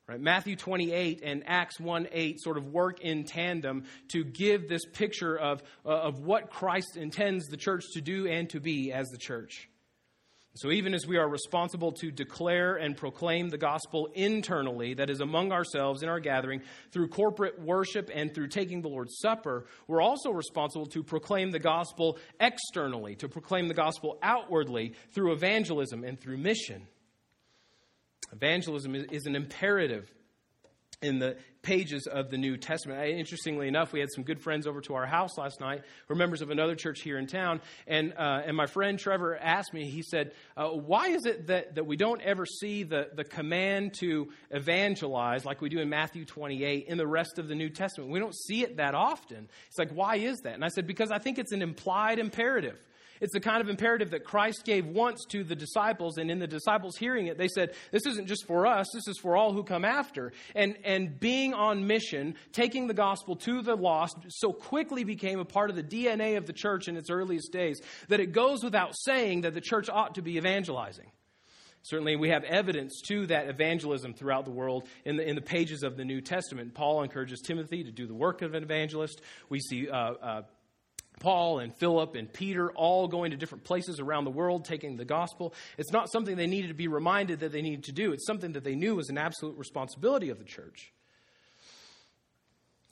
Right? 0.08 0.20
Matthew 0.20 0.56
28 0.56 1.20
and 1.22 1.42
Acts 1.46 1.80
1 1.80 2.08
8 2.12 2.40
sort 2.40 2.56
of 2.56 2.68
work 2.68 3.00
in 3.00 3.24
tandem 3.24 3.84
to 4.12 4.24
give 4.24 4.68
this 4.68 4.86
picture 4.86 5.36
of, 5.36 5.62
uh, 5.84 5.88
of 5.88 6.20
what 6.20 6.48
Christ 6.48 6.96
intends 6.96 7.48
the 7.48 7.56
church 7.58 7.82
to 7.92 8.00
do 8.00 8.26
and 8.26 8.48
to 8.50 8.60
be 8.60 8.90
as 8.90 9.08
the 9.08 9.18
church. 9.18 9.68
So, 10.56 10.70
even 10.70 10.94
as 10.94 11.06
we 11.06 11.18
are 11.18 11.28
responsible 11.28 11.92
to 11.92 12.10
declare 12.10 12.76
and 12.76 12.96
proclaim 12.96 13.50
the 13.50 13.58
gospel 13.58 14.08
internally, 14.14 14.94
that 14.94 15.10
is 15.10 15.20
among 15.20 15.52
ourselves 15.52 16.02
in 16.02 16.08
our 16.08 16.18
gathering, 16.18 16.62
through 16.92 17.08
corporate 17.08 17.60
worship 17.60 18.10
and 18.14 18.34
through 18.34 18.48
taking 18.48 18.80
the 18.80 18.88
Lord's 18.88 19.18
Supper, 19.18 19.66
we're 19.86 20.00
also 20.00 20.30
responsible 20.30 20.86
to 20.86 21.02
proclaim 21.02 21.50
the 21.50 21.58
gospel 21.58 22.16
externally, 22.40 23.14
to 23.16 23.28
proclaim 23.28 23.68
the 23.68 23.74
gospel 23.74 24.18
outwardly 24.22 24.94
through 25.10 25.32
evangelism 25.32 26.04
and 26.04 26.18
through 26.18 26.38
mission. 26.38 26.86
Evangelism 28.32 28.94
is 28.94 29.26
an 29.26 29.36
imperative 29.36 30.10
in 31.02 31.18
the 31.18 31.36
pages 31.66 32.06
of 32.06 32.30
the 32.30 32.38
New 32.38 32.56
Testament. 32.56 33.00
Interestingly 33.18 33.66
enough, 33.66 33.92
we 33.92 33.98
had 33.98 34.08
some 34.12 34.22
good 34.22 34.40
friends 34.40 34.68
over 34.68 34.80
to 34.82 34.94
our 34.94 35.04
house 35.04 35.36
last 35.36 35.60
night 35.60 35.82
who 36.06 36.14
are 36.14 36.16
members 36.16 36.40
of 36.40 36.50
another 36.50 36.76
church 36.76 37.00
here 37.02 37.18
in 37.18 37.26
town. 37.26 37.60
And, 37.88 38.14
uh, 38.16 38.42
and 38.46 38.56
my 38.56 38.66
friend 38.66 38.96
Trevor 38.96 39.36
asked 39.36 39.74
me, 39.74 39.90
he 39.90 40.02
said, 40.02 40.30
uh, 40.56 40.68
Why 40.68 41.08
is 41.08 41.26
it 41.26 41.48
that, 41.48 41.74
that 41.74 41.84
we 41.84 41.96
don't 41.96 42.22
ever 42.22 42.46
see 42.46 42.84
the, 42.84 43.08
the 43.12 43.24
command 43.24 43.94
to 43.94 44.28
evangelize 44.52 45.44
like 45.44 45.60
we 45.60 45.68
do 45.68 45.80
in 45.80 45.88
Matthew 45.88 46.24
28 46.24 46.86
in 46.86 46.98
the 46.98 47.06
rest 47.06 47.40
of 47.40 47.48
the 47.48 47.56
New 47.56 47.68
Testament? 47.68 48.12
We 48.12 48.20
don't 48.20 48.36
see 48.36 48.62
it 48.62 48.76
that 48.76 48.94
often. 48.94 49.48
It's 49.66 49.78
like, 49.78 49.90
why 49.90 50.16
is 50.16 50.38
that? 50.44 50.54
And 50.54 50.64
I 50.64 50.68
said, 50.68 50.86
Because 50.86 51.10
I 51.10 51.18
think 51.18 51.38
it's 51.38 51.52
an 51.52 51.62
implied 51.62 52.20
imperative. 52.20 52.78
It's 53.20 53.32
the 53.32 53.40
kind 53.40 53.60
of 53.60 53.68
imperative 53.68 54.10
that 54.10 54.24
Christ 54.24 54.64
gave 54.64 54.86
once 54.86 55.24
to 55.30 55.44
the 55.44 55.54
disciples, 55.54 56.18
and 56.18 56.30
in 56.30 56.38
the 56.38 56.46
disciples 56.46 56.96
hearing 56.96 57.26
it, 57.26 57.38
they 57.38 57.48
said, 57.48 57.74
This 57.90 58.06
isn't 58.06 58.26
just 58.26 58.46
for 58.46 58.66
us, 58.66 58.88
this 58.92 59.08
is 59.08 59.18
for 59.18 59.36
all 59.36 59.52
who 59.52 59.64
come 59.64 59.84
after. 59.84 60.32
And, 60.54 60.76
and 60.84 61.18
being 61.18 61.54
on 61.54 61.86
mission, 61.86 62.34
taking 62.52 62.86
the 62.86 62.94
gospel 62.94 63.36
to 63.36 63.62
the 63.62 63.76
lost, 63.76 64.16
so 64.28 64.52
quickly 64.52 65.04
became 65.04 65.38
a 65.38 65.44
part 65.44 65.70
of 65.70 65.76
the 65.76 65.82
DNA 65.82 66.36
of 66.36 66.46
the 66.46 66.52
church 66.52 66.88
in 66.88 66.96
its 66.96 67.10
earliest 67.10 67.52
days 67.52 67.80
that 68.08 68.20
it 68.20 68.32
goes 68.32 68.62
without 68.62 68.94
saying 68.96 69.42
that 69.42 69.54
the 69.54 69.60
church 69.60 69.88
ought 69.88 70.14
to 70.14 70.22
be 70.22 70.36
evangelizing. 70.36 71.10
Certainly, 71.86 72.16
we 72.16 72.30
have 72.30 72.42
evidence 72.42 73.00
to 73.06 73.28
that 73.28 73.48
evangelism 73.48 74.12
throughout 74.12 74.44
the 74.44 74.50
world 74.50 74.88
in 75.04 75.16
the, 75.16 75.28
in 75.28 75.36
the 75.36 75.40
pages 75.40 75.84
of 75.84 75.96
the 75.96 76.04
New 76.04 76.20
Testament. 76.20 76.74
Paul 76.74 77.04
encourages 77.04 77.40
Timothy 77.40 77.84
to 77.84 77.92
do 77.92 78.08
the 78.08 78.14
work 78.14 78.42
of 78.42 78.54
an 78.54 78.64
evangelist. 78.64 79.20
We 79.48 79.60
see 79.60 79.88
uh, 79.88 79.96
uh, 79.96 80.42
Paul 81.20 81.60
and 81.60 81.74
Philip 81.74 82.14
and 82.14 82.30
Peter 82.30 82.70
all 82.72 83.08
going 83.08 83.30
to 83.30 83.36
different 83.36 83.64
places 83.64 84.00
around 84.00 84.24
the 84.24 84.30
world 84.30 84.64
taking 84.64 84.96
the 84.96 85.04
gospel. 85.04 85.54
It's 85.78 85.92
not 85.92 86.10
something 86.10 86.36
they 86.36 86.46
needed 86.46 86.68
to 86.68 86.74
be 86.74 86.88
reminded 86.88 87.40
that 87.40 87.52
they 87.52 87.62
needed 87.62 87.84
to 87.84 87.92
do, 87.92 88.12
it's 88.12 88.26
something 88.26 88.52
that 88.52 88.64
they 88.64 88.74
knew 88.74 88.96
was 88.96 89.08
an 89.08 89.18
absolute 89.18 89.56
responsibility 89.56 90.30
of 90.30 90.38
the 90.38 90.44
church. 90.44 90.92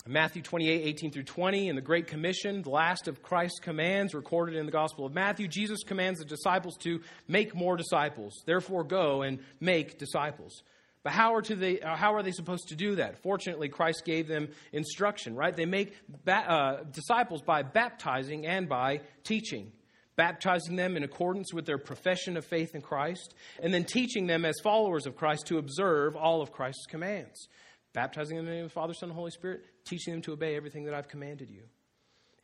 Matthew 0.07 0.43
28, 0.43 0.83
18 0.85 1.12
through 1.12 1.22
20, 1.22 1.68
in 1.68 1.77
the 1.77 1.81
Great 1.81 2.09
Commission, 2.09 2.61
the 2.61 2.68
last 2.68 3.09
of 3.09 3.22
Christ's 3.22 3.59
commands 3.59 4.12
recorded 4.12 4.55
in 4.55 4.66
the 4.66 4.72
Gospel 4.72 5.07
of 5.07 5.14
Matthew, 5.14 5.49
Jesus 5.49 5.83
commands 5.83 6.18
the 6.18 6.27
disciples 6.27 6.77
to 6.83 7.01
make 7.27 7.55
more 7.55 7.75
disciples. 7.75 8.43
Therefore, 8.45 8.85
go 8.85 9.22
and 9.22 9.39
make 9.61 9.99
disciples. 9.99 10.62
But 11.05 11.12
how 11.12 11.34
are, 11.34 11.42
they, 11.42 11.80
uh, 11.80 11.96
how 11.96 12.14
are 12.14 12.22
they 12.22 12.32
supposed 12.32 12.68
to 12.68 12.74
do 12.74 12.96
that? 12.96 13.22
Fortunately, 13.22 13.68
Christ 13.68 14.05
gave 14.07 14.26
them 14.26 14.48
instruction, 14.72 15.36
right? 15.36 15.55
They 15.55 15.66
make 15.66 15.94
ba- 16.24 16.50
uh, 16.50 16.84
disciples 16.84 17.42
by 17.42 17.62
baptizing 17.62 18.46
and 18.46 18.70
by 18.70 19.02
teaching. 19.22 19.70
Baptizing 20.16 20.76
them 20.76 20.96
in 20.96 21.05
accordance 21.05 21.52
with 21.52 21.66
their 21.66 21.76
profession 21.76 22.38
of 22.38 22.46
faith 22.46 22.74
in 22.74 22.80
Christ, 22.80 23.34
and 23.62 23.74
then 23.74 23.84
teaching 23.84 24.26
them 24.26 24.44
as 24.46 24.55
followers 24.62 25.07
of 25.07 25.14
Christ 25.14 25.46
to 25.48 25.59
observe 25.59 26.16
all 26.16 26.40
of 26.40 26.52
Christ's 26.52 26.86
commands. 26.86 27.48
Baptizing 27.92 28.36
them 28.36 28.46
in 28.46 28.50
the 28.50 28.57
name 28.57 28.64
of 28.64 28.70
the 28.70 28.74
Father, 28.74 28.94
Son, 28.94 29.11
and 29.11 29.16
Holy 29.16 29.30
Spirit, 29.30 29.62
teaching 29.84 30.14
them 30.14 30.22
to 30.22 30.32
obey 30.32 30.57
everything 30.57 30.84
that 30.84 30.94
I've 30.94 31.09
commanded 31.09 31.50
you. 31.50 31.62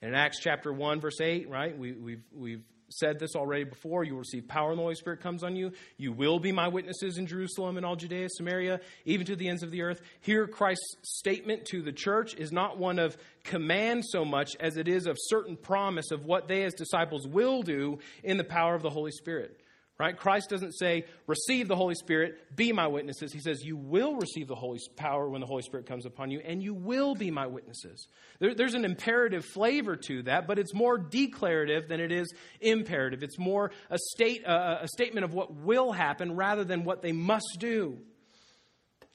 And 0.03 0.11
in 0.11 0.15
Acts 0.15 0.39
chapter 0.41 0.71
1, 0.73 1.01
verse 1.01 1.21
8, 1.21 1.49
right, 1.49 1.79
we, 1.79 1.93
we've, 1.93 2.25
we've 2.33 2.65
said 2.91 3.19
this 3.19 3.35
already 3.35 3.65
before. 3.65 4.05
You 4.05 4.13
will 4.13 4.21
receive 4.21 4.47
power 4.49 4.69
when 4.69 4.77
the 4.77 4.83
Holy 4.83 4.95
Spirit 4.95 5.21
comes 5.21 5.43
on 5.43 5.57
you. 5.57 5.73
You 5.97 6.13
will 6.13 6.39
be 6.39 6.53
my 6.53 6.69
witnesses 6.69 7.19
in 7.19 7.27
Jerusalem 7.27 7.77
and 7.77 7.87
all 7.87 7.97
Judea, 7.97 8.29
Samaria, 8.31 8.81
even 9.05 9.27
to 9.27 9.37
the 9.37 9.49
ends 9.49 9.63
of 9.63 9.71
the 9.71 9.83
earth. 9.83 10.03
Here, 10.21 10.47
Christ's 10.47 10.97
statement 11.03 11.65
to 11.67 11.83
the 11.83 11.93
church 11.93 12.35
is 12.35 12.53
not 12.53 12.79
one 12.79 12.99
of 12.99 13.17
command 13.45 14.05
so 14.05 14.25
much 14.25 14.57
as 14.61 14.77
it 14.77 14.89
is 14.89 15.07
of 15.07 15.17
certain 15.19 15.57
promise 15.57 16.11
of 16.11 16.25
what 16.25 16.49
they 16.49 16.65
as 16.65 16.75
disciples 16.75 17.27
will 17.27 17.63
do 17.63 17.99
in 18.23 18.37
the 18.37 18.45
power 18.45 18.75
of 18.75 18.83
the 18.83 18.91
Holy 18.91 19.13
Spirit. 19.13 19.61
Right? 20.01 20.17
Christ 20.17 20.49
doesn't 20.49 20.73
say, 20.73 21.05
receive 21.27 21.69
the 21.69 21.77
Holy 21.77 21.95
Spirit, 21.95 22.57
be 22.57 22.73
my 22.73 22.87
witnesses. 22.87 23.35
He 23.35 23.39
says, 23.39 23.63
you 23.63 23.77
will 23.77 24.17
receive 24.17 24.49
the 24.49 24.55
Holy 24.55 24.79
power 24.97 25.29
when 25.29 25.43
the 25.43 25.47
Holy 25.47 25.61
Spirit 25.61 25.85
comes 25.85 26.07
upon 26.07 26.31
you, 26.31 26.41
and 26.41 26.63
you 26.63 26.73
will 26.73 27.15
be 27.15 27.31
my 27.31 27.47
witnesses. 27.47 28.09
There, 28.39 28.55
there's 28.55 28.73
an 28.73 28.87
imperative 28.87 29.45
flavor 29.45 29.97
to 29.97 30.23
that, 30.23 30.47
but 30.47 30.59
it's 30.59 30.73
more 30.73 30.97
declarative 30.97 31.87
than 31.87 32.01
it 32.01 32.13
is 32.13 32.33
imperative. 32.63 33.23
It's 33.23 33.39
more 33.39 33.73
a, 33.91 33.99
state, 34.15 34.43
uh, 34.47 34.79
a 34.81 34.89
statement 34.89 35.25
of 35.25 35.35
what 35.35 35.55
will 35.55 35.93
happen 35.93 36.35
rather 36.35 36.65
than 36.65 36.85
what 36.85 37.03
they 37.03 37.13
must 37.13 37.59
do. 37.59 37.99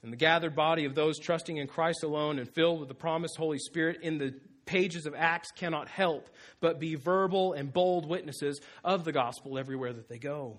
And 0.04 0.12
the 0.12 0.16
gathered 0.16 0.54
body 0.54 0.84
of 0.84 0.94
those 0.94 1.18
trusting 1.18 1.56
in 1.56 1.66
Christ 1.66 2.04
alone 2.04 2.38
and 2.38 2.48
filled 2.54 2.78
with 2.78 2.88
the 2.88 2.94
promised 2.94 3.36
Holy 3.36 3.58
Spirit 3.58 4.02
in 4.02 4.18
the 4.18 4.36
pages 4.66 5.04
of 5.06 5.16
Acts 5.16 5.50
cannot 5.50 5.88
help 5.88 6.30
but 6.60 6.78
be 6.78 6.94
verbal 6.94 7.54
and 7.54 7.72
bold 7.72 8.08
witnesses 8.08 8.60
of 8.84 9.04
the 9.04 9.10
gospel 9.10 9.58
everywhere 9.58 9.92
that 9.92 10.08
they 10.08 10.18
go. 10.18 10.58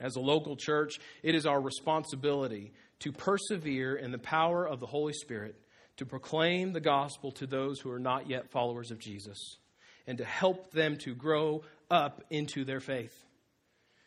As 0.00 0.16
a 0.16 0.20
local 0.20 0.56
church, 0.56 0.94
it 1.22 1.34
is 1.34 1.46
our 1.46 1.60
responsibility 1.60 2.72
to 3.00 3.12
persevere 3.12 3.94
in 3.94 4.10
the 4.10 4.18
power 4.18 4.66
of 4.66 4.80
the 4.80 4.86
Holy 4.86 5.12
Spirit 5.12 5.56
to 5.96 6.06
proclaim 6.06 6.72
the 6.72 6.80
gospel 6.80 7.30
to 7.32 7.46
those 7.46 7.78
who 7.80 7.90
are 7.90 8.00
not 8.00 8.28
yet 8.28 8.50
followers 8.50 8.90
of 8.90 8.98
Jesus 8.98 9.38
and 10.06 10.18
to 10.18 10.24
help 10.24 10.72
them 10.72 10.96
to 10.98 11.14
grow 11.14 11.62
up 11.90 12.22
into 12.30 12.64
their 12.64 12.80
faith. 12.80 13.14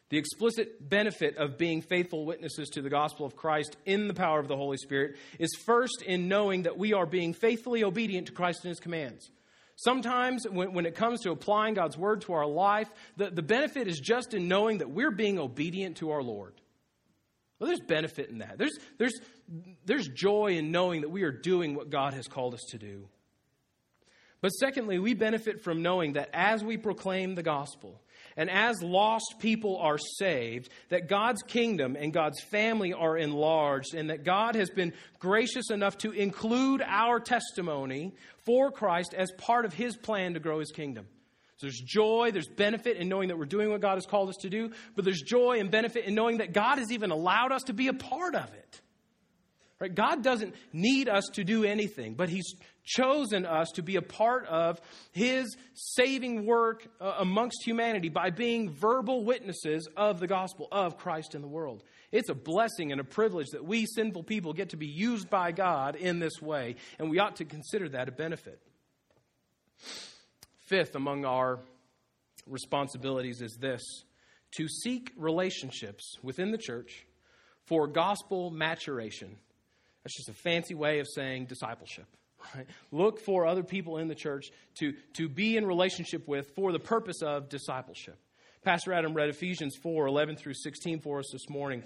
The 0.09 0.17
explicit 0.17 0.89
benefit 0.89 1.37
of 1.37 1.57
being 1.57 1.81
faithful 1.81 2.25
witnesses 2.25 2.69
to 2.69 2.81
the 2.81 2.89
gospel 2.89 3.25
of 3.25 3.35
Christ 3.35 3.75
in 3.85 4.07
the 4.07 4.13
power 4.13 4.39
of 4.39 4.47
the 4.47 4.55
Holy 4.55 4.77
Spirit 4.77 5.15
is 5.37 5.49
first 5.65 6.01
in 6.05 6.27
knowing 6.29 6.63
that 6.63 6.77
we 6.77 6.93
are 6.93 7.05
being 7.05 7.33
faithfully 7.33 7.83
obedient 7.83 8.27
to 8.27 8.33
Christ 8.33 8.63
and 8.63 8.69
his 8.69 8.79
commands. 8.79 9.29
Sometimes, 9.77 10.47
when, 10.49 10.73
when 10.73 10.87
it 10.87 10.95
comes 10.95 11.21
to 11.21 11.31
applying 11.31 11.75
God's 11.75 11.95
word 11.95 12.21
to 12.21 12.33
our 12.33 12.47
life, 12.47 12.89
the, 13.15 13.29
the 13.29 13.43
benefit 13.43 13.87
is 13.87 13.99
just 13.99 14.33
in 14.33 14.47
knowing 14.47 14.79
that 14.79 14.89
we're 14.89 15.11
being 15.11 15.37
obedient 15.37 15.97
to 15.97 16.09
our 16.09 16.23
Lord. 16.23 16.55
Well, 17.59 17.67
there's 17.67 17.79
benefit 17.79 18.29
in 18.31 18.39
that. 18.39 18.57
There's, 18.57 18.77
there's, 18.97 19.19
there's 19.85 20.07
joy 20.07 20.57
in 20.57 20.71
knowing 20.71 21.01
that 21.01 21.09
we 21.09 21.21
are 21.21 21.31
doing 21.31 21.75
what 21.75 21.91
God 21.91 22.15
has 22.15 22.27
called 22.27 22.55
us 22.55 22.63
to 22.71 22.79
do. 22.79 23.07
But 24.41 24.49
secondly, 24.49 24.97
we 24.97 25.13
benefit 25.13 25.63
from 25.63 25.83
knowing 25.83 26.13
that 26.13 26.29
as 26.33 26.63
we 26.63 26.77
proclaim 26.77 27.35
the 27.35 27.43
gospel, 27.43 28.01
and 28.37 28.49
as 28.49 28.81
lost 28.83 29.35
people 29.39 29.77
are 29.79 29.97
saved, 29.97 30.69
that 30.89 31.09
God's 31.09 31.41
kingdom 31.41 31.97
and 31.99 32.13
God's 32.13 32.39
family 32.41 32.93
are 32.93 33.17
enlarged, 33.17 33.95
and 33.95 34.11
that 34.11 34.23
God 34.23 34.55
has 34.55 34.69
been 34.69 34.93
gracious 35.19 35.71
enough 35.71 35.97
to 35.99 36.11
include 36.11 36.83
our 36.85 37.19
testimony 37.19 38.13
for 38.45 38.71
Christ 38.71 39.13
as 39.15 39.31
part 39.31 39.65
of 39.65 39.73
his 39.73 39.97
plan 39.97 40.35
to 40.35 40.39
grow 40.39 40.59
his 40.59 40.71
kingdom. 40.71 41.07
So 41.57 41.65
there's 41.65 41.81
joy, 41.83 42.29
there's 42.31 42.47
benefit 42.47 42.97
in 42.97 43.09
knowing 43.09 43.29
that 43.29 43.37
we're 43.37 43.45
doing 43.45 43.71
what 43.71 43.81
God 43.81 43.95
has 43.95 44.05
called 44.05 44.29
us 44.29 44.37
to 44.41 44.49
do, 44.49 44.71
but 44.95 45.03
there's 45.03 45.21
joy 45.21 45.59
and 45.59 45.71
benefit 45.71 46.05
in 46.05 46.13
knowing 46.13 46.37
that 46.37 46.53
God 46.53 46.77
has 46.77 46.91
even 46.91 47.09
allowed 47.09 47.51
us 47.51 47.63
to 47.63 47.73
be 47.73 47.87
a 47.87 47.93
part 47.93 48.35
of 48.35 48.53
it. 48.53 48.81
Right? 49.79 49.93
God 49.93 50.23
doesn't 50.23 50.53
need 50.71 51.09
us 51.09 51.25
to 51.33 51.43
do 51.43 51.63
anything, 51.63 52.13
but 52.13 52.29
He's 52.29 52.53
chosen 52.87 53.45
us 53.45 53.69
to 53.75 53.83
be 53.83 53.97
a 53.97 54.01
part 54.01 54.47
of 54.47 54.81
His 55.11 55.55
saving 55.73 56.45
work 56.45 56.87
uh, 56.99 57.15
amongst 57.19 57.63
humanity 57.63 58.09
by 58.09 58.31
being 58.31 58.71
verbal 58.71 59.23
witnesses 59.23 59.87
of 59.95 60.19
the 60.19 60.27
gospel 60.27 60.67
of 60.71 60.97
Christ 60.97 61.35
in 61.35 61.41
the 61.41 61.47
world. 61.47 61.83
It's 62.11 62.29
a 62.29 62.33
blessing 62.33 62.91
and 62.91 62.99
a 62.99 63.03
privilege 63.03 63.47
that 63.51 63.65
we 63.65 63.85
sinful 63.85 64.23
people 64.23 64.53
get 64.53 64.69
to 64.69 64.77
be 64.77 64.87
used 64.87 65.29
by 65.29 65.51
God 65.51 65.95
in 65.95 66.19
this 66.19 66.41
way, 66.41 66.77
and 66.97 67.09
we 67.09 67.19
ought 67.19 67.35
to 67.35 67.45
consider 67.45 67.89
that 67.89 68.07
a 68.07 68.11
benefit. 68.11 68.59
Fifth, 70.67 70.95
among 70.95 71.25
our 71.25 71.59
responsibilities 72.47 73.41
is 73.41 73.57
this 73.59 73.83
to 74.55 74.67
seek 74.67 75.11
relationships 75.17 76.17
within 76.23 76.51
the 76.51 76.57
church 76.57 77.05
for 77.65 77.85
gospel 77.85 78.49
maturation 78.49 79.35
that's 80.07 80.15
just 80.15 80.29
a 80.29 80.41
fancy 80.41 80.73
way 80.73 80.99
of 80.99 81.07
saying 81.13 81.47
discipleship. 81.47 82.05
Right? 82.55 82.67
Look 82.91 83.19
for 83.19 83.45
other 83.45 83.63
people 83.63 83.97
in 83.97 84.07
the 84.07 84.15
church 84.15 84.47
to, 84.79 84.93
to 85.13 85.27
be 85.27 85.57
in 85.57 85.65
relationship 85.65 86.27
with 86.27 86.51
for 86.55 86.71
the 86.71 86.79
purpose 86.79 87.21
of 87.21 87.49
discipleship. 87.49 88.17
Pastor 88.63 88.93
Adam 88.93 89.13
read 89.13 89.29
Ephesians 89.29 89.75
4 89.81 90.07
11 90.07 90.35
through 90.35 90.53
16 90.53 90.99
for 91.01 91.19
us 91.19 91.29
this 91.31 91.49
morning. 91.49 91.83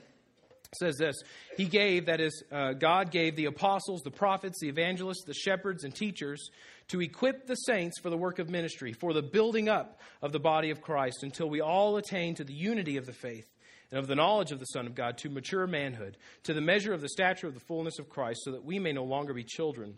It 0.72 0.78
says 0.78 0.97
this 0.97 1.16
He 1.58 1.66
gave, 1.66 2.06
that 2.06 2.22
is, 2.22 2.43
uh, 2.52 2.74
God 2.74 3.12
gave 3.12 3.36
the 3.36 3.45
apostles, 3.45 4.02
the 4.02 4.12
prophets, 4.12 4.60
the 4.62 4.70
evangelists, 4.70 5.24
the 5.26 5.34
shepherds, 5.34 5.84
and 5.84 5.93
teachers 5.93 6.49
to 6.88 7.02
equip 7.02 7.45
the 7.45 7.56
saints 7.56 7.99
for 7.99 8.10
the 8.10 8.18
work 8.18 8.39
of 8.39 8.49
ministry, 8.49 8.93
for 8.93 9.14
the 9.14 9.22
building 9.22 9.68
up 9.68 9.99
of 10.22 10.32
the 10.32 10.39
body 10.39 10.72
of 10.72 10.82
Christ, 10.82 11.24
until 11.24 11.49
we 11.49 11.62
all 11.62 11.97
attain 11.97 12.36
to 12.36 12.43
the 12.43 12.54
unity 12.54 12.97
of 12.97 13.06
the 13.06 13.14
faith 13.14 13.47
and 13.91 13.99
of 13.99 14.08
the 14.08 14.16
knowledge 14.16 14.52
of 14.52 14.60
the 14.60 14.66
Son 14.66 14.88
of 14.88 14.95
God 14.95 15.18
to 15.20 15.30
mature 15.30 15.68
manhood, 15.68 16.18
to 16.43 16.54
the 16.54 16.62
measure 16.62 16.93
of 16.93 17.02
the 17.02 17.10
stature 17.10 17.47
of 17.47 17.54
the 17.54 17.60
fullness 17.60 17.99
of 17.99 18.10
Christ, 18.10 18.41
so 18.43 18.52
that 18.52 18.64
we 18.64 18.80
may 18.80 18.93
no 18.93 19.04
longer 19.04 19.34
be 19.34 19.43
children, 19.43 19.97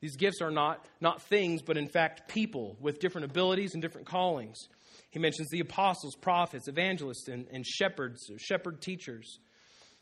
These 0.00 0.16
gifts 0.16 0.40
are 0.40 0.50
not, 0.50 0.84
not 1.00 1.22
things, 1.22 1.62
but 1.62 1.76
in 1.76 1.86
fact 1.86 2.28
people 2.28 2.76
with 2.80 3.00
different 3.00 3.26
abilities 3.26 3.74
and 3.74 3.82
different 3.82 4.06
callings. 4.06 4.68
He 5.10 5.18
mentions 5.18 5.48
the 5.50 5.60
apostles, 5.60 6.14
prophets, 6.14 6.68
evangelists, 6.68 7.28
and, 7.28 7.46
and 7.52 7.66
shepherds, 7.66 8.30
shepherd 8.38 8.80
teachers. 8.80 9.38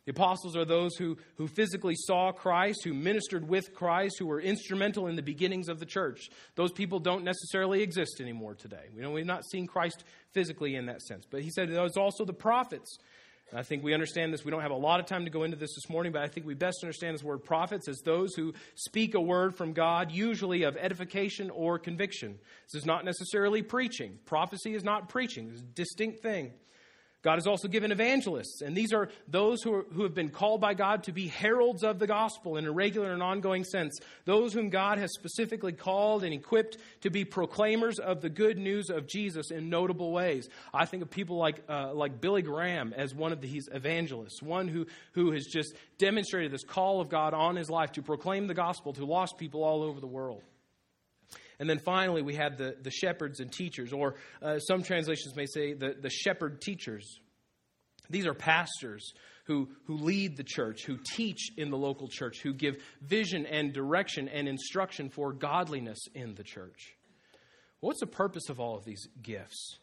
The 0.05 0.13
apostles 0.13 0.57
are 0.57 0.65
those 0.65 0.97
who, 0.97 1.19
who 1.37 1.49
physically 1.49 1.95
saw 1.95 2.33
Christ, 2.33 2.81
who 2.85 2.95
ministered 2.95 3.47
with 3.47 3.75
Christ, 3.75 4.17
who 4.19 4.27
were 4.27 4.41
instrumental 4.41 5.07
in 5.07 5.17
the 5.17 5.23
beginnings 5.23 5.69
of 5.69 5.81
the 5.81 5.87
church. 5.87 6.31
Those 6.55 6.73
people 6.73 6.99
don't 6.99 7.25
necessarily 7.25 7.83
exist 7.83 8.19
anymore 8.21 8.55
today. 8.55 8.87
We 8.95 9.03
know 9.03 9.11
we've 9.11 9.27
not 9.27 9.45
seen 9.45 9.67
Christ 9.67 10.05
physically 10.33 10.77
in 10.77 10.87
that 10.87 11.03
sense. 11.03 11.27
But 11.31 11.43
he 11.43 11.51
said 11.51 11.69
there's 11.69 11.99
also 11.99 12.25
the 12.25 12.33
prophets 12.33 12.97
I 13.55 13.63
think 13.63 13.83
we 13.83 13.95
understand 13.95 14.33
this. 14.33 14.45
We 14.45 14.51
don't 14.51 14.61
have 14.61 14.71
a 14.71 14.77
lot 14.77 15.01
of 15.01 15.07
time 15.07 15.25
to 15.25 15.31
go 15.31 15.43
into 15.43 15.57
this 15.57 15.75
this 15.75 15.89
morning, 15.89 16.13
but 16.13 16.23
I 16.23 16.29
think 16.29 16.47
we 16.47 16.55
best 16.55 16.79
understand 16.83 17.15
this 17.15 17.23
word 17.23 17.45
prophets 17.45 17.89
as 17.89 17.99
those 18.05 18.35
who 18.35 18.53
speak 18.75 19.15
a 19.15 19.21
word 19.21 19.55
from 19.57 19.73
God, 19.73 20.13
usually 20.13 20.65
of 20.65 20.77
edification 20.77 21.49
or 21.51 21.79
conviction. 21.79 22.39
This 22.71 22.83
is 22.83 22.87
not 22.87 23.07
necessarily 23.07 23.63
preaching. 23.63 24.19
Prophecy 24.27 24.75
is 24.75 24.85
not 24.85 25.09
preaching, 25.09 25.51
it's 25.51 25.63
a 25.63 25.65
distinct 25.65 26.21
thing. 26.21 26.53
God 27.23 27.35
has 27.35 27.49
also 27.49 27.67
given 27.67 27.91
evangelists, 27.91 28.63
and 28.63 28.77
these 28.77 28.93
are 28.93 29.09
those 29.27 29.61
who, 29.63 29.75
are, 29.75 29.85
who 29.93 30.05
have 30.05 30.15
been 30.15 30.29
called 30.29 30.61
by 30.61 30.75
God 30.75 31.03
to 31.05 31.13
be 31.13 31.27
heralds 31.27 31.83
of 31.83 31.99
the 31.99 32.07
gospel 32.07 32.57
in 32.57 32.65
a 32.65 32.71
regular 32.71 33.13
and 33.13 33.23
ongoing 33.23 33.65
sense. 33.65 33.99
Those 34.25 34.53
whom 34.53 34.69
God 34.69 34.99
has 34.99 35.13
specifically 35.15 35.73
called 35.73 36.23
and 36.23 36.33
equipped 36.33 36.79
to 37.01 37.11
be 37.11 37.25
proclaimers 37.25 37.99
of 37.99 38.21
the 38.21 38.29
good 38.29 38.57
news 38.57 38.89
of 38.89 39.09
Jesus 39.09 39.51
in 39.51 39.69
notable 39.69 40.13
ways. 40.13 40.49
I 40.73 40.85
think 40.85 41.03
of 41.03 41.11
people 41.11 41.39
like, 41.39 41.61
uh, 41.69 41.93
like 41.93 42.21
Billy 42.21 42.43
Graham 42.43 42.95
as 42.97 43.15
one 43.15 43.33
of 43.33 43.41
these 43.41 43.69
evangelists, 43.73 44.41
one 44.41 44.69
who, 44.69 44.87
who 45.13 45.33
has 45.33 45.45
just 45.45 45.75
demonstrated 45.99 46.53
this 46.53 46.65
call 46.65 47.01
of 47.01 47.09
God 47.09 47.35
on 47.35 47.57
his 47.57 47.69
life 47.69 47.93
to 47.93 48.03
proclaim 48.03 48.47
the 48.47 48.55
gospel 48.55 48.93
to 48.93 49.05
lost 49.05 49.39
people 49.39 49.65
all 49.65 49.83
over 49.83 49.99
the 49.99 50.07
world. 50.07 50.43
And 51.59 51.69
then 51.69 51.79
finally, 51.79 52.23
we 52.23 52.37
have 52.37 52.57
the, 52.57 52.77
the 52.81 52.91
shepherds 52.91 53.41
and 53.41 53.51
teachers, 53.51 53.93
or 53.93 54.15
uh, 54.41 54.59
some 54.59 54.83
translations 54.83 55.35
may 55.35 55.47
say 55.47 55.73
the, 55.73 55.97
the 56.01 56.11
shepherd 56.11 56.61
teachers. 56.61 57.19
These 58.11 58.27
are 58.27 58.35
pastors 58.35 59.13
who, 59.45 59.69
who 59.87 59.97
lead 59.97 60.37
the 60.37 60.45
church, 60.45 60.85
who 60.85 60.99
teach 61.17 61.51
in 61.57 61.71
the 61.71 61.77
local 61.77 62.09
church, 62.09 62.41
who 62.43 62.53
give 62.53 62.77
vision 63.03 63.45
and 63.47 63.73
direction 63.73 64.29
and 64.29 64.47
instruction 64.47 65.11
for 65.11 65.33
godliness 65.33 65.99
in 66.15 66.35
the 66.35 66.45
church. 66.45 66.95
What's 67.81 68.01
the 68.01 68.07
purpose 68.07 68.49
of 68.49 68.61
all 68.61 68.77
of 68.77 68.85
these 68.85 69.09
gifts? 69.23 69.79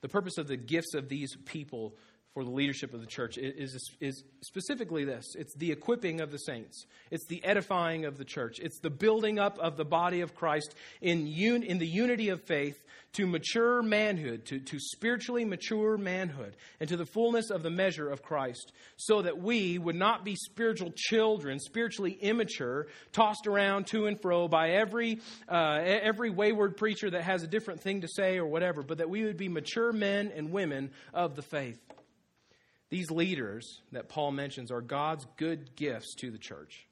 The 0.00 0.08
purpose 0.08 0.38
of 0.38 0.48
the 0.48 0.56
gifts 0.56 0.94
of 0.94 1.08
these 1.08 1.36
people 1.44 1.94
for 2.34 2.44
the 2.44 2.50
leadership 2.50 2.94
of 2.94 3.00
the 3.00 3.06
church 3.06 3.38
is, 3.38 3.90
is 4.00 4.24
specifically 4.42 5.04
this. 5.04 5.34
It's 5.36 5.54
the 5.54 5.72
equipping 5.72 6.20
of 6.20 6.30
the 6.30 6.38
saints, 6.38 6.86
it's 7.10 7.26
the 7.26 7.42
edifying 7.44 8.04
of 8.04 8.18
the 8.18 8.24
church, 8.24 8.58
it's 8.60 8.78
the 8.78 8.90
building 8.90 9.38
up 9.38 9.58
of 9.58 9.76
the 9.76 9.84
body 9.84 10.20
of 10.20 10.34
Christ 10.34 10.74
in, 11.00 11.26
un, 11.26 11.62
in 11.62 11.78
the 11.78 11.86
unity 11.86 12.28
of 12.28 12.42
faith 12.42 12.80
to 13.14 13.26
mature 13.26 13.82
manhood, 13.82 14.44
to, 14.46 14.60
to 14.60 14.78
spiritually 14.78 15.44
mature 15.44 15.98
manhood, 15.98 16.54
and 16.78 16.88
to 16.88 16.96
the 16.96 17.04
fullness 17.04 17.50
of 17.50 17.64
the 17.64 17.70
measure 17.70 18.08
of 18.08 18.22
Christ, 18.22 18.72
so 18.96 19.22
that 19.22 19.38
we 19.38 19.78
would 19.78 19.96
not 19.96 20.24
be 20.24 20.36
spiritual 20.36 20.92
children, 20.94 21.58
spiritually 21.58 22.16
immature, 22.20 22.86
tossed 23.10 23.48
around 23.48 23.88
to 23.88 24.06
and 24.06 24.20
fro 24.20 24.46
by 24.46 24.70
every, 24.70 25.18
uh, 25.48 25.80
every 25.82 26.30
wayward 26.30 26.76
preacher 26.76 27.10
that 27.10 27.22
has 27.22 27.42
a 27.42 27.48
different 27.48 27.80
thing 27.80 28.02
to 28.02 28.08
say 28.08 28.38
or 28.38 28.46
whatever, 28.46 28.82
but 28.82 28.98
that 28.98 29.10
we 29.10 29.24
would 29.24 29.36
be 29.36 29.48
mature 29.48 29.92
men 29.92 30.30
and 30.34 30.52
women 30.52 30.90
of 31.12 31.34
the 31.34 31.42
faith. 31.42 31.80
These 32.90 33.10
leaders 33.10 33.80
that 33.92 34.08
Paul 34.08 34.32
mentions 34.32 34.70
are 34.70 34.80
God's 34.80 35.26
good 35.36 35.76
gifts 35.76 36.14
to 36.16 36.30
the 36.30 36.38
church. 36.38 36.86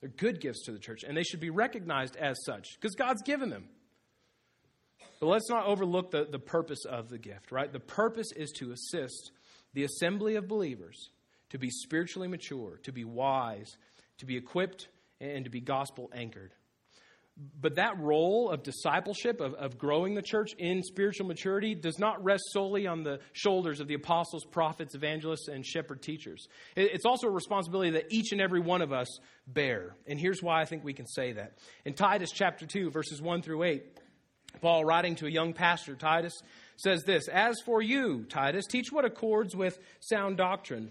They're 0.00 0.08
good 0.08 0.40
gifts 0.40 0.64
to 0.64 0.72
the 0.72 0.78
church, 0.78 1.02
and 1.06 1.16
they 1.16 1.22
should 1.22 1.40
be 1.40 1.50
recognized 1.50 2.16
as 2.16 2.36
such 2.44 2.76
because 2.80 2.94
God's 2.94 3.22
given 3.22 3.50
them. 3.50 3.68
But 5.20 5.26
let's 5.26 5.48
not 5.48 5.66
overlook 5.66 6.10
the, 6.10 6.24
the 6.24 6.38
purpose 6.38 6.84
of 6.84 7.08
the 7.08 7.18
gift, 7.18 7.52
right? 7.52 7.72
The 7.72 7.80
purpose 7.80 8.32
is 8.32 8.50
to 8.58 8.72
assist 8.72 9.30
the 9.74 9.84
assembly 9.84 10.36
of 10.36 10.48
believers 10.48 11.10
to 11.50 11.58
be 11.58 11.70
spiritually 11.70 12.28
mature, 12.28 12.80
to 12.82 12.92
be 12.92 13.04
wise, 13.04 13.76
to 14.18 14.26
be 14.26 14.36
equipped, 14.36 14.88
and 15.20 15.44
to 15.44 15.50
be 15.50 15.60
gospel 15.60 16.10
anchored. 16.14 16.54
But 17.60 17.76
that 17.76 17.98
role 17.98 18.50
of 18.50 18.62
discipleship, 18.62 19.40
of, 19.40 19.54
of 19.54 19.78
growing 19.78 20.14
the 20.14 20.22
church 20.22 20.50
in 20.58 20.82
spiritual 20.82 21.26
maturity, 21.26 21.74
does 21.74 21.98
not 21.98 22.22
rest 22.22 22.42
solely 22.52 22.86
on 22.86 23.02
the 23.02 23.20
shoulders 23.32 23.80
of 23.80 23.88
the 23.88 23.94
apostles, 23.94 24.44
prophets, 24.44 24.94
evangelists, 24.94 25.48
and 25.48 25.64
shepherd 25.64 26.02
teachers. 26.02 26.46
It's 26.76 27.04
also 27.04 27.28
a 27.28 27.30
responsibility 27.30 27.90
that 27.92 28.06
each 28.10 28.32
and 28.32 28.40
every 28.40 28.60
one 28.60 28.82
of 28.82 28.92
us 28.92 29.08
bear. 29.46 29.96
And 30.06 30.20
here's 30.20 30.42
why 30.42 30.60
I 30.60 30.64
think 30.64 30.84
we 30.84 30.92
can 30.92 31.06
say 31.06 31.32
that. 31.32 31.58
In 31.84 31.94
Titus 31.94 32.30
chapter 32.32 32.66
2, 32.66 32.90
verses 32.90 33.20
1 33.20 33.42
through 33.42 33.62
8, 33.64 33.82
Paul, 34.60 34.84
writing 34.84 35.14
to 35.16 35.26
a 35.26 35.30
young 35.30 35.54
pastor, 35.54 35.94
Titus, 35.94 36.34
says 36.76 37.02
this 37.04 37.28
As 37.28 37.56
for 37.64 37.80
you, 37.80 38.24
Titus, 38.28 38.66
teach 38.66 38.92
what 38.92 39.04
accords 39.04 39.56
with 39.56 39.78
sound 40.00 40.36
doctrine 40.36 40.90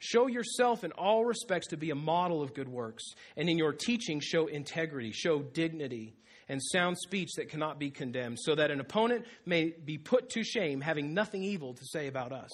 Show 0.00 0.28
yourself 0.28 0.82
in 0.82 0.92
all 0.92 1.26
respects 1.26 1.68
to 1.68 1.76
be 1.76 1.90
a 1.90 1.94
model 1.94 2.42
of 2.42 2.54
good 2.54 2.68
works, 2.68 3.04
and 3.36 3.50
in 3.50 3.58
your 3.58 3.74
teaching, 3.74 4.18
show 4.18 4.46
integrity, 4.46 5.12
show 5.12 5.40
dignity, 5.40 6.14
and 6.48 6.60
sound 6.72 6.98
speech 6.98 7.28
that 7.36 7.50
cannot 7.50 7.78
be 7.78 7.90
condemned, 7.90 8.38
so 8.40 8.54
that 8.54 8.70
an 8.70 8.80
opponent 8.80 9.26
may 9.44 9.74
be 9.84 9.98
put 9.98 10.30
to 10.30 10.42
shame, 10.42 10.80
having 10.80 11.12
nothing 11.12 11.44
evil 11.44 11.74
to 11.74 11.84
say 11.84 12.06
about 12.06 12.32
us. 12.32 12.50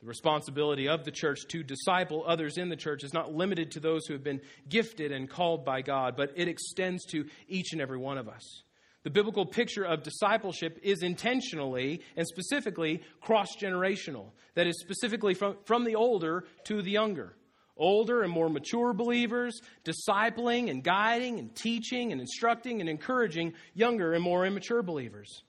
The 0.00 0.08
responsibility 0.08 0.88
of 0.88 1.04
the 1.04 1.12
church 1.12 1.46
to 1.50 1.62
disciple 1.62 2.24
others 2.26 2.58
in 2.58 2.68
the 2.68 2.76
church 2.76 3.04
is 3.04 3.14
not 3.14 3.32
limited 3.32 3.70
to 3.70 3.80
those 3.80 4.04
who 4.04 4.14
have 4.14 4.24
been 4.24 4.42
gifted 4.68 5.12
and 5.12 5.30
called 5.30 5.64
by 5.64 5.82
God, 5.82 6.16
but 6.16 6.32
it 6.34 6.48
extends 6.48 7.04
to 7.12 7.26
each 7.48 7.72
and 7.72 7.80
every 7.80 7.96
one 7.96 8.18
of 8.18 8.28
us. 8.28 8.63
The 9.04 9.10
biblical 9.10 9.44
picture 9.44 9.84
of 9.84 10.02
discipleship 10.02 10.80
is 10.82 11.02
intentionally 11.02 12.00
and 12.16 12.26
specifically 12.26 13.02
cross 13.20 13.54
generational. 13.54 14.30
That 14.54 14.66
is, 14.66 14.80
specifically 14.80 15.34
from, 15.34 15.56
from 15.64 15.84
the 15.84 15.94
older 15.94 16.44
to 16.64 16.82
the 16.82 16.90
younger. 16.90 17.36
Older 17.76 18.22
and 18.22 18.32
more 18.32 18.48
mature 18.48 18.94
believers, 18.94 19.60
discipling 19.84 20.70
and 20.70 20.82
guiding 20.82 21.38
and 21.38 21.54
teaching 21.54 22.12
and 22.12 22.20
instructing 22.20 22.80
and 22.80 22.88
encouraging 22.88 23.52
younger 23.74 24.14
and 24.14 24.22
more 24.22 24.46
immature 24.46 24.82
believers. 24.82 25.42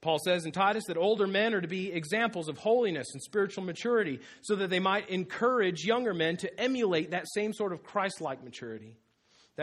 Paul 0.00 0.18
says 0.24 0.46
in 0.46 0.52
Titus 0.52 0.84
that 0.88 0.96
older 0.96 1.26
men 1.26 1.54
are 1.54 1.60
to 1.60 1.68
be 1.68 1.92
examples 1.92 2.48
of 2.48 2.58
holiness 2.58 3.06
and 3.12 3.22
spiritual 3.22 3.64
maturity 3.64 4.18
so 4.40 4.56
that 4.56 4.70
they 4.70 4.80
might 4.80 5.10
encourage 5.10 5.84
younger 5.84 6.14
men 6.14 6.36
to 6.38 6.60
emulate 6.60 7.10
that 7.10 7.26
same 7.34 7.52
sort 7.52 7.72
of 7.72 7.84
Christ 7.84 8.20
like 8.20 8.42
maturity, 8.42 8.96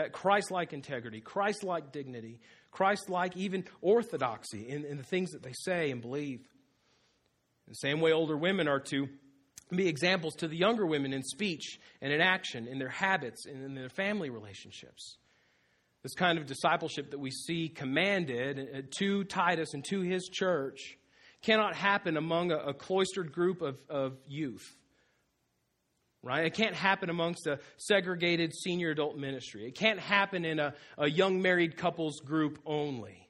that 0.00 0.12
Christ 0.12 0.50
like 0.50 0.72
integrity, 0.72 1.20
Christ 1.20 1.62
like 1.62 1.92
dignity, 1.92 2.40
Christ 2.70 3.10
like, 3.10 3.36
even 3.36 3.64
orthodoxy 3.82 4.66
in, 4.66 4.86
in 4.86 4.96
the 4.96 5.02
things 5.02 5.32
that 5.32 5.42
they 5.42 5.52
say 5.52 5.90
and 5.90 6.00
believe. 6.00 6.40
The 7.68 7.74
same 7.74 8.00
way, 8.00 8.12
older 8.12 8.36
women 8.36 8.66
are 8.66 8.80
to 8.80 9.08
be 9.68 9.88
examples 9.88 10.36
to 10.36 10.48
the 10.48 10.56
younger 10.56 10.86
women 10.86 11.12
in 11.12 11.22
speech 11.22 11.78
and 12.00 12.12
in 12.14 12.22
action, 12.22 12.66
in 12.66 12.78
their 12.78 12.88
habits, 12.88 13.44
and 13.44 13.62
in 13.62 13.74
their 13.74 13.90
family 13.90 14.30
relationships. 14.30 15.18
This 16.02 16.14
kind 16.14 16.38
of 16.38 16.46
discipleship 16.46 17.10
that 17.10 17.20
we 17.20 17.30
see 17.30 17.68
commanded 17.68 18.58
uh, 18.58 18.80
to 18.98 19.24
Titus 19.24 19.74
and 19.74 19.84
to 19.90 20.00
his 20.00 20.30
church 20.32 20.96
cannot 21.42 21.76
happen 21.76 22.16
among 22.16 22.52
a, 22.52 22.56
a 22.56 22.74
cloistered 22.74 23.32
group 23.32 23.60
of, 23.60 23.78
of 23.90 24.16
youth 24.26 24.78
right? 26.22 26.44
It 26.44 26.54
can't 26.54 26.74
happen 26.74 27.10
amongst 27.10 27.46
a 27.46 27.60
segregated 27.76 28.54
senior 28.54 28.90
adult 28.90 29.16
ministry. 29.16 29.66
It 29.66 29.74
can't 29.74 29.98
happen 29.98 30.44
in 30.44 30.58
a, 30.58 30.74
a 30.98 31.08
young 31.08 31.40
married 31.40 31.76
couples 31.76 32.20
group 32.20 32.58
only. 32.66 33.28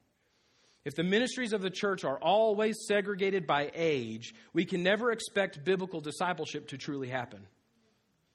If 0.85 0.95
the 0.95 1.05
ministries 1.05 1.53
of 1.53 1.61
the 1.61 1.71
church 1.71 2.05
are 2.05 2.19
always 2.19 2.87
segregated 2.89 3.47
by 3.47 3.71
age, 3.75 4.35
we 4.55 4.65
can 4.65 4.83
never 4.83 5.13
expect 5.13 5.65
biblical 5.65 6.01
discipleship 6.01 6.69
to 6.69 6.79
truly 6.79 7.09
happen. 7.09 7.47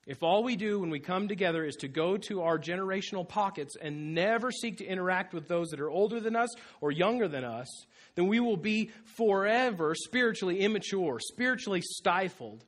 If 0.06 0.22
all 0.22 0.44
we 0.44 0.56
do 0.56 0.80
when 0.80 0.92
we 0.92 1.00
come 1.00 1.28
together 1.28 1.66
is 1.66 1.76
to 1.78 1.88
go 1.88 2.16
to 2.18 2.44
our 2.44 2.60
generational 2.60 3.28
pockets 3.28 3.76
and 3.82 4.14
never 4.14 4.52
seek 4.52 4.78
to 4.78 4.86
interact 4.86 5.34
with 5.34 5.48
those 5.48 5.70
that 5.70 5.80
are 5.80 5.90
older 5.90 6.20
than 6.20 6.36
us 6.36 6.50
or 6.80 6.92
younger 6.92 7.28
than 7.28 7.44
us, 7.44 7.68
then 8.14 8.28
we 8.28 8.40
will 8.40 8.58
be 8.58 8.92
forever 9.18 9.96
spiritually 9.96 10.60
immature, 10.60 11.20
spiritually 11.20 11.82
stifled, 11.82 12.64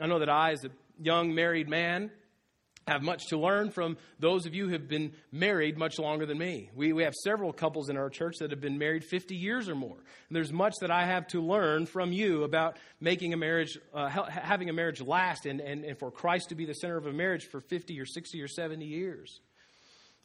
I 0.00 0.06
know 0.06 0.18
that 0.18 0.28
I, 0.28 0.52
as 0.52 0.64
a 0.64 0.70
young 1.00 1.34
married 1.34 1.68
man, 1.68 2.10
have 2.86 3.02
much 3.02 3.26
to 3.26 3.36
learn 3.36 3.70
from 3.70 3.96
those 4.20 4.46
of 4.46 4.54
you 4.54 4.66
who 4.66 4.72
have 4.72 4.86
been 4.86 5.12
married 5.32 5.76
much 5.76 5.98
longer 5.98 6.24
than 6.24 6.38
me. 6.38 6.70
We, 6.74 6.92
we 6.92 7.02
have 7.02 7.14
several 7.14 7.52
couples 7.52 7.88
in 7.88 7.96
our 7.96 8.08
church 8.08 8.36
that 8.38 8.52
have 8.52 8.60
been 8.60 8.78
married 8.78 9.02
50 9.02 9.34
years 9.34 9.68
or 9.68 9.74
more. 9.74 9.96
And 9.96 10.36
there's 10.36 10.52
much 10.52 10.74
that 10.80 10.90
I 10.90 11.04
have 11.04 11.26
to 11.28 11.40
learn 11.40 11.86
from 11.86 12.12
you 12.12 12.44
about 12.44 12.76
making 13.00 13.32
a 13.32 13.36
marriage, 13.36 13.76
uh, 13.92 14.08
having 14.08 14.70
a 14.70 14.72
marriage 14.72 15.00
last, 15.00 15.46
and, 15.46 15.60
and, 15.60 15.84
and 15.84 15.98
for 15.98 16.12
Christ 16.12 16.50
to 16.50 16.54
be 16.54 16.64
the 16.64 16.74
center 16.74 16.96
of 16.96 17.06
a 17.06 17.12
marriage 17.12 17.46
for 17.50 17.60
50 17.60 17.98
or 17.98 18.06
60 18.06 18.40
or 18.40 18.48
70 18.48 18.84
years 18.84 19.40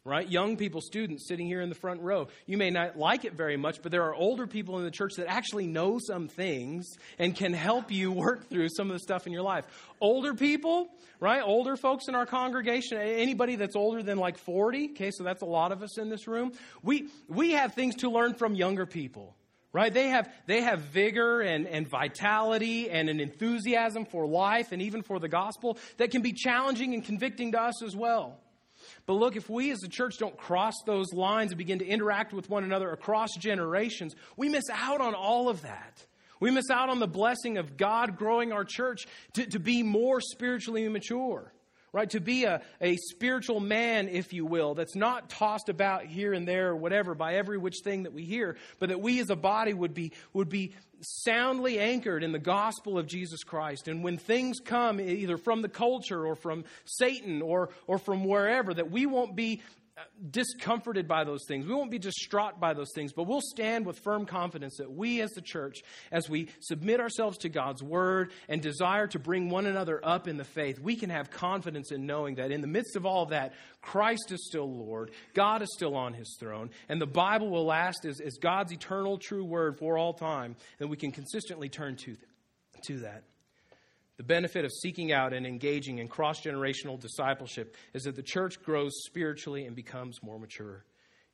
right? 0.04 0.28
Young 0.28 0.56
people, 0.56 0.80
students 0.80 1.28
sitting 1.28 1.46
here 1.46 1.60
in 1.60 1.68
the 1.68 1.76
front 1.76 2.00
row. 2.00 2.26
You 2.46 2.58
may 2.58 2.70
not 2.70 2.98
like 2.98 3.24
it 3.24 3.34
very 3.34 3.56
much, 3.56 3.82
but 3.82 3.92
there 3.92 4.02
are 4.02 4.14
older 4.14 4.48
people 4.48 4.78
in 4.78 4.84
the 4.84 4.90
church 4.90 5.12
that 5.16 5.28
actually 5.28 5.68
know 5.68 6.00
some 6.04 6.26
things 6.26 6.88
and 7.18 7.36
can 7.36 7.52
help 7.52 7.92
you 7.92 8.10
work 8.12 8.48
through 8.48 8.68
some 8.70 8.90
of 8.90 8.94
the 8.94 9.00
stuff 9.00 9.26
in 9.26 9.32
your 9.32 9.42
life. 9.42 9.64
Older 10.00 10.34
people, 10.34 10.88
right? 11.20 11.40
Older 11.40 11.76
folks 11.76 12.08
in 12.08 12.16
our 12.16 12.26
congregation, 12.26 12.98
anybody 12.98 13.54
that's 13.54 13.76
older 13.76 14.02
than 14.02 14.18
like 14.18 14.38
40, 14.38 14.90
okay, 14.90 15.12
so 15.12 15.22
that's 15.22 15.42
a 15.42 15.46
lot 15.46 15.70
of 15.70 15.82
us 15.82 15.98
in 15.98 16.08
this 16.08 16.26
room. 16.26 16.52
We, 16.82 17.08
we 17.28 17.52
have 17.52 17.74
things 17.74 17.96
to 17.96 18.10
learn 18.10 18.34
from 18.34 18.54
younger 18.54 18.86
people 18.86 19.36
right 19.72 19.94
they 19.94 20.08
have 20.08 20.30
they 20.46 20.60
have 20.60 20.80
vigor 20.80 21.40
and, 21.40 21.66
and 21.66 21.88
vitality 21.88 22.90
and 22.90 23.08
an 23.08 23.20
enthusiasm 23.20 24.04
for 24.04 24.26
life 24.26 24.70
and 24.70 24.82
even 24.82 25.02
for 25.02 25.18
the 25.18 25.28
gospel 25.28 25.78
that 25.96 26.10
can 26.10 26.20
be 26.20 26.32
challenging 26.32 26.92
and 26.92 27.04
convicting 27.04 27.52
to 27.52 27.60
us 27.60 27.82
as 27.82 27.96
well 27.96 28.38
but 29.06 29.14
look, 29.14 29.36
if 29.36 29.50
we 29.50 29.70
as 29.70 29.82
a 29.82 29.88
church 29.88 30.18
don't 30.18 30.36
cross 30.36 30.74
those 30.86 31.12
lines 31.12 31.50
and 31.50 31.58
begin 31.58 31.80
to 31.80 31.86
interact 31.86 32.32
with 32.32 32.48
one 32.48 32.64
another 32.64 32.90
across 32.92 33.34
generations, 33.36 34.14
we 34.36 34.48
miss 34.48 34.64
out 34.72 35.00
on 35.00 35.14
all 35.14 35.48
of 35.48 35.62
that. 35.62 36.04
We 36.40 36.50
miss 36.50 36.70
out 36.70 36.88
on 36.88 36.98
the 36.98 37.06
blessing 37.06 37.58
of 37.58 37.76
God 37.76 38.16
growing 38.16 38.52
our 38.52 38.64
church 38.64 39.06
to, 39.34 39.46
to 39.46 39.58
be 39.58 39.82
more 39.82 40.20
spiritually 40.20 40.88
mature 40.88 41.52
right? 41.92 42.08
To 42.10 42.20
be 42.20 42.44
a, 42.44 42.62
a 42.80 42.96
spiritual 42.96 43.60
man, 43.60 44.08
if 44.08 44.32
you 44.32 44.46
will, 44.46 44.74
that's 44.74 44.96
not 44.96 45.28
tossed 45.28 45.68
about 45.68 46.06
here 46.06 46.32
and 46.32 46.48
there 46.48 46.70
or 46.70 46.76
whatever 46.76 47.14
by 47.14 47.34
every 47.34 47.58
which 47.58 47.80
thing 47.84 48.04
that 48.04 48.12
we 48.12 48.24
hear, 48.24 48.56
but 48.78 48.88
that 48.88 49.00
we 49.00 49.20
as 49.20 49.30
a 49.30 49.36
body 49.36 49.74
would 49.74 49.92
be, 49.92 50.12
would 50.32 50.48
be 50.48 50.72
soundly 51.02 51.78
anchored 51.78 52.22
in 52.22 52.32
the 52.32 52.38
gospel 52.38 52.98
of 52.98 53.06
Jesus 53.06 53.44
Christ. 53.44 53.88
And 53.88 54.02
when 54.02 54.16
things 54.16 54.60
come 54.60 55.00
either 55.00 55.36
from 55.36 55.60
the 55.60 55.68
culture 55.68 56.24
or 56.24 56.34
from 56.34 56.64
Satan 56.84 57.42
or, 57.42 57.70
or 57.86 57.98
from 57.98 58.24
wherever, 58.24 58.72
that 58.72 58.90
we 58.90 59.04
won't 59.06 59.36
be 59.36 59.60
discomforted 60.30 61.06
by 61.06 61.24
those 61.24 61.44
things. 61.46 61.66
We 61.66 61.74
won't 61.74 61.90
be 61.90 61.98
distraught 61.98 62.58
by 62.58 62.72
those 62.74 62.90
things, 62.94 63.12
but 63.12 63.24
we'll 63.24 63.42
stand 63.42 63.84
with 63.84 63.98
firm 63.98 64.24
confidence 64.24 64.76
that 64.78 64.90
we 64.90 65.20
as 65.20 65.30
the 65.32 65.42
church, 65.42 65.82
as 66.10 66.30
we 66.30 66.48
submit 66.60 67.00
ourselves 67.00 67.38
to 67.38 67.48
God's 67.48 67.82
word 67.82 68.32
and 68.48 68.62
desire 68.62 69.06
to 69.08 69.18
bring 69.18 69.50
one 69.50 69.66
another 69.66 70.00
up 70.02 70.28
in 70.28 70.36
the 70.38 70.44
faith, 70.44 70.78
we 70.78 70.96
can 70.96 71.10
have 71.10 71.30
confidence 71.30 71.92
in 71.92 72.06
knowing 72.06 72.36
that 72.36 72.50
in 72.50 72.62
the 72.62 72.66
midst 72.66 72.96
of 72.96 73.04
all 73.04 73.24
of 73.24 73.30
that, 73.30 73.52
Christ 73.80 74.32
is 74.32 74.46
still 74.46 74.70
Lord, 74.70 75.10
God 75.34 75.62
is 75.62 75.68
still 75.74 75.94
on 75.94 76.14
his 76.14 76.36
throne, 76.40 76.70
and 76.88 77.00
the 77.00 77.06
Bible 77.06 77.50
will 77.50 77.66
last 77.66 78.04
as, 78.04 78.20
as 78.20 78.38
God's 78.38 78.72
eternal 78.72 79.18
true 79.18 79.44
word 79.44 79.78
for 79.78 79.98
all 79.98 80.14
time, 80.14 80.56
and 80.80 80.88
we 80.88 80.96
can 80.96 81.12
consistently 81.12 81.68
turn 81.68 81.96
to, 81.96 82.16
to 82.86 82.98
that. 83.00 83.24
The 84.22 84.26
benefit 84.26 84.64
of 84.64 84.70
seeking 84.70 85.10
out 85.10 85.32
and 85.32 85.44
engaging 85.44 85.98
in 85.98 86.06
cross 86.06 86.42
generational 86.42 86.96
discipleship 86.96 87.74
is 87.92 88.04
that 88.04 88.14
the 88.14 88.22
church 88.22 88.62
grows 88.62 88.92
spiritually 89.04 89.66
and 89.66 89.74
becomes 89.74 90.22
more 90.22 90.38
mature. 90.38 90.84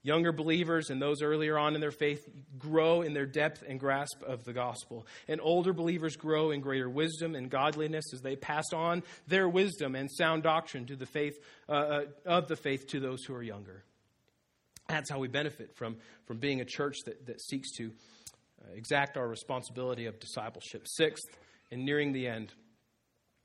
Younger 0.02 0.32
believers 0.32 0.88
and 0.88 1.02
those 1.02 1.20
earlier 1.20 1.58
on 1.58 1.74
in 1.74 1.82
their 1.82 1.90
faith 1.90 2.26
grow 2.56 3.02
in 3.02 3.12
their 3.12 3.26
depth 3.26 3.62
and 3.68 3.78
grasp 3.78 4.22
of 4.26 4.42
the 4.44 4.54
gospel. 4.54 5.06
And 5.28 5.38
older 5.42 5.74
believers 5.74 6.16
grow 6.16 6.50
in 6.50 6.62
greater 6.62 6.88
wisdom 6.88 7.34
and 7.34 7.50
godliness 7.50 8.06
as 8.14 8.22
they 8.22 8.36
pass 8.36 8.64
on 8.72 9.02
their 9.26 9.50
wisdom 9.50 9.94
and 9.94 10.10
sound 10.10 10.42
doctrine 10.42 10.86
to 10.86 10.96
the 10.96 11.04
faith, 11.04 11.38
uh, 11.68 11.72
uh 11.72 12.00
of 12.24 12.48
the 12.48 12.56
faith 12.56 12.86
to 12.86 13.00
those 13.00 13.22
who 13.22 13.34
are 13.34 13.42
younger. 13.42 13.84
That's 14.88 15.10
how 15.10 15.18
we 15.18 15.28
benefit 15.28 15.76
from, 15.76 15.98
from 16.24 16.38
being 16.38 16.62
a 16.62 16.64
church 16.64 16.96
that, 17.04 17.26
that 17.26 17.42
seeks 17.42 17.70
to 17.72 17.92
uh, 18.62 18.72
exact 18.74 19.18
our 19.18 19.28
responsibility 19.28 20.06
of 20.06 20.18
discipleship. 20.18 20.86
Sixth, 20.86 21.28
and 21.70 21.84
nearing 21.84 22.14
the 22.14 22.26
end, 22.26 22.54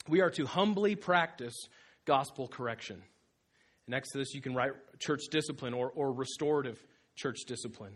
we 0.08 0.22
are 0.22 0.30
to 0.32 0.46
humbly 0.46 0.96
practice 0.96 1.68
gospel 2.06 2.48
correction. 2.48 3.02
Next 3.88 4.12
to 4.12 4.18
this, 4.18 4.34
you 4.34 4.42
can 4.42 4.56
write 4.56 4.72
church 5.00 5.22
discipline 5.32 5.74
or, 5.74 5.92
or 5.92 6.14
restorative 6.14 6.78
church 7.16 7.40
discipline. 7.48 7.94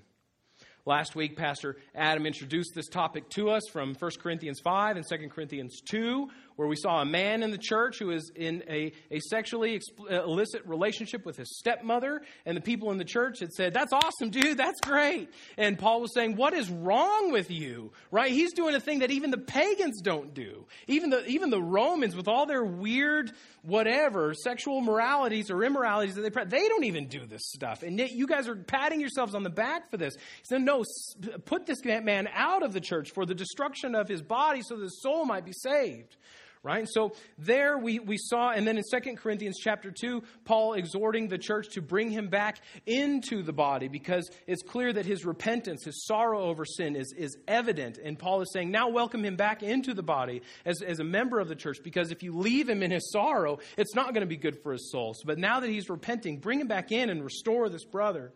Last 0.85 1.15
week, 1.15 1.35
Pastor 1.35 1.75
Adam 1.93 2.25
introduced 2.25 2.71
this 2.73 2.87
topic 2.87 3.29
to 3.31 3.49
us 3.49 3.63
from 3.71 3.93
1 3.93 4.11
Corinthians 4.21 4.61
5 4.63 4.95
and 4.95 5.05
2 5.07 5.29
Corinthians 5.29 5.81
2, 5.81 6.29
where 6.57 6.67
we 6.67 6.75
saw 6.75 7.01
a 7.01 7.05
man 7.05 7.43
in 7.43 7.51
the 7.51 7.57
church 7.57 7.99
who 7.99 8.11
is 8.11 8.31
in 8.35 8.63
a, 8.67 8.91
a 9.11 9.19
sexually 9.19 9.79
uh, 10.11 10.23
illicit 10.23 10.65
relationship 10.65 11.25
with 11.25 11.37
his 11.37 11.57
stepmother, 11.57 12.23
and 12.45 12.57
the 12.57 12.61
people 12.61 12.91
in 12.91 12.97
the 12.97 13.05
church 13.05 13.39
had 13.39 13.53
said, 13.53 13.73
That's 13.73 13.93
awesome, 13.93 14.31
dude, 14.31 14.57
that's 14.57 14.81
great. 14.81 15.29
And 15.57 15.77
Paul 15.77 16.01
was 16.01 16.13
saying, 16.13 16.35
What 16.35 16.53
is 16.53 16.69
wrong 16.69 17.31
with 17.31 17.51
you? 17.51 17.91
Right? 18.11 18.31
He's 18.31 18.53
doing 18.53 18.75
a 18.75 18.79
thing 18.79 18.99
that 18.99 19.11
even 19.11 19.29
the 19.29 19.37
pagans 19.37 20.01
don't 20.01 20.33
do. 20.33 20.65
Even 20.87 21.11
the, 21.11 21.25
even 21.27 21.51
the 21.51 21.61
Romans, 21.61 22.15
with 22.15 22.27
all 22.27 22.47
their 22.47 22.63
weird, 22.63 23.31
whatever, 23.61 24.33
sexual 24.33 24.81
moralities 24.81 25.51
or 25.51 25.63
immoralities 25.63 26.15
that 26.15 26.21
they 26.21 26.31
practice, 26.31 26.59
they 26.59 26.67
don't 26.67 26.85
even 26.85 27.07
do 27.07 27.27
this 27.27 27.43
stuff. 27.53 27.83
And 27.83 27.99
yet 27.99 28.11
you 28.11 28.25
guys 28.25 28.47
are 28.47 28.55
patting 28.55 28.99
yourselves 28.99 29.35
on 29.35 29.43
the 29.43 29.51
back 29.51 29.91
for 29.91 29.97
this. 29.97 30.15
He 30.15 30.45
said, 30.45 30.63
No, 30.63 30.83
put 31.45 31.67
this 31.67 31.85
man 31.85 32.27
out 32.33 32.63
of 32.63 32.73
the 32.73 32.81
church 32.81 33.11
for 33.11 33.27
the 33.27 33.35
destruction 33.35 33.93
of 33.93 34.07
his 34.07 34.23
body 34.23 34.63
so 34.63 34.75
that 34.75 34.83
his 34.83 34.99
soul 35.03 35.23
might 35.23 35.45
be 35.45 35.53
saved 35.53 36.17
right? 36.67 36.79
And 36.79 36.89
so 36.89 37.13
there 37.37 37.77
we, 37.77 37.99
we 37.99 38.17
saw, 38.17 38.51
and 38.51 38.67
then 38.67 38.77
in 38.77 38.83
2 38.83 39.15
Corinthians 39.15 39.57
chapter 39.57 39.89
2, 39.89 40.21
Paul 40.43 40.73
exhorting 40.73 41.29
the 41.29 41.37
church 41.37 41.69
to 41.75 41.81
bring 41.81 42.11
him 42.11 42.27
back 42.27 42.59
into 42.85 43.41
the 43.41 43.53
body 43.53 43.87
because 43.87 44.29
it's 44.47 44.61
clear 44.63 44.91
that 44.91 45.05
his 45.05 45.25
repentance, 45.25 45.85
his 45.85 46.05
sorrow 46.05 46.41
over 46.41 46.65
sin 46.65 46.97
is, 46.97 47.13
is 47.17 47.37
evident. 47.47 47.99
And 48.03 48.19
Paul 48.19 48.41
is 48.41 48.51
saying, 48.51 48.69
now 48.69 48.89
welcome 48.89 49.23
him 49.23 49.37
back 49.37 49.63
into 49.63 49.93
the 49.93 50.03
body 50.03 50.41
as, 50.65 50.81
as 50.81 50.99
a 50.99 51.05
member 51.05 51.39
of 51.39 51.47
the 51.47 51.55
church 51.55 51.77
because 51.81 52.11
if 52.11 52.21
you 52.21 52.35
leave 52.35 52.67
him 52.67 52.83
in 52.83 52.91
his 52.91 53.09
sorrow, 53.11 53.59
it's 53.77 53.95
not 53.95 54.13
going 54.13 54.21
to 54.21 54.27
be 54.27 54.35
good 54.35 54.61
for 54.61 54.73
his 54.73 54.91
soul. 54.91 55.13
So, 55.13 55.23
but 55.25 55.37
now 55.37 55.61
that 55.61 55.69
he's 55.69 55.89
repenting, 55.89 56.39
bring 56.39 56.59
him 56.59 56.67
back 56.67 56.91
in 56.91 57.09
and 57.09 57.23
restore 57.23 57.69
this 57.69 57.85
brother. 57.85 58.33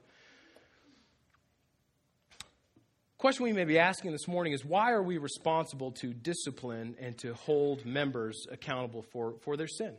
Question 3.21 3.43
we 3.43 3.53
may 3.53 3.65
be 3.65 3.77
asking 3.77 4.11
this 4.11 4.27
morning 4.27 4.51
is 4.51 4.65
why 4.65 4.91
are 4.91 5.03
we 5.03 5.19
responsible 5.19 5.91
to 5.91 6.11
discipline 6.11 6.95
and 6.99 7.15
to 7.19 7.35
hold 7.35 7.85
members 7.85 8.47
accountable 8.51 9.03
for, 9.13 9.35
for 9.43 9.55
their 9.55 9.67
sin? 9.67 9.93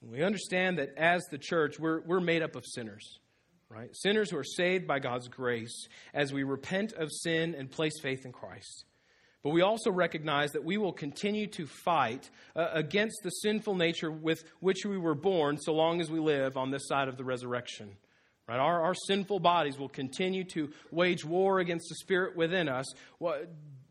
We 0.00 0.22
understand 0.22 0.78
that 0.78 0.90
as 0.96 1.24
the 1.32 1.38
church, 1.38 1.80
we're, 1.80 2.02
we're 2.02 2.20
made 2.20 2.40
up 2.40 2.54
of 2.54 2.64
sinners, 2.64 3.18
right? 3.68 3.90
Sinners 3.96 4.30
who 4.30 4.36
are 4.36 4.44
saved 4.44 4.86
by 4.86 5.00
God's 5.00 5.26
grace 5.26 5.88
as 6.12 6.32
we 6.32 6.44
repent 6.44 6.92
of 6.92 7.10
sin 7.10 7.52
and 7.52 7.68
place 7.68 7.98
faith 8.00 8.24
in 8.24 8.30
Christ. 8.30 8.84
But 9.42 9.50
we 9.50 9.62
also 9.62 9.90
recognize 9.90 10.52
that 10.52 10.62
we 10.62 10.76
will 10.76 10.92
continue 10.92 11.48
to 11.48 11.66
fight 11.66 12.30
uh, 12.54 12.68
against 12.74 13.24
the 13.24 13.30
sinful 13.30 13.74
nature 13.74 14.12
with 14.12 14.44
which 14.60 14.86
we 14.86 14.98
were 14.98 15.16
born 15.16 15.58
so 15.58 15.74
long 15.74 16.00
as 16.00 16.12
we 16.12 16.20
live 16.20 16.56
on 16.56 16.70
this 16.70 16.86
side 16.86 17.08
of 17.08 17.16
the 17.16 17.24
resurrection. 17.24 17.96
Right? 18.48 18.58
Our, 18.58 18.82
our 18.82 18.94
sinful 18.94 19.40
bodies 19.40 19.78
will 19.78 19.88
continue 19.88 20.44
to 20.52 20.70
wage 20.90 21.24
war 21.24 21.60
against 21.60 21.88
the 21.88 21.94
spirit 21.94 22.36
within 22.36 22.68
us, 22.68 22.86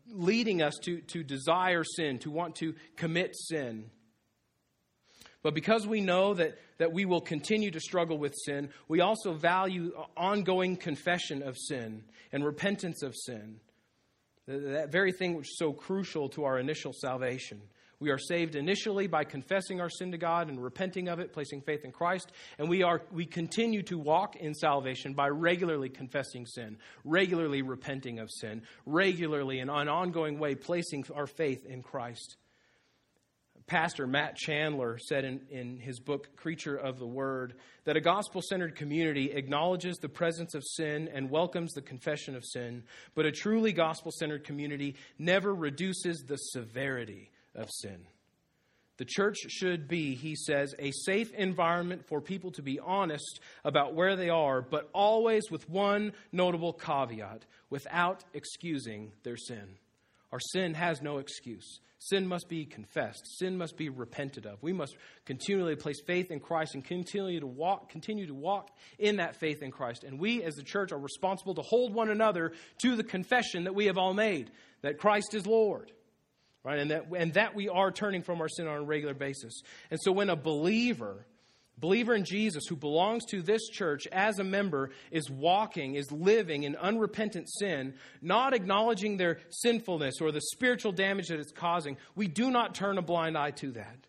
leading 0.08 0.62
us 0.62 0.74
to, 0.84 1.00
to 1.00 1.24
desire 1.24 1.82
sin, 1.82 2.18
to 2.20 2.30
want 2.30 2.56
to 2.56 2.74
commit 2.96 3.34
sin. 3.36 3.90
But 5.42 5.54
because 5.54 5.86
we 5.86 6.00
know 6.00 6.34
that, 6.34 6.56
that 6.78 6.92
we 6.92 7.04
will 7.04 7.20
continue 7.20 7.70
to 7.70 7.80
struggle 7.80 8.16
with 8.16 8.34
sin, 8.46 8.70
we 8.88 9.00
also 9.00 9.34
value 9.34 9.92
ongoing 10.16 10.76
confession 10.76 11.42
of 11.42 11.58
sin 11.58 12.04
and 12.32 12.44
repentance 12.44 13.02
of 13.02 13.14
sin. 13.14 13.60
That 14.46 14.90
very 14.90 15.12
thing 15.12 15.34
which 15.34 15.48
is 15.48 15.58
so 15.58 15.72
crucial 15.72 16.28
to 16.30 16.44
our 16.44 16.58
initial 16.58 16.92
salvation. 16.92 17.60
We 18.04 18.10
are 18.10 18.18
saved 18.18 18.54
initially 18.54 19.06
by 19.06 19.24
confessing 19.24 19.80
our 19.80 19.88
sin 19.88 20.12
to 20.12 20.18
God 20.18 20.50
and 20.50 20.62
repenting 20.62 21.08
of 21.08 21.20
it, 21.20 21.32
placing 21.32 21.62
faith 21.62 21.86
in 21.86 21.90
Christ, 21.90 22.32
and 22.58 22.68
we 22.68 22.82
are 22.82 23.00
we 23.10 23.24
continue 23.24 23.82
to 23.84 23.96
walk 23.96 24.36
in 24.36 24.52
salvation 24.52 25.14
by 25.14 25.28
regularly 25.28 25.88
confessing 25.88 26.44
sin, 26.44 26.76
regularly 27.02 27.62
repenting 27.62 28.18
of 28.18 28.30
sin, 28.30 28.60
regularly 28.84 29.58
in 29.60 29.70
an 29.70 29.88
ongoing 29.88 30.38
way 30.38 30.54
placing 30.54 31.06
our 31.14 31.26
faith 31.26 31.64
in 31.64 31.82
Christ. 31.82 32.36
Pastor 33.66 34.06
Matt 34.06 34.36
Chandler 34.36 34.98
said 34.98 35.24
in, 35.24 35.40
in 35.48 35.78
his 35.78 35.98
book, 35.98 36.36
Creature 36.36 36.76
of 36.76 36.98
the 36.98 37.06
Word, 37.06 37.54
that 37.84 37.96
a 37.96 38.02
gospel 38.02 38.42
centered 38.42 38.76
community 38.76 39.32
acknowledges 39.32 39.96
the 39.96 40.10
presence 40.10 40.54
of 40.54 40.62
sin 40.62 41.08
and 41.10 41.30
welcomes 41.30 41.72
the 41.72 41.80
confession 41.80 42.36
of 42.36 42.44
sin, 42.44 42.82
but 43.14 43.24
a 43.24 43.32
truly 43.32 43.72
gospel 43.72 44.12
centered 44.12 44.44
community 44.44 44.96
never 45.18 45.54
reduces 45.54 46.22
the 46.28 46.36
severity 46.36 47.30
of 47.54 47.70
sin. 47.70 48.06
The 48.96 49.04
church 49.04 49.38
should 49.48 49.88
be, 49.88 50.14
he 50.14 50.36
says, 50.36 50.72
a 50.78 50.92
safe 50.92 51.32
environment 51.32 52.06
for 52.06 52.20
people 52.20 52.52
to 52.52 52.62
be 52.62 52.78
honest 52.78 53.40
about 53.64 53.94
where 53.94 54.14
they 54.14 54.28
are, 54.28 54.62
but 54.62 54.88
always 54.92 55.50
with 55.50 55.68
one 55.68 56.12
notable 56.30 56.72
caveat 56.72 57.44
without 57.70 58.24
excusing 58.34 59.10
their 59.24 59.36
sin. 59.36 59.78
Our 60.30 60.38
sin 60.38 60.74
has 60.74 61.02
no 61.02 61.18
excuse. 61.18 61.80
Sin 61.98 62.26
must 62.26 62.48
be 62.48 62.66
confessed. 62.66 63.22
Sin 63.38 63.56
must 63.56 63.76
be 63.76 63.88
repented 63.88 64.46
of. 64.46 64.62
We 64.62 64.72
must 64.72 64.94
continually 65.24 65.74
place 65.74 66.00
faith 66.06 66.30
in 66.30 66.38
Christ 66.38 66.74
and 66.74 66.84
continue 66.84 67.40
to 67.40 67.46
walk, 67.46 67.88
continue 67.88 68.26
to 68.26 68.34
walk 68.34 68.70
in 68.98 69.16
that 69.16 69.36
faith 69.36 69.62
in 69.62 69.70
Christ. 69.70 70.04
And 70.04 70.20
we 70.20 70.42
as 70.42 70.54
the 70.54 70.62
church 70.62 70.92
are 70.92 70.98
responsible 70.98 71.54
to 71.54 71.62
hold 71.62 71.94
one 71.94 72.10
another 72.10 72.52
to 72.82 72.94
the 72.94 73.04
confession 73.04 73.64
that 73.64 73.74
we 73.74 73.86
have 73.86 73.96
all 73.96 74.14
made 74.14 74.50
that 74.82 74.98
Christ 74.98 75.34
is 75.34 75.46
Lord 75.46 75.90
right? 76.64 76.78
And 76.78 76.90
that, 76.90 77.06
and 77.16 77.34
that 77.34 77.54
we 77.54 77.68
are 77.68 77.92
turning 77.92 78.22
from 78.22 78.40
our 78.40 78.48
sin 78.48 78.66
on 78.66 78.76
a 78.76 78.82
regular 78.82 79.14
basis. 79.14 79.62
And 79.90 80.00
so 80.02 80.10
when 80.10 80.30
a 80.30 80.36
believer, 80.36 81.26
believer 81.78 82.14
in 82.14 82.24
Jesus 82.24 82.64
who 82.66 82.76
belongs 82.76 83.24
to 83.26 83.42
this 83.42 83.68
church 83.68 84.06
as 84.10 84.38
a 84.38 84.44
member 84.44 84.90
is 85.10 85.30
walking, 85.30 85.94
is 85.94 86.10
living 86.10 86.64
in 86.64 86.74
unrepentant 86.76 87.48
sin, 87.50 87.94
not 88.22 88.54
acknowledging 88.54 89.18
their 89.18 89.38
sinfulness 89.50 90.20
or 90.20 90.32
the 90.32 90.40
spiritual 90.40 90.92
damage 90.92 91.28
that 91.28 91.38
it's 91.38 91.52
causing, 91.52 91.98
we 92.16 92.26
do 92.26 92.50
not 92.50 92.74
turn 92.74 92.96
a 92.96 93.02
blind 93.02 93.36
eye 93.36 93.52
to 93.52 93.72
that. 93.72 94.06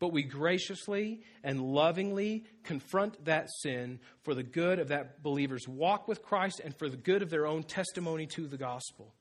But 0.00 0.12
we 0.12 0.24
graciously 0.24 1.22
and 1.44 1.60
lovingly 1.62 2.44
confront 2.64 3.24
that 3.26 3.48
sin 3.62 4.00
for 4.24 4.34
the 4.34 4.42
good 4.42 4.80
of 4.80 4.88
that 4.88 5.22
believer's 5.22 5.68
walk 5.68 6.08
with 6.08 6.20
Christ 6.20 6.60
and 6.62 6.76
for 6.76 6.88
the 6.88 6.96
good 6.96 7.22
of 7.22 7.30
their 7.30 7.46
own 7.46 7.62
testimony 7.62 8.26
to 8.34 8.48
the 8.48 8.58
gospel. 8.58 9.14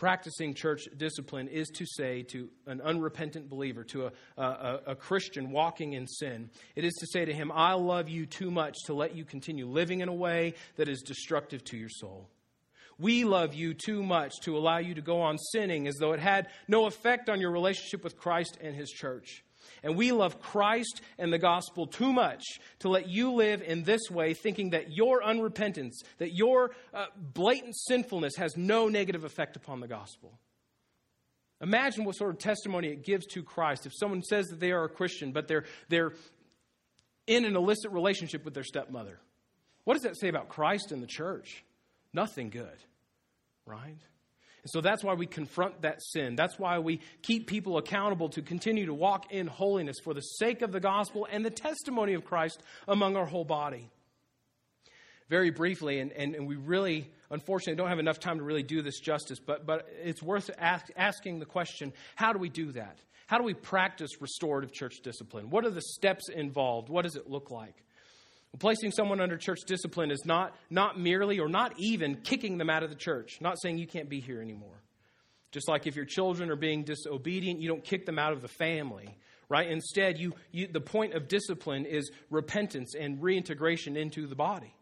Practicing 0.00 0.54
church 0.54 0.88
discipline 0.96 1.46
is 1.46 1.68
to 1.74 1.84
say 1.84 2.22
to 2.22 2.48
an 2.66 2.80
unrepentant 2.80 3.50
believer, 3.50 3.84
to 3.84 4.06
a, 4.06 4.12
a, 4.38 4.80
a, 4.86 4.94
Christian 4.96 5.50
walking 5.50 5.92
in 5.92 6.06
sin, 6.06 6.48
it 6.74 6.86
is 6.86 6.94
to 7.00 7.06
say 7.06 7.26
to 7.26 7.34
him, 7.34 7.52
I 7.52 7.74
love 7.74 8.08
you 8.08 8.24
too 8.24 8.50
much 8.50 8.76
to 8.86 8.94
let 8.94 9.14
you 9.14 9.26
continue 9.26 9.66
living 9.66 10.00
in 10.00 10.08
a 10.08 10.14
way 10.14 10.54
that 10.76 10.88
is 10.88 11.02
destructive 11.02 11.62
to 11.64 11.76
your 11.76 11.90
soul. 11.90 12.30
We 12.98 13.24
love 13.24 13.52
you 13.52 13.74
too 13.74 14.02
much 14.02 14.32
to 14.44 14.56
allow 14.56 14.78
you 14.78 14.94
to 14.94 15.02
go 15.02 15.20
on 15.20 15.36
sinning 15.36 15.86
as 15.86 15.96
though 15.96 16.12
it 16.12 16.20
had 16.20 16.48
no 16.66 16.86
effect 16.86 17.28
on 17.28 17.42
your 17.42 17.50
relationship 17.50 18.02
with 18.02 18.16
Christ 18.16 18.56
and 18.62 18.74
his 18.74 18.88
church. 18.88 19.44
And 19.82 19.96
we 19.96 20.12
love 20.12 20.40
Christ 20.40 21.00
and 21.18 21.32
the 21.32 21.38
gospel 21.38 21.86
too 21.86 22.12
much 22.12 22.42
to 22.80 22.88
let 22.88 23.08
you 23.08 23.32
live 23.32 23.62
in 23.62 23.82
this 23.82 24.10
way, 24.10 24.34
thinking 24.34 24.70
that 24.70 24.92
your 24.92 25.22
unrepentance, 25.22 25.94
that 26.18 26.34
your 26.34 26.72
uh, 26.92 27.06
blatant 27.16 27.76
sinfulness 27.76 28.36
has 28.36 28.56
no 28.56 28.88
negative 28.88 29.24
effect 29.24 29.56
upon 29.56 29.80
the 29.80 29.88
gospel. 29.88 30.38
Imagine 31.62 32.04
what 32.04 32.16
sort 32.16 32.30
of 32.30 32.38
testimony 32.38 32.88
it 32.88 33.04
gives 33.04 33.26
to 33.26 33.42
Christ 33.42 33.84
if 33.84 33.92
someone 33.94 34.22
says 34.22 34.46
that 34.46 34.60
they 34.60 34.72
are 34.72 34.84
a 34.84 34.88
Christian, 34.88 35.32
but 35.32 35.46
they're, 35.46 35.64
they're 35.88 36.12
in 37.26 37.44
an 37.44 37.54
illicit 37.54 37.92
relationship 37.92 38.44
with 38.44 38.54
their 38.54 38.64
stepmother. 38.64 39.20
What 39.84 39.94
does 39.94 40.02
that 40.02 40.18
say 40.18 40.28
about 40.28 40.48
Christ 40.48 40.92
and 40.92 41.02
the 41.02 41.06
church? 41.06 41.64
Nothing 42.12 42.50
good, 42.50 42.78
right? 43.66 43.98
And 44.62 44.70
so 44.70 44.80
that's 44.80 45.02
why 45.02 45.14
we 45.14 45.26
confront 45.26 45.82
that 45.82 46.02
sin. 46.02 46.36
That's 46.36 46.58
why 46.58 46.78
we 46.78 47.00
keep 47.22 47.46
people 47.46 47.78
accountable 47.78 48.28
to 48.30 48.42
continue 48.42 48.86
to 48.86 48.94
walk 48.94 49.32
in 49.32 49.46
holiness 49.46 49.96
for 50.02 50.12
the 50.12 50.20
sake 50.20 50.62
of 50.62 50.72
the 50.72 50.80
gospel 50.80 51.26
and 51.30 51.44
the 51.44 51.50
testimony 51.50 52.14
of 52.14 52.24
Christ 52.24 52.62
among 52.86 53.16
our 53.16 53.26
whole 53.26 53.44
body. 53.44 53.88
Very 55.28 55.50
briefly, 55.50 56.00
and, 56.00 56.12
and, 56.12 56.34
and 56.34 56.46
we 56.46 56.56
really, 56.56 57.08
unfortunately, 57.30 57.76
don't 57.76 57.88
have 57.88 58.00
enough 58.00 58.18
time 58.18 58.38
to 58.38 58.44
really 58.44 58.64
do 58.64 58.82
this 58.82 58.98
justice, 58.98 59.38
but, 59.38 59.64
but 59.64 59.88
it's 60.02 60.22
worth 60.22 60.50
ask, 60.58 60.86
asking 60.96 61.38
the 61.38 61.46
question 61.46 61.92
how 62.16 62.32
do 62.32 62.38
we 62.38 62.48
do 62.48 62.72
that? 62.72 62.98
How 63.28 63.38
do 63.38 63.44
we 63.44 63.54
practice 63.54 64.20
restorative 64.20 64.72
church 64.72 65.02
discipline? 65.04 65.50
What 65.50 65.64
are 65.64 65.70
the 65.70 65.82
steps 65.82 66.28
involved? 66.28 66.88
What 66.88 67.02
does 67.02 67.14
it 67.14 67.30
look 67.30 67.52
like? 67.52 67.84
Placing 68.58 68.90
someone 68.90 69.20
under 69.20 69.36
church 69.36 69.60
discipline 69.66 70.10
is 70.10 70.24
not, 70.24 70.56
not 70.70 70.98
merely 70.98 71.38
or 71.38 71.48
not 71.48 71.72
even 71.78 72.16
kicking 72.16 72.58
them 72.58 72.68
out 72.68 72.82
of 72.82 72.90
the 72.90 72.96
church, 72.96 73.38
not 73.40 73.60
saying 73.62 73.78
you 73.78 73.86
can't 73.86 74.08
be 74.08 74.20
here 74.20 74.42
anymore. 74.42 74.82
Just 75.52 75.68
like 75.68 75.86
if 75.86 75.96
your 75.96 76.04
children 76.04 76.50
are 76.50 76.56
being 76.56 76.84
disobedient, 76.84 77.60
you 77.60 77.68
don't 77.68 77.84
kick 77.84 78.06
them 78.06 78.18
out 78.18 78.32
of 78.32 78.42
the 78.42 78.48
family, 78.48 79.16
right? 79.48 79.68
Instead, 79.70 80.18
you, 80.18 80.34
you, 80.50 80.66
the 80.66 80.80
point 80.80 81.14
of 81.14 81.28
discipline 81.28 81.86
is 81.86 82.10
repentance 82.28 82.94
and 82.94 83.22
reintegration 83.22 83.96
into 83.96 84.26
the 84.26 84.36
body. 84.36 84.74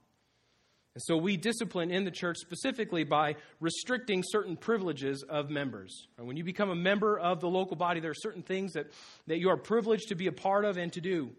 And 0.94 1.02
so 1.04 1.16
we 1.16 1.36
discipline 1.36 1.90
in 1.90 2.04
the 2.04 2.10
church 2.10 2.38
specifically 2.38 3.04
by 3.04 3.36
restricting 3.60 4.24
certain 4.26 4.56
privileges 4.56 5.24
of 5.28 5.48
members. 5.48 6.08
When 6.16 6.36
you 6.36 6.42
become 6.42 6.70
a 6.70 6.74
member 6.74 7.18
of 7.18 7.40
the 7.40 7.48
local 7.48 7.76
body, 7.76 8.00
there 8.00 8.10
are 8.10 8.14
certain 8.14 8.42
things 8.42 8.72
that, 8.72 8.86
that 9.26 9.38
you 9.38 9.50
are 9.50 9.56
privileged 9.56 10.08
to 10.08 10.16
be 10.16 10.26
a 10.26 10.32
part 10.32 10.64
of 10.64 10.76
and 10.76 10.92
to 10.94 11.00
do. 11.00 11.30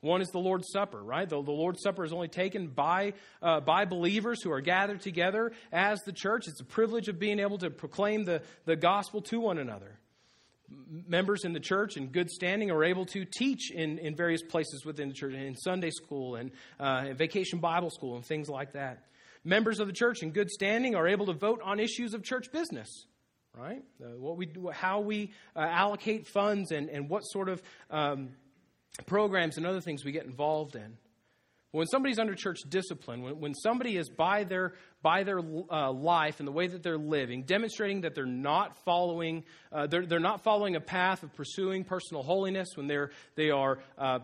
One 0.00 0.20
is 0.20 0.28
the 0.28 0.38
Lord's 0.38 0.70
Supper, 0.70 1.02
right? 1.02 1.28
The, 1.28 1.42
the 1.42 1.50
Lord's 1.50 1.82
Supper 1.82 2.04
is 2.04 2.12
only 2.12 2.28
taken 2.28 2.68
by, 2.68 3.14
uh, 3.42 3.60
by 3.60 3.84
believers 3.84 4.42
who 4.42 4.52
are 4.52 4.60
gathered 4.60 5.00
together 5.00 5.52
as 5.72 6.00
the 6.02 6.12
church. 6.12 6.46
It's 6.46 6.60
a 6.60 6.64
privilege 6.64 7.08
of 7.08 7.18
being 7.18 7.40
able 7.40 7.58
to 7.58 7.70
proclaim 7.70 8.24
the, 8.24 8.42
the 8.64 8.76
gospel 8.76 9.20
to 9.22 9.40
one 9.40 9.58
another. 9.58 9.98
Members 10.86 11.44
in 11.44 11.52
the 11.52 11.60
church 11.60 11.96
in 11.96 12.08
good 12.08 12.30
standing 12.30 12.70
are 12.70 12.84
able 12.84 13.06
to 13.06 13.24
teach 13.24 13.72
in, 13.72 13.98
in 13.98 14.14
various 14.14 14.42
places 14.42 14.84
within 14.84 15.08
the 15.08 15.14
church, 15.14 15.34
in 15.34 15.56
Sunday 15.56 15.90
school 15.90 16.36
and 16.36 16.52
uh, 16.78 17.12
vacation 17.14 17.58
Bible 17.58 17.90
school 17.90 18.16
and 18.16 18.24
things 18.24 18.48
like 18.48 18.72
that. 18.74 19.06
Members 19.44 19.80
of 19.80 19.86
the 19.86 19.92
church 19.92 20.22
in 20.22 20.30
good 20.30 20.50
standing 20.50 20.94
are 20.94 21.08
able 21.08 21.26
to 21.26 21.32
vote 21.32 21.60
on 21.64 21.80
issues 21.80 22.14
of 22.14 22.22
church 22.22 22.52
business 22.52 23.06
right? 23.58 23.82
Uh, 24.00 24.10
what 24.18 24.36
we 24.36 24.46
do, 24.46 24.70
how 24.72 25.00
we 25.00 25.32
uh, 25.56 25.60
allocate 25.60 26.28
funds 26.28 26.70
and, 26.70 26.88
and 26.88 27.08
what 27.08 27.22
sort 27.22 27.48
of 27.48 27.60
um, 27.90 28.28
programs 29.06 29.56
and 29.56 29.66
other 29.66 29.80
things 29.80 30.04
we 30.04 30.12
get 30.12 30.24
involved 30.24 30.76
in. 30.76 30.96
When 31.70 31.86
somebody's 31.86 32.18
under 32.18 32.34
church 32.34 32.60
discipline, 32.68 33.22
when, 33.22 33.40
when 33.40 33.54
somebody 33.54 33.98
is 33.98 34.08
by 34.08 34.44
their, 34.44 34.72
by 35.02 35.22
their 35.22 35.38
uh, 35.38 35.92
life 35.92 36.38
and 36.38 36.48
the 36.48 36.52
way 36.52 36.66
that 36.66 36.82
they're 36.82 36.96
living, 36.96 37.42
demonstrating 37.42 38.00
that 38.02 38.14
they're 38.14 38.24
not 38.24 38.78
following, 38.84 39.44
uh, 39.70 39.86
they're, 39.86 40.06
they're 40.06 40.18
not 40.18 40.42
following 40.42 40.76
a 40.76 40.80
path 40.80 41.22
of 41.22 41.34
pursuing 41.34 41.84
personal 41.84 42.22
holiness, 42.22 42.70
when 42.74 42.86
they're, 42.86 43.10
they 43.34 43.50
are 43.50 43.80
uh, 43.98 44.20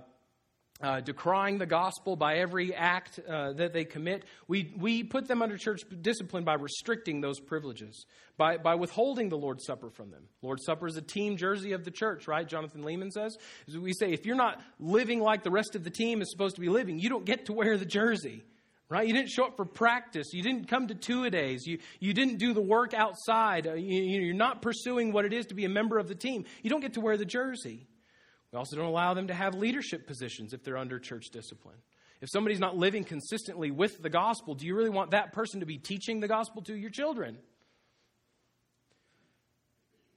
uh, 0.83 1.01
decrying 1.01 1.59
the 1.59 1.67
gospel 1.67 2.17
by 2.17 2.39
every 2.39 2.75
act 2.75 3.21
uh, 3.29 3.53
that 3.53 3.73
they 3.73 3.85
commit. 3.85 4.25
We, 4.49 4.75
we 4.77 5.05
put 5.05 5.29
them 5.29 5.41
under 5.41 5.57
church 5.57 5.83
discipline 6.03 6.45
by 6.45 6.55
restricting 6.55 7.21
those 7.21 7.39
privileges, 7.39 8.07
by, 8.37 8.57
by 8.57 8.75
withholding 8.75 9.29
the 9.29 9.37
Lord's 9.37 9.65
Supper 9.65 9.89
from 9.89 10.11
them. 10.11 10.25
Lord's 10.43 10.65
Supper 10.65 10.87
is 10.89 10.97
a 10.97 11.03
team 11.03 11.37
jersey 11.37 11.73
of 11.73 11.85
the 11.85 11.91
church, 11.91 12.27
right? 12.27 12.47
Jonathan 12.47 12.83
Leeman 12.83 13.13
says. 13.13 13.37
We 13.73 13.93
say 13.93 14.13
if 14.13 14.27
you're 14.27 14.37
not 14.37 14.61
living 14.81 15.21
like 15.21 15.45
the 15.45 15.51
rest 15.51 15.77
of 15.77 15.85
the 15.85 15.91
team 15.91 16.21
is 16.21 16.31
supposed 16.31 16.57
to 16.57 16.61
be 16.61 16.69
living, 16.69 16.99
you 16.99 17.09
don't 17.09 17.25
get 17.25 17.47
to 17.47 17.53
wear 17.53 17.79
the 17.79 17.87
jersey. 17.87 18.45
Right? 18.91 19.09
You 19.09 19.15
didn't 19.15 19.31
show 19.31 19.47
up 19.47 19.57
for 19.57 19.65
practice. 19.65 20.35
You 20.35 20.43
didn't 20.43 20.69
come 20.69 20.89
to 20.89 20.95
two 20.95 21.25
a 21.25 21.31
days. 21.31 21.67
You, 21.67 21.79
you 22.01 22.13
didn't 22.13 22.37
do 22.37 22.53
the 22.53 22.61
work 22.61 22.93
outside. 22.93 23.67
Uh, 23.67 23.73
you, 23.73 24.21
you're 24.21 24.35
not 24.35 24.61
pursuing 24.61 25.11
what 25.11 25.25
it 25.25 25.33
is 25.33 25.47
to 25.47 25.55
be 25.55 25.65
a 25.65 25.71
member 25.71 25.99
of 25.99 26.07
the 26.07 26.15
team. 26.15 26.45
You 26.63 26.69
don't 26.69 26.83
get 26.83 26.93
to 26.95 27.01
wear 27.01 27.17
the 27.17 27.25
jersey. 27.25 27.87
We 28.55 28.59
also 28.59 28.77
don't 28.77 28.87
allow 28.87 29.15
them 29.15 29.27
to 29.27 29.35
have 29.35 29.57
leadership 29.57 30.07
positions 30.07 30.53
if 30.53 30.63
they're 30.63 30.77
under 30.77 31.01
church 31.01 31.31
discipline. 31.33 31.75
If 32.21 32.29
somebody's 32.31 32.61
not 32.61 32.77
living 32.77 33.03
consistently 33.03 33.73
with 33.73 34.01
the 34.01 34.09
gospel, 34.09 34.55
do 34.55 34.65
you 34.65 34.77
really 34.77 34.91
want 34.91 35.11
that 35.11 35.33
person 35.33 35.59
to 35.59 35.67
be 35.67 35.77
teaching 35.77 36.21
the 36.21 36.29
gospel 36.29 36.63
to 36.63 36.77
your 36.77 36.91
children? 36.91 37.37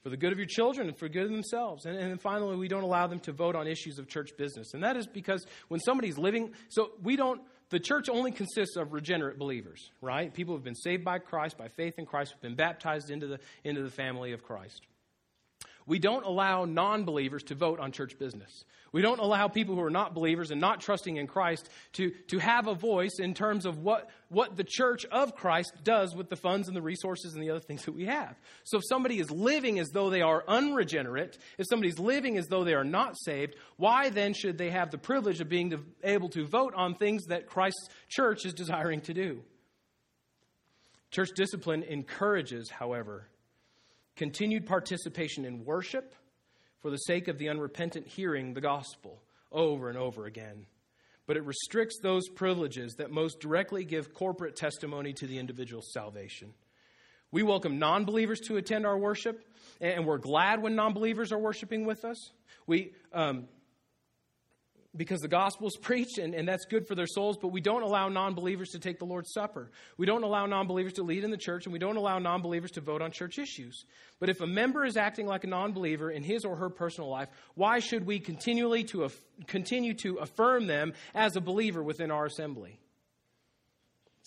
For 0.03 0.09
the 0.09 0.17
good 0.17 0.31
of 0.31 0.37
your 0.37 0.45
children 0.45 0.87
and 0.87 0.95
for 0.95 1.09
good 1.09 1.23
of 1.23 1.31
themselves. 1.31 1.87
And, 1.87 1.97
and 1.97 2.11
then 2.11 2.19
finally, 2.19 2.55
we 2.57 2.67
don't 2.67 2.83
allow 2.83 3.07
them 3.07 3.19
to 3.21 3.31
vote 3.31 3.55
on 3.55 3.65
issues 3.65 3.97
of 3.97 4.07
church 4.07 4.29
business. 4.37 4.75
And 4.75 4.83
that 4.83 4.97
is 4.97 5.07
because 5.07 5.43
when 5.69 5.79
somebody's 5.79 6.19
living, 6.19 6.53
so 6.69 6.91
we 7.01 7.15
don't, 7.15 7.41
the 7.71 7.79
church 7.79 8.07
only 8.07 8.31
consists 8.31 8.77
of 8.77 8.93
regenerate 8.93 9.39
believers, 9.39 9.89
right? 9.99 10.31
People 10.31 10.53
who 10.53 10.57
have 10.57 10.63
been 10.63 10.75
saved 10.75 11.03
by 11.03 11.17
Christ, 11.17 11.57
by 11.57 11.69
faith 11.69 11.95
in 11.97 12.05
Christ, 12.05 12.33
who've 12.33 12.41
been 12.43 12.55
baptized 12.55 13.09
into 13.09 13.25
the, 13.25 13.39
into 13.63 13.81
the 13.81 13.89
family 13.89 14.33
of 14.33 14.43
Christ. 14.43 14.85
We 15.87 15.99
don't 15.99 16.25
allow 16.25 16.65
non 16.65 17.05
believers 17.05 17.43
to 17.43 17.55
vote 17.55 17.79
on 17.79 17.93
church 17.93 18.19
business. 18.19 18.65
We 18.91 19.01
don't 19.01 19.19
allow 19.19 19.47
people 19.47 19.75
who 19.75 19.81
are 19.81 19.89
not 19.89 20.13
believers 20.13 20.51
and 20.51 20.59
not 20.59 20.81
trusting 20.81 21.15
in 21.15 21.27
Christ 21.27 21.69
to, 21.93 22.11
to 22.27 22.39
have 22.39 22.67
a 22.67 22.73
voice 22.73 23.19
in 23.19 23.33
terms 23.33 23.65
of 23.65 23.79
what, 23.79 24.09
what 24.29 24.57
the 24.57 24.65
church 24.65 25.05
of 25.05 25.35
Christ 25.35 25.71
does 25.83 26.15
with 26.15 26.29
the 26.29 26.35
funds 26.35 26.67
and 26.67 26.75
the 26.75 26.81
resources 26.81 27.33
and 27.33 27.41
the 27.43 27.49
other 27.49 27.61
things 27.61 27.85
that 27.85 27.93
we 27.93 28.05
have. 28.05 28.35
So 28.65 28.77
if 28.77 28.83
somebody 28.87 29.19
is 29.19 29.31
living 29.31 29.79
as 29.79 29.89
though 29.89 30.09
they 30.09 30.21
are 30.21 30.43
unregenerate, 30.47 31.37
if 31.57 31.65
somebody's 31.69 31.99
living 31.99 32.37
as 32.37 32.47
though 32.47 32.63
they 32.63 32.73
are 32.73 32.83
not 32.83 33.17
saved, 33.17 33.55
why 33.77 34.09
then 34.09 34.33
should 34.33 34.57
they 34.57 34.71
have 34.71 34.91
the 34.91 34.97
privilege 34.97 35.39
of 35.39 35.47
being 35.49 35.73
able 36.03 36.29
to 36.29 36.45
vote 36.45 36.73
on 36.75 36.95
things 36.95 37.25
that 37.25 37.47
Christ's 37.47 37.87
church 38.09 38.45
is 38.45 38.53
desiring 38.53 39.01
to 39.01 39.13
do? 39.13 39.41
Church 41.11 41.29
discipline 41.35 41.83
encourages, 41.83 42.69
however, 42.69 43.27
continued 44.17 44.65
participation 44.65 45.45
in 45.45 45.63
worship 45.63 46.13
for 46.79 46.91
the 46.91 46.97
sake 46.97 47.27
of 47.27 47.37
the 47.37 47.49
unrepentant 47.49 48.07
hearing 48.07 48.53
the 48.53 48.61
gospel 48.61 49.21
over 49.51 49.89
and 49.89 49.97
over 49.97 50.25
again. 50.25 50.65
But 51.25 51.37
it 51.37 51.45
restricts 51.45 51.99
those 52.01 52.27
privileges 52.29 52.95
that 52.95 53.11
most 53.11 53.39
directly 53.39 53.83
give 53.85 54.13
corporate 54.13 54.55
testimony 54.55 55.13
to 55.13 55.27
the 55.27 55.37
individual's 55.37 55.91
salvation. 55.93 56.53
We 57.31 57.43
welcome 57.43 57.79
non 57.79 58.05
believers 58.05 58.39
to 58.47 58.55
attend 58.55 58.85
our 58.85 58.97
worship, 58.97 59.43
and 59.81 60.05
we're 60.05 60.17
glad 60.17 60.61
when 60.61 60.75
non 60.75 60.93
believers 60.93 61.31
are 61.31 61.39
worshiping 61.39 61.85
with 61.85 62.05
us. 62.05 62.31
We, 62.65 62.93
um, 63.11 63.47
because 64.97 65.21
the 65.21 65.27
gospel 65.27 65.67
is 65.67 65.77
preached 65.81 66.17
and, 66.17 66.33
and 66.33 66.47
that's 66.47 66.65
good 66.65 66.87
for 66.87 66.95
their 66.95 67.07
souls, 67.07 67.37
but 67.41 67.49
we 67.49 67.61
don't 67.61 67.83
allow 67.83 68.09
non 68.09 68.33
believers 68.33 68.69
to 68.69 68.79
take 68.79 68.99
the 68.99 69.05
Lord's 69.05 69.31
Supper. 69.31 69.71
We 69.97 70.05
don't 70.05 70.23
allow 70.23 70.45
non 70.45 70.67
believers 70.67 70.93
to 70.93 71.03
lead 71.03 71.23
in 71.23 71.31
the 71.31 71.37
church, 71.37 71.65
and 71.65 71.73
we 71.73 71.79
don't 71.79 71.97
allow 71.97 72.19
non 72.19 72.41
believers 72.41 72.71
to 72.71 72.81
vote 72.81 73.01
on 73.01 73.11
church 73.11 73.37
issues. 73.37 73.85
But 74.19 74.29
if 74.29 74.41
a 74.41 74.47
member 74.47 74.83
is 74.85 74.97
acting 74.97 75.27
like 75.27 75.43
a 75.43 75.47
non 75.47 75.73
believer 75.73 76.09
in 76.09 76.23
his 76.23 76.43
or 76.43 76.55
her 76.55 76.69
personal 76.69 77.09
life, 77.09 77.29
why 77.55 77.79
should 77.79 78.05
we 78.05 78.19
continually 78.19 78.83
to 78.85 79.03
af- 79.03 79.25
continue 79.45 79.93
to 79.95 80.17
affirm 80.17 80.67
them 80.67 80.93
as 81.13 81.35
a 81.35 81.41
believer 81.41 81.83
within 81.83 82.11
our 82.11 82.25
assembly? 82.25 82.79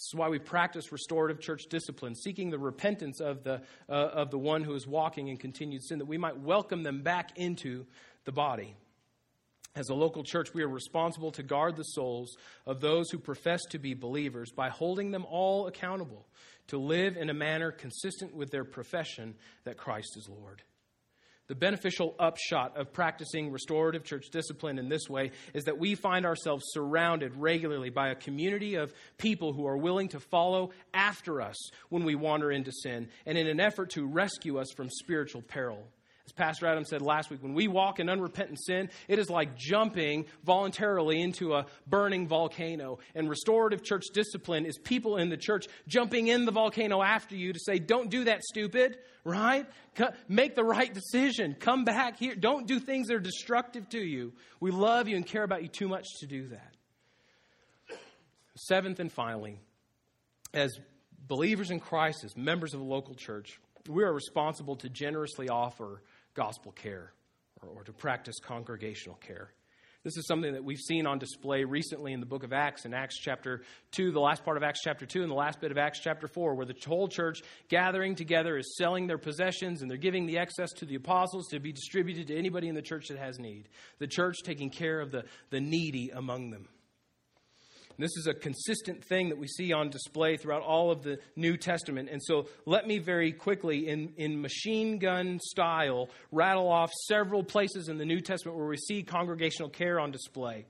This 0.00 0.06
is 0.06 0.14
why 0.14 0.30
we 0.30 0.38
practice 0.38 0.92
restorative 0.92 1.42
church 1.42 1.64
discipline, 1.68 2.14
seeking 2.14 2.48
the 2.48 2.58
repentance 2.58 3.20
of 3.20 3.44
the, 3.44 3.60
uh, 3.86 3.92
of 3.92 4.30
the 4.30 4.38
one 4.38 4.64
who 4.64 4.74
is 4.74 4.86
walking 4.86 5.28
in 5.28 5.36
continued 5.36 5.82
sin, 5.82 5.98
that 5.98 6.06
we 6.06 6.16
might 6.16 6.38
welcome 6.38 6.82
them 6.82 7.02
back 7.02 7.36
into 7.36 7.84
the 8.24 8.32
body. 8.32 8.76
As 9.76 9.88
a 9.88 9.94
local 9.94 10.24
church, 10.24 10.52
we 10.52 10.62
are 10.62 10.68
responsible 10.68 11.30
to 11.32 11.44
guard 11.44 11.76
the 11.76 11.84
souls 11.84 12.36
of 12.66 12.80
those 12.80 13.10
who 13.10 13.18
profess 13.18 13.60
to 13.70 13.78
be 13.78 13.94
believers 13.94 14.50
by 14.50 14.68
holding 14.68 15.12
them 15.12 15.24
all 15.30 15.68
accountable 15.68 16.26
to 16.68 16.78
live 16.78 17.16
in 17.16 17.30
a 17.30 17.34
manner 17.34 17.70
consistent 17.70 18.34
with 18.34 18.50
their 18.50 18.64
profession 18.64 19.34
that 19.64 19.76
Christ 19.76 20.16
is 20.16 20.28
Lord. 20.28 20.62
The 21.46 21.54
beneficial 21.56 22.14
upshot 22.18 22.76
of 22.76 22.92
practicing 22.92 23.50
restorative 23.50 24.04
church 24.04 24.30
discipline 24.30 24.78
in 24.78 24.88
this 24.88 25.08
way 25.08 25.32
is 25.52 25.64
that 25.64 25.78
we 25.78 25.96
find 25.96 26.24
ourselves 26.24 26.62
surrounded 26.68 27.34
regularly 27.34 27.90
by 27.90 28.10
a 28.10 28.14
community 28.14 28.76
of 28.76 28.92
people 29.18 29.52
who 29.52 29.66
are 29.66 29.76
willing 29.76 30.08
to 30.10 30.20
follow 30.20 30.70
after 30.94 31.40
us 31.40 31.56
when 31.88 32.04
we 32.04 32.14
wander 32.14 32.52
into 32.52 32.70
sin 32.70 33.08
and 33.26 33.36
in 33.36 33.48
an 33.48 33.58
effort 33.58 33.90
to 33.90 34.06
rescue 34.06 34.58
us 34.58 34.68
from 34.76 34.88
spiritual 34.90 35.42
peril. 35.42 35.88
As 36.30 36.34
Pastor 36.34 36.68
Adam 36.68 36.84
said 36.84 37.02
last 37.02 37.28
week, 37.28 37.42
when 37.42 37.54
we 37.54 37.66
walk 37.66 37.98
in 37.98 38.08
unrepentant 38.08 38.60
sin, 38.64 38.88
it 39.08 39.18
is 39.18 39.28
like 39.28 39.56
jumping 39.56 40.26
voluntarily 40.44 41.20
into 41.20 41.54
a 41.54 41.66
burning 41.88 42.28
volcano. 42.28 43.00
And 43.16 43.28
restorative 43.28 43.82
church 43.82 44.04
discipline 44.12 44.64
is 44.64 44.78
people 44.78 45.16
in 45.16 45.28
the 45.28 45.36
church 45.36 45.66
jumping 45.88 46.28
in 46.28 46.44
the 46.44 46.52
volcano 46.52 47.02
after 47.02 47.34
you 47.34 47.52
to 47.52 47.58
say, 47.58 47.80
Don't 47.80 48.10
do 48.10 48.24
that, 48.24 48.44
stupid, 48.44 48.98
right? 49.24 49.66
Make 50.28 50.54
the 50.54 50.62
right 50.62 50.94
decision. 50.94 51.56
Come 51.58 51.84
back 51.84 52.16
here. 52.16 52.36
Don't 52.36 52.68
do 52.68 52.78
things 52.78 53.08
that 53.08 53.14
are 53.14 53.18
destructive 53.20 53.88
to 53.88 53.98
you. 53.98 54.32
We 54.60 54.70
love 54.70 55.08
you 55.08 55.16
and 55.16 55.26
care 55.26 55.42
about 55.42 55.62
you 55.62 55.68
too 55.68 55.88
much 55.88 56.06
to 56.20 56.28
do 56.28 56.46
that. 56.48 56.76
Seventh 58.56 59.00
and 59.00 59.10
finally, 59.10 59.58
as 60.54 60.78
believers 61.26 61.72
in 61.72 61.80
Christ, 61.80 62.22
as 62.24 62.36
members 62.36 62.72
of 62.72 62.80
a 62.80 62.84
local 62.84 63.16
church, 63.16 63.58
we 63.88 64.04
are 64.04 64.12
responsible 64.12 64.76
to 64.76 64.88
generously 64.88 65.48
offer 65.48 66.02
gospel 66.34 66.72
care 66.72 67.12
or, 67.62 67.68
or 67.68 67.84
to 67.84 67.92
practice 67.92 68.38
congregational 68.40 69.16
care. 69.16 69.52
This 70.02 70.16
is 70.16 70.26
something 70.26 70.54
that 70.54 70.64
we've 70.64 70.78
seen 70.78 71.06
on 71.06 71.18
display 71.18 71.64
recently 71.64 72.14
in 72.14 72.20
the 72.20 72.26
book 72.26 72.42
of 72.42 72.54
Acts, 72.54 72.86
in 72.86 72.94
Acts 72.94 73.18
chapter 73.18 73.60
2, 73.92 74.12
the 74.12 74.20
last 74.20 74.42
part 74.42 74.56
of 74.56 74.62
Acts 74.62 74.80
chapter 74.82 75.04
2, 75.04 75.20
and 75.20 75.30
the 75.30 75.34
last 75.34 75.60
bit 75.60 75.70
of 75.70 75.76
Acts 75.76 76.00
chapter 76.00 76.26
4, 76.26 76.54
where 76.54 76.64
the 76.64 76.74
whole 76.86 77.06
church 77.06 77.42
gathering 77.68 78.14
together 78.14 78.56
is 78.56 78.78
selling 78.78 79.06
their 79.06 79.18
possessions 79.18 79.82
and 79.82 79.90
they're 79.90 79.98
giving 79.98 80.24
the 80.24 80.38
excess 80.38 80.72
to 80.72 80.86
the 80.86 80.94
apostles 80.94 81.48
to 81.48 81.60
be 81.60 81.70
distributed 81.70 82.28
to 82.28 82.36
anybody 82.36 82.68
in 82.68 82.74
the 82.74 82.80
church 82.80 83.08
that 83.08 83.18
has 83.18 83.38
need. 83.38 83.68
The 83.98 84.06
church 84.06 84.36
taking 84.42 84.70
care 84.70 85.00
of 85.00 85.10
the, 85.10 85.24
the 85.50 85.60
needy 85.60 86.10
among 86.14 86.48
them. 86.48 86.66
This 88.00 88.16
is 88.16 88.26
a 88.26 88.34
consistent 88.34 89.04
thing 89.04 89.28
that 89.28 89.38
we 89.38 89.46
see 89.46 89.72
on 89.72 89.90
display 89.90 90.36
throughout 90.36 90.62
all 90.62 90.90
of 90.90 91.02
the 91.02 91.18
New 91.36 91.56
Testament. 91.56 92.08
And 92.10 92.22
so 92.22 92.46
let 92.66 92.86
me 92.86 92.98
very 92.98 93.32
quickly, 93.32 93.88
in, 93.88 94.14
in 94.16 94.40
machine 94.40 94.98
gun 94.98 95.38
style, 95.40 96.08
rattle 96.32 96.68
off 96.68 96.90
several 97.06 97.44
places 97.44 97.88
in 97.88 97.98
the 97.98 98.04
New 98.04 98.20
Testament 98.20 98.56
where 98.56 98.66
we 98.66 98.76
see 98.76 99.02
congregational 99.02 99.68
care 99.68 100.00
on 100.00 100.10
display. 100.10 100.64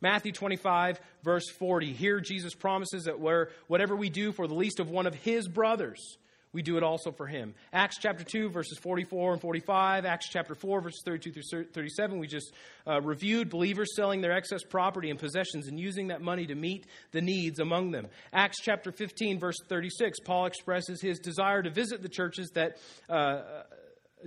Matthew 0.00 0.32
25, 0.32 1.00
verse 1.22 1.48
40. 1.58 1.92
Here 1.92 2.20
Jesus 2.20 2.54
promises 2.54 3.04
that 3.04 3.18
where, 3.18 3.48
whatever 3.66 3.96
we 3.96 4.10
do 4.10 4.32
for 4.32 4.46
the 4.46 4.54
least 4.54 4.78
of 4.78 4.90
one 4.90 5.06
of 5.06 5.14
his 5.14 5.48
brothers, 5.48 6.18
we 6.54 6.62
do 6.62 6.76
it 6.76 6.84
also 6.84 7.10
for 7.10 7.26
him. 7.26 7.52
Acts 7.72 7.98
chapter 7.98 8.24
2, 8.24 8.48
verses 8.48 8.78
44 8.78 9.32
and 9.32 9.42
45. 9.42 10.04
Acts 10.06 10.28
chapter 10.28 10.54
4, 10.54 10.80
verses 10.80 11.02
32 11.04 11.42
through 11.42 11.64
37. 11.64 12.18
We 12.18 12.28
just 12.28 12.52
uh, 12.86 13.00
reviewed 13.02 13.50
believers 13.50 13.94
selling 13.96 14.20
their 14.20 14.32
excess 14.32 14.62
property 14.62 15.10
and 15.10 15.18
possessions 15.18 15.66
and 15.66 15.78
using 15.78 16.08
that 16.08 16.22
money 16.22 16.46
to 16.46 16.54
meet 16.54 16.86
the 17.10 17.20
needs 17.20 17.58
among 17.58 17.90
them. 17.90 18.06
Acts 18.32 18.60
chapter 18.62 18.92
15, 18.92 19.40
verse 19.40 19.56
36. 19.68 20.20
Paul 20.20 20.46
expresses 20.46 21.02
his 21.02 21.18
desire 21.18 21.60
to 21.60 21.70
visit 21.70 22.00
the 22.00 22.08
churches 22.08 22.50
that. 22.54 22.78
Uh, 23.10 23.42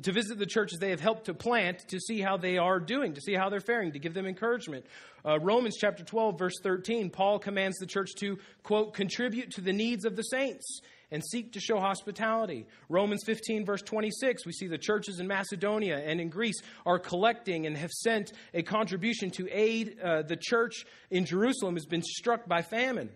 to 0.04 0.12
visit 0.12 0.38
the 0.38 0.46
churches 0.46 0.78
they 0.78 0.92
have 0.92 1.00
helped 1.00 1.26
to 1.26 1.34
plant 1.34 1.80
to 1.88 2.00
see 2.00 2.22
how 2.22 2.38
they 2.38 2.60
are 2.60 2.80
doing, 2.80 3.16
to 3.16 3.22
see 3.22 3.34
how 3.34 3.50
they're 3.50 3.60
faring, 3.60 3.94
to 3.94 3.98
give 3.98 4.14
them 4.14 4.28
encouragement. 4.28 4.86
Uh, 5.26 5.40
Romans 5.40 5.76
chapter 5.76 6.04
12, 6.04 6.38
verse 6.38 6.54
13, 6.62 7.10
Paul 7.10 7.40
commands 7.40 7.80
the 7.80 7.88
church 7.88 8.12
to, 8.20 8.38
quote, 8.62 8.94
contribute 8.94 9.50
to 9.54 9.62
the 9.62 9.74
needs 9.74 10.06
of 10.06 10.16
the 10.16 10.22
saints 10.22 10.82
and 11.12 11.24
seek 11.24 11.54
to 11.54 11.60
show 11.60 11.80
hospitality. 11.80 12.66
Romans 12.90 13.24
15, 13.26 13.66
verse 13.66 13.82
26, 13.82 14.46
we 14.46 14.52
see 14.52 14.68
the 14.68 14.78
churches 14.78 15.20
in 15.20 15.28
Macedonia 15.28 15.98
and 15.98 16.20
in 16.20 16.30
Greece 16.30 16.62
are 16.86 17.00
collecting 17.00 17.66
and 17.66 17.78
have 17.78 17.92
sent 17.92 18.34
a 18.54 18.64
contribution 18.64 19.32
to 19.32 19.48
aid 19.52 20.00
uh, 20.02 20.22
the 20.24 20.38
church 20.38 20.86
in 21.10 21.26
Jerusalem 21.26 21.76
has 21.76 21.86
been 21.86 22.04
struck 22.04 22.48
by 22.48 22.62
famine. 22.62 23.10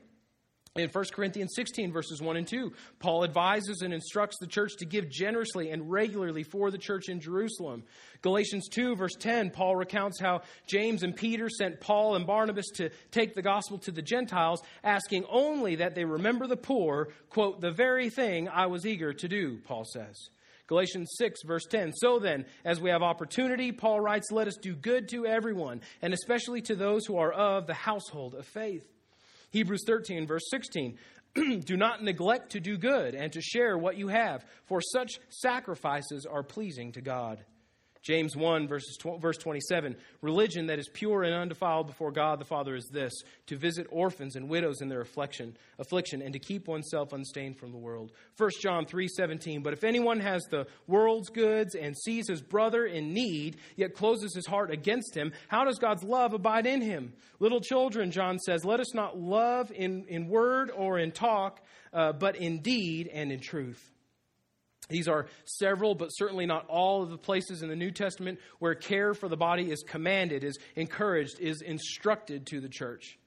In 0.77 0.87
1 0.87 1.05
Corinthians 1.11 1.51
16, 1.53 1.91
verses 1.91 2.21
1 2.21 2.37
and 2.37 2.47
2, 2.47 2.71
Paul 2.99 3.25
advises 3.25 3.81
and 3.81 3.93
instructs 3.93 4.37
the 4.39 4.47
church 4.47 4.77
to 4.77 4.85
give 4.85 5.09
generously 5.09 5.69
and 5.69 5.91
regularly 5.91 6.43
for 6.43 6.71
the 6.71 6.77
church 6.77 7.09
in 7.09 7.19
Jerusalem. 7.19 7.83
Galatians 8.21 8.69
2, 8.69 8.95
verse 8.95 9.15
10, 9.19 9.49
Paul 9.49 9.75
recounts 9.75 10.17
how 10.17 10.43
James 10.67 11.03
and 11.03 11.13
Peter 11.13 11.49
sent 11.49 11.81
Paul 11.81 12.15
and 12.15 12.25
Barnabas 12.25 12.69
to 12.75 12.89
take 13.11 13.33
the 13.33 13.41
gospel 13.41 13.79
to 13.79 13.91
the 13.91 14.01
Gentiles, 14.01 14.61
asking 14.81 15.25
only 15.29 15.75
that 15.75 15.93
they 15.93 16.05
remember 16.05 16.47
the 16.47 16.55
poor, 16.55 17.09
quote, 17.29 17.59
the 17.59 17.71
very 17.71 18.09
thing 18.09 18.47
I 18.47 18.67
was 18.67 18.85
eager 18.85 19.11
to 19.11 19.27
do, 19.27 19.59
Paul 19.65 19.83
says. 19.83 20.29
Galatians 20.67 21.11
6, 21.17 21.41
verse 21.43 21.65
10. 21.65 21.91
So 21.95 22.17
then, 22.17 22.45
as 22.63 22.79
we 22.79 22.91
have 22.91 23.01
opportunity, 23.01 23.73
Paul 23.73 23.99
writes, 23.99 24.31
let 24.31 24.47
us 24.47 24.55
do 24.55 24.73
good 24.73 25.09
to 25.09 25.25
everyone, 25.25 25.81
and 26.01 26.13
especially 26.13 26.61
to 26.61 26.75
those 26.75 27.05
who 27.05 27.17
are 27.17 27.33
of 27.33 27.67
the 27.67 27.73
household 27.73 28.35
of 28.35 28.45
faith. 28.45 28.87
Hebrews 29.51 29.83
13, 29.85 30.27
verse 30.27 30.49
16. 30.49 30.97
do 31.65 31.77
not 31.77 32.03
neglect 32.03 32.51
to 32.51 32.59
do 32.59 32.77
good 32.77 33.15
and 33.15 33.31
to 33.31 33.41
share 33.41 33.77
what 33.77 33.97
you 33.97 34.07
have, 34.07 34.43
for 34.65 34.81
such 34.81 35.19
sacrifices 35.29 36.25
are 36.25 36.43
pleasing 36.43 36.91
to 36.93 37.01
God. 37.01 37.45
James 38.01 38.35
1, 38.35 38.67
verses 38.67 38.97
verse 39.19 39.37
27 39.37 39.95
Religion 40.21 40.67
that 40.67 40.79
is 40.79 40.89
pure 40.91 41.23
and 41.23 41.35
undefiled 41.35 41.87
before 41.87 42.11
God 42.11 42.39
the 42.39 42.45
Father 42.45 42.75
is 42.75 42.89
this 42.91 43.13
to 43.47 43.57
visit 43.57 43.85
orphans 43.91 44.35
and 44.35 44.49
widows 44.49 44.81
in 44.81 44.89
their 44.89 45.01
affliction, 45.01 45.55
affliction 45.77 46.21
and 46.21 46.33
to 46.33 46.39
keep 46.39 46.67
oneself 46.67 47.13
unstained 47.13 47.57
from 47.57 47.71
the 47.71 47.77
world. 47.77 48.11
1 48.37 48.49
John 48.59 48.85
3, 48.85 49.07
17 49.07 49.61
But 49.61 49.73
if 49.73 49.83
anyone 49.83 50.19
has 50.19 50.41
the 50.49 50.65
world's 50.87 51.29
goods 51.29 51.75
and 51.75 51.95
sees 51.95 52.27
his 52.27 52.41
brother 52.41 52.85
in 52.85 53.13
need, 53.13 53.57
yet 53.75 53.93
closes 53.93 54.33
his 54.33 54.47
heart 54.47 54.71
against 54.71 55.15
him, 55.15 55.31
how 55.47 55.63
does 55.63 55.77
God's 55.77 56.03
love 56.03 56.33
abide 56.33 56.65
in 56.65 56.81
him? 56.81 57.13
Little 57.39 57.61
children, 57.61 58.11
John 58.11 58.39
says, 58.39 58.65
let 58.65 58.79
us 58.79 58.95
not 58.95 59.19
love 59.19 59.71
in, 59.71 60.05
in 60.07 60.27
word 60.27 60.71
or 60.75 60.97
in 60.97 61.11
talk, 61.11 61.61
uh, 61.93 62.13
but 62.13 62.35
in 62.35 62.61
deed 62.61 63.09
and 63.13 63.31
in 63.31 63.39
truth. 63.39 63.91
These 64.89 65.07
are 65.07 65.27
several, 65.45 65.95
but 65.95 66.09
certainly 66.09 66.45
not 66.45 66.67
all 66.67 67.03
of 67.03 67.09
the 67.09 67.17
places 67.17 67.61
in 67.61 67.69
the 67.69 67.75
New 67.75 67.91
Testament 67.91 68.39
where 68.59 68.75
care 68.75 69.13
for 69.13 69.29
the 69.29 69.37
body 69.37 69.71
is 69.71 69.83
commanded, 69.87 70.43
is 70.43 70.57
encouraged, 70.75 71.39
is 71.39 71.61
instructed 71.61 72.47
to 72.47 72.59
the 72.59 72.69
church. 72.69 73.17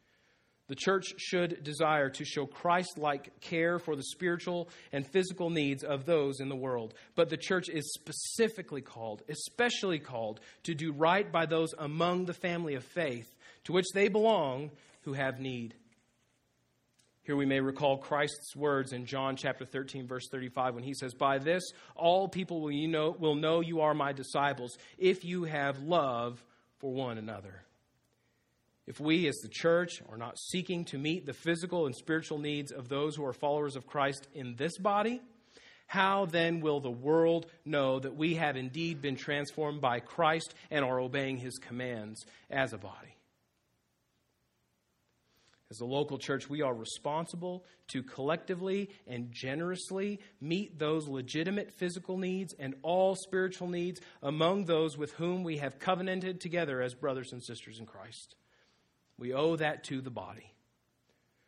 The 0.66 0.74
church 0.74 1.14
should 1.18 1.62
desire 1.62 2.08
to 2.08 2.24
show 2.24 2.46
Christ 2.46 2.96
like 2.96 3.40
care 3.40 3.78
for 3.78 3.96
the 3.96 4.02
spiritual 4.02 4.70
and 4.92 5.06
physical 5.06 5.50
needs 5.50 5.84
of 5.84 6.06
those 6.06 6.40
in 6.40 6.48
the 6.48 6.56
world. 6.56 6.94
But 7.14 7.28
the 7.28 7.36
church 7.36 7.68
is 7.68 7.92
specifically 7.92 8.80
called, 8.80 9.22
especially 9.28 9.98
called, 9.98 10.40
to 10.62 10.74
do 10.74 10.92
right 10.92 11.30
by 11.30 11.44
those 11.44 11.74
among 11.78 12.24
the 12.24 12.32
family 12.32 12.74
of 12.74 12.84
faith 12.84 13.30
to 13.64 13.72
which 13.72 13.86
they 13.94 14.08
belong 14.08 14.70
who 15.02 15.12
have 15.12 15.38
need. 15.38 15.74
Here 17.24 17.36
we 17.36 17.46
may 17.46 17.60
recall 17.60 17.96
Christ's 17.96 18.54
words 18.54 18.92
in 18.92 19.06
John 19.06 19.36
chapter 19.36 19.64
13, 19.64 20.06
verse 20.06 20.28
35, 20.30 20.74
when 20.74 20.84
he 20.84 20.92
says, 20.92 21.14
By 21.14 21.38
this 21.38 21.62
all 21.96 22.28
people 22.28 22.60
will, 22.60 22.70
you 22.70 22.86
know, 22.86 23.16
will 23.18 23.34
know 23.34 23.60
you 23.60 23.80
are 23.80 23.94
my 23.94 24.12
disciples 24.12 24.76
if 24.98 25.24
you 25.24 25.44
have 25.44 25.78
love 25.78 26.44
for 26.78 26.92
one 26.92 27.16
another. 27.16 27.62
If 28.86 29.00
we, 29.00 29.26
as 29.26 29.36
the 29.36 29.48
church, 29.48 30.02
are 30.10 30.18
not 30.18 30.38
seeking 30.38 30.84
to 30.86 30.98
meet 30.98 31.24
the 31.24 31.32
physical 31.32 31.86
and 31.86 31.96
spiritual 31.96 32.38
needs 32.38 32.70
of 32.70 32.90
those 32.90 33.16
who 33.16 33.24
are 33.24 33.32
followers 33.32 33.76
of 33.76 33.86
Christ 33.86 34.28
in 34.34 34.56
this 34.56 34.76
body, 34.76 35.22
how 35.86 36.26
then 36.26 36.60
will 36.60 36.80
the 36.80 36.90
world 36.90 37.46
know 37.64 38.00
that 38.00 38.16
we 38.16 38.34
have 38.34 38.56
indeed 38.56 39.00
been 39.00 39.16
transformed 39.16 39.80
by 39.80 40.00
Christ 40.00 40.54
and 40.70 40.84
are 40.84 41.00
obeying 41.00 41.38
his 41.38 41.56
commands 41.56 42.26
as 42.50 42.74
a 42.74 42.78
body? 42.78 43.16
As 45.70 45.80
a 45.80 45.86
local 45.86 46.18
church, 46.18 46.48
we 46.48 46.62
are 46.62 46.74
responsible 46.74 47.64
to 47.88 48.02
collectively 48.02 48.90
and 49.06 49.32
generously 49.32 50.20
meet 50.40 50.78
those 50.78 51.08
legitimate 51.08 51.72
physical 51.72 52.18
needs 52.18 52.54
and 52.58 52.74
all 52.82 53.16
spiritual 53.16 53.68
needs 53.68 54.00
among 54.22 54.66
those 54.66 54.98
with 54.98 55.12
whom 55.14 55.42
we 55.42 55.56
have 55.56 55.78
covenanted 55.78 56.40
together 56.40 56.82
as 56.82 56.94
brothers 56.94 57.32
and 57.32 57.42
sisters 57.42 57.78
in 57.78 57.86
Christ. 57.86 58.36
We 59.18 59.32
owe 59.32 59.56
that 59.56 59.84
to 59.84 60.00
the 60.00 60.10
body. 60.10 60.54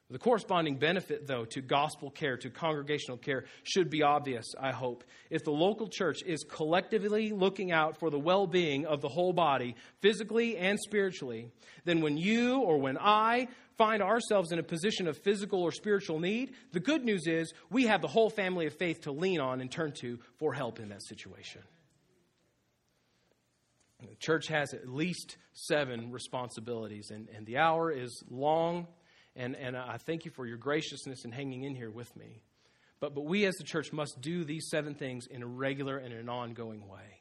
The 0.08 0.20
corresponding 0.20 0.76
benefit, 0.76 1.26
though, 1.26 1.44
to 1.46 1.60
gospel 1.60 2.12
care, 2.12 2.36
to 2.36 2.48
congregational 2.48 3.18
care, 3.18 3.44
should 3.64 3.90
be 3.90 4.04
obvious, 4.04 4.54
I 4.58 4.70
hope. 4.70 5.02
If 5.30 5.42
the 5.42 5.50
local 5.50 5.88
church 5.88 6.22
is 6.24 6.44
collectively 6.44 7.32
looking 7.32 7.72
out 7.72 7.98
for 7.98 8.08
the 8.08 8.18
well 8.18 8.46
being 8.46 8.86
of 8.86 9.00
the 9.00 9.08
whole 9.08 9.32
body, 9.32 9.74
physically 10.00 10.56
and 10.56 10.78
spiritually, 10.78 11.50
then 11.84 12.02
when 12.02 12.16
you 12.16 12.60
or 12.60 12.78
when 12.78 12.96
I 12.98 13.48
find 13.76 14.02
ourselves 14.02 14.52
in 14.52 14.58
a 14.58 14.62
position 14.62 15.06
of 15.06 15.18
physical 15.18 15.62
or 15.62 15.72
spiritual 15.72 16.18
need, 16.18 16.54
the 16.72 16.80
good 16.80 17.04
news 17.04 17.26
is 17.26 17.52
we 17.70 17.86
have 17.86 18.00
the 18.00 18.08
whole 18.08 18.30
family 18.30 18.66
of 18.66 18.74
faith 18.74 19.02
to 19.02 19.12
lean 19.12 19.40
on 19.40 19.60
and 19.60 19.70
turn 19.70 19.92
to 20.00 20.18
for 20.38 20.54
help 20.54 20.80
in 20.80 20.88
that 20.88 21.02
situation. 21.02 21.62
The 24.00 24.14
church 24.16 24.48
has 24.48 24.74
at 24.74 24.88
least 24.88 25.36
seven 25.52 26.12
responsibilities, 26.12 27.10
and, 27.10 27.28
and 27.34 27.46
the 27.46 27.58
hour 27.58 27.90
is 27.90 28.22
long, 28.30 28.86
and, 29.34 29.56
and 29.56 29.76
I 29.76 29.96
thank 29.96 30.24
you 30.24 30.30
for 30.30 30.46
your 30.46 30.58
graciousness 30.58 31.24
in 31.24 31.32
hanging 31.32 31.64
in 31.64 31.74
here 31.74 31.90
with 31.90 32.14
me. 32.14 32.42
But, 33.00 33.14
but 33.14 33.24
we 33.24 33.44
as 33.46 33.54
the 33.56 33.64
church 33.64 33.92
must 33.92 34.20
do 34.20 34.44
these 34.44 34.68
seven 34.70 34.94
things 34.94 35.26
in 35.26 35.42
a 35.42 35.46
regular 35.46 35.98
and 35.98 36.12
an 36.12 36.28
ongoing 36.28 36.86
way. 36.88 37.20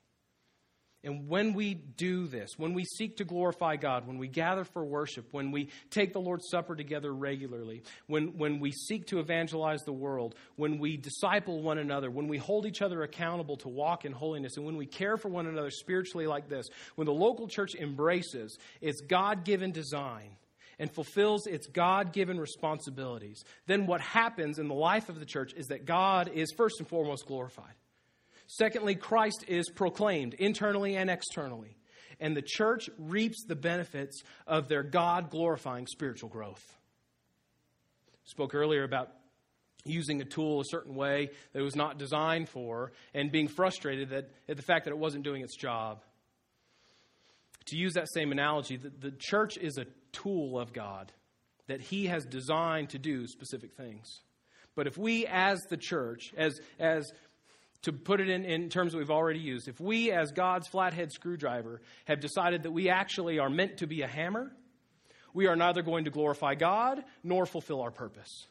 And 1.06 1.30
when 1.30 1.54
we 1.54 1.76
do 1.76 2.26
this, 2.26 2.58
when 2.58 2.74
we 2.74 2.84
seek 2.84 3.18
to 3.18 3.26
glorify 3.26 3.76
God, 3.76 4.08
when 4.08 4.18
we 4.18 4.28
gather 4.28 4.64
for 4.64 4.84
worship, 4.84 5.28
when 5.32 5.52
we 5.52 5.70
take 5.92 6.14
the 6.14 6.20
Lord's 6.20 6.50
Supper 6.50 6.76
together 6.76 7.14
regularly, 7.14 7.84
when, 8.08 8.40
when 8.40 8.60
we 8.60 8.72
seek 8.72 9.06
to 9.08 9.20
evangelize 9.20 9.82
the 9.84 9.94
world, 9.94 10.34
when 10.56 10.80
we 10.80 10.98
disciple 10.98 11.62
one 11.62 11.78
another, 11.78 12.10
when 12.10 12.28
we 12.28 12.40
hold 12.40 12.66
each 12.66 12.82
other 12.82 13.04
accountable 13.04 13.56
to 13.58 13.70
walk 13.70 14.04
in 14.04 14.14
holiness, 14.14 14.58
and 14.58 14.66
when 14.66 14.78
we 14.78 14.88
care 14.88 15.16
for 15.16 15.30
one 15.30 15.46
another 15.46 15.70
spiritually 15.70 16.26
like 16.26 16.50
this, 16.50 16.68
when 16.96 17.06
the 17.06 17.14
local 17.14 17.48
church 17.48 17.76
embraces 17.76 18.58
its 18.82 19.02
God 19.02 19.46
given 19.46 19.72
design 19.72 20.38
and 20.80 20.92
fulfills 20.92 21.46
its 21.46 21.68
God 21.68 22.14
given 22.14 22.40
responsibilities, 22.40 23.44
then 23.68 23.86
what 23.86 24.02
happens 24.02 24.58
in 24.58 24.68
the 24.68 24.74
life 24.74 25.08
of 25.08 25.20
the 25.20 25.26
church 25.26 25.54
is 25.54 25.68
that 25.68 25.86
God 25.86 26.32
is 26.34 26.52
first 26.52 26.80
and 26.80 26.88
foremost 26.88 27.28
glorified. 27.28 27.76
Secondly, 28.48 28.96
Christ 28.96 29.46
is 29.48 29.70
proclaimed 29.70 30.34
internally 30.36 30.96
and 30.96 31.10
externally. 31.10 31.76
And 32.20 32.36
the 32.36 32.42
church 32.42 32.90
reaps 32.98 33.44
the 33.48 33.56
benefits 33.56 34.22
of 34.48 34.68
their 34.68 34.84
God 34.84 35.30
glorifying 35.30 35.88
spiritual 35.88 36.30
growth. 36.30 36.64
Spoke 38.24 38.56
earlier 38.56 38.84
about 38.84 39.12
using 39.86 40.22
a 40.22 40.26
tool 40.26 40.62
a 40.62 40.66
certain 40.66 40.96
way 40.96 41.30
that 41.54 41.60
it 41.60 41.64
was 41.64 41.76
not 41.76 41.98
designed 41.98 42.50
for 42.50 42.92
and 43.14 43.32
being 43.32 43.48
frustrated 43.48 44.10
that, 44.10 44.32
at 44.50 44.58
the 44.58 44.64
fact 44.64 44.86
that 44.86 44.92
it 44.92 44.98
wasn't 44.98 45.24
doing 45.24 45.44
its 45.44 45.56
job. 45.56 46.04
To 47.68 47.78
use 47.78 47.94
that 47.94 48.08
same 48.14 48.32
analogy, 48.32 48.78
the, 48.78 48.90
the 48.90 49.14
church 49.18 49.58
is 49.58 49.78
a 49.78 49.86
tool 50.12 50.60
of 50.60 50.74
God 50.74 51.12
that 51.68 51.82
He 51.82 52.08
has 52.08 52.26
designed 52.26 52.90
to 52.90 53.00
do 53.00 53.28
specific 53.28 53.74
things. 53.74 54.22
But 54.76 54.88
if 54.88 54.98
we, 54.98 55.26
as 55.26 55.62
the 55.70 55.78
church, 55.78 56.34
as, 56.38 56.60
as 56.80 57.12
to 57.86 57.94
put 57.94 58.20
it 58.20 58.30
in, 58.30 58.46
in 58.46 58.70
terms 58.70 58.92
that 58.92 58.98
we've 58.98 59.12
already 59.12 59.40
used, 59.40 59.68
if 59.68 59.80
we, 59.80 60.12
as 60.12 60.32
God's 60.32 60.68
flathead 60.68 61.12
screwdriver, 61.12 61.82
have 62.06 62.20
decided 62.20 62.64
that 62.64 62.72
we 62.72 62.90
actually 62.90 63.38
are 63.38 63.50
meant 63.50 63.78
to 63.78 63.88
be 63.88 64.02
a 64.02 64.08
hammer, 64.08 64.52
we 65.36 65.46
are 65.46 65.56
neither 65.56 65.84
going 65.84 66.06
to 66.06 66.12
glorify 66.12 66.56
God 66.56 67.04
nor 67.24 67.46
fulfill 67.46 67.82
our 67.82 67.92
purpose. 67.92 68.48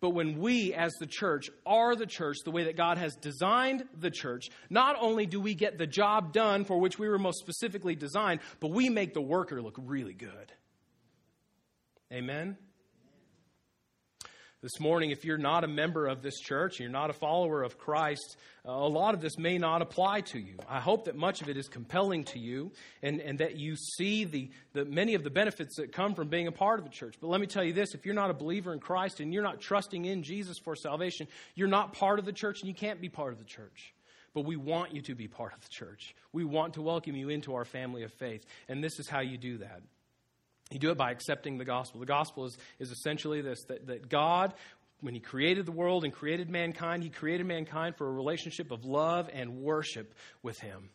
But 0.00 0.10
when 0.10 0.38
we, 0.38 0.72
as 0.72 0.92
the 1.00 1.06
church, 1.06 1.50
are 1.66 1.96
the 1.96 2.06
church 2.06 2.36
the 2.44 2.52
way 2.52 2.64
that 2.64 2.76
God 2.76 2.96
has 2.96 3.16
designed 3.16 3.84
the 3.98 4.10
church, 4.10 4.50
not 4.70 4.96
only 5.00 5.26
do 5.26 5.40
we 5.40 5.54
get 5.54 5.76
the 5.76 5.86
job 5.86 6.32
done 6.32 6.64
for 6.64 6.78
which 6.78 6.96
we 6.98 7.08
were 7.08 7.18
most 7.18 7.40
specifically 7.40 7.96
designed, 7.96 8.40
but 8.60 8.70
we 8.70 8.88
make 8.88 9.14
the 9.14 9.22
worker 9.22 9.60
look 9.60 9.76
really 9.78 10.12
good. 10.12 10.52
Amen? 12.12 12.56
This 14.64 14.80
morning, 14.80 15.10
if 15.10 15.26
you're 15.26 15.36
not 15.36 15.62
a 15.62 15.68
member 15.68 16.06
of 16.06 16.22
this 16.22 16.40
church, 16.40 16.80
you're 16.80 16.88
not 16.88 17.10
a 17.10 17.12
follower 17.12 17.62
of 17.62 17.76
Christ, 17.76 18.38
a 18.64 18.72
lot 18.72 19.12
of 19.12 19.20
this 19.20 19.36
may 19.36 19.58
not 19.58 19.82
apply 19.82 20.22
to 20.22 20.38
you. 20.38 20.56
I 20.66 20.80
hope 20.80 21.04
that 21.04 21.16
much 21.16 21.42
of 21.42 21.50
it 21.50 21.58
is 21.58 21.68
compelling 21.68 22.24
to 22.24 22.38
you 22.38 22.72
and, 23.02 23.20
and 23.20 23.40
that 23.40 23.58
you 23.58 23.76
see 23.76 24.24
the, 24.24 24.48
the 24.72 24.86
many 24.86 25.12
of 25.16 25.22
the 25.22 25.28
benefits 25.28 25.76
that 25.76 25.92
come 25.92 26.14
from 26.14 26.28
being 26.28 26.46
a 26.46 26.50
part 26.50 26.78
of 26.78 26.86
the 26.86 26.90
church. 26.90 27.16
But 27.20 27.26
let 27.26 27.42
me 27.42 27.46
tell 27.46 27.62
you 27.62 27.74
this 27.74 27.92
if 27.92 28.06
you're 28.06 28.14
not 28.14 28.30
a 28.30 28.32
believer 28.32 28.72
in 28.72 28.80
Christ 28.80 29.20
and 29.20 29.34
you're 29.34 29.42
not 29.42 29.60
trusting 29.60 30.06
in 30.06 30.22
Jesus 30.22 30.58
for 30.58 30.74
salvation, 30.74 31.28
you're 31.54 31.68
not 31.68 31.92
part 31.92 32.18
of 32.18 32.24
the 32.24 32.32
church 32.32 32.60
and 32.60 32.68
you 32.68 32.74
can't 32.74 33.02
be 33.02 33.10
part 33.10 33.34
of 33.34 33.38
the 33.38 33.44
church. 33.44 33.92
but 34.32 34.46
we 34.46 34.56
want 34.56 34.94
you 34.94 35.02
to 35.02 35.14
be 35.14 35.28
part 35.28 35.52
of 35.52 35.60
the 35.60 35.68
church. 35.68 36.14
We 36.32 36.44
want 36.44 36.72
to 36.74 36.80
welcome 36.80 37.14
you 37.14 37.28
into 37.28 37.54
our 37.54 37.66
family 37.66 38.02
of 38.02 38.14
faith. 38.14 38.46
And 38.66 38.82
this 38.82 38.98
is 38.98 39.10
how 39.10 39.20
you 39.20 39.36
do 39.36 39.58
that. 39.58 39.82
You 40.70 40.78
do 40.78 40.90
it 40.90 40.98
by 40.98 41.10
accepting 41.10 41.58
the 41.58 41.64
gospel. 41.64 42.00
The 42.00 42.06
gospel 42.06 42.46
is, 42.46 42.56
is 42.78 42.90
essentially 42.90 43.42
this 43.42 43.64
that, 43.68 43.86
that 43.86 44.08
God, 44.08 44.54
when 45.00 45.14
He 45.14 45.20
created 45.20 45.66
the 45.66 45.72
world 45.72 46.04
and 46.04 46.12
created 46.12 46.50
mankind, 46.50 47.02
He 47.02 47.10
created 47.10 47.46
mankind 47.46 47.96
for 47.96 48.06
a 48.08 48.12
relationship 48.12 48.70
of 48.70 48.84
love 48.84 49.28
and 49.32 49.62
worship 49.62 50.14
with 50.42 50.58
Him. 50.58 50.90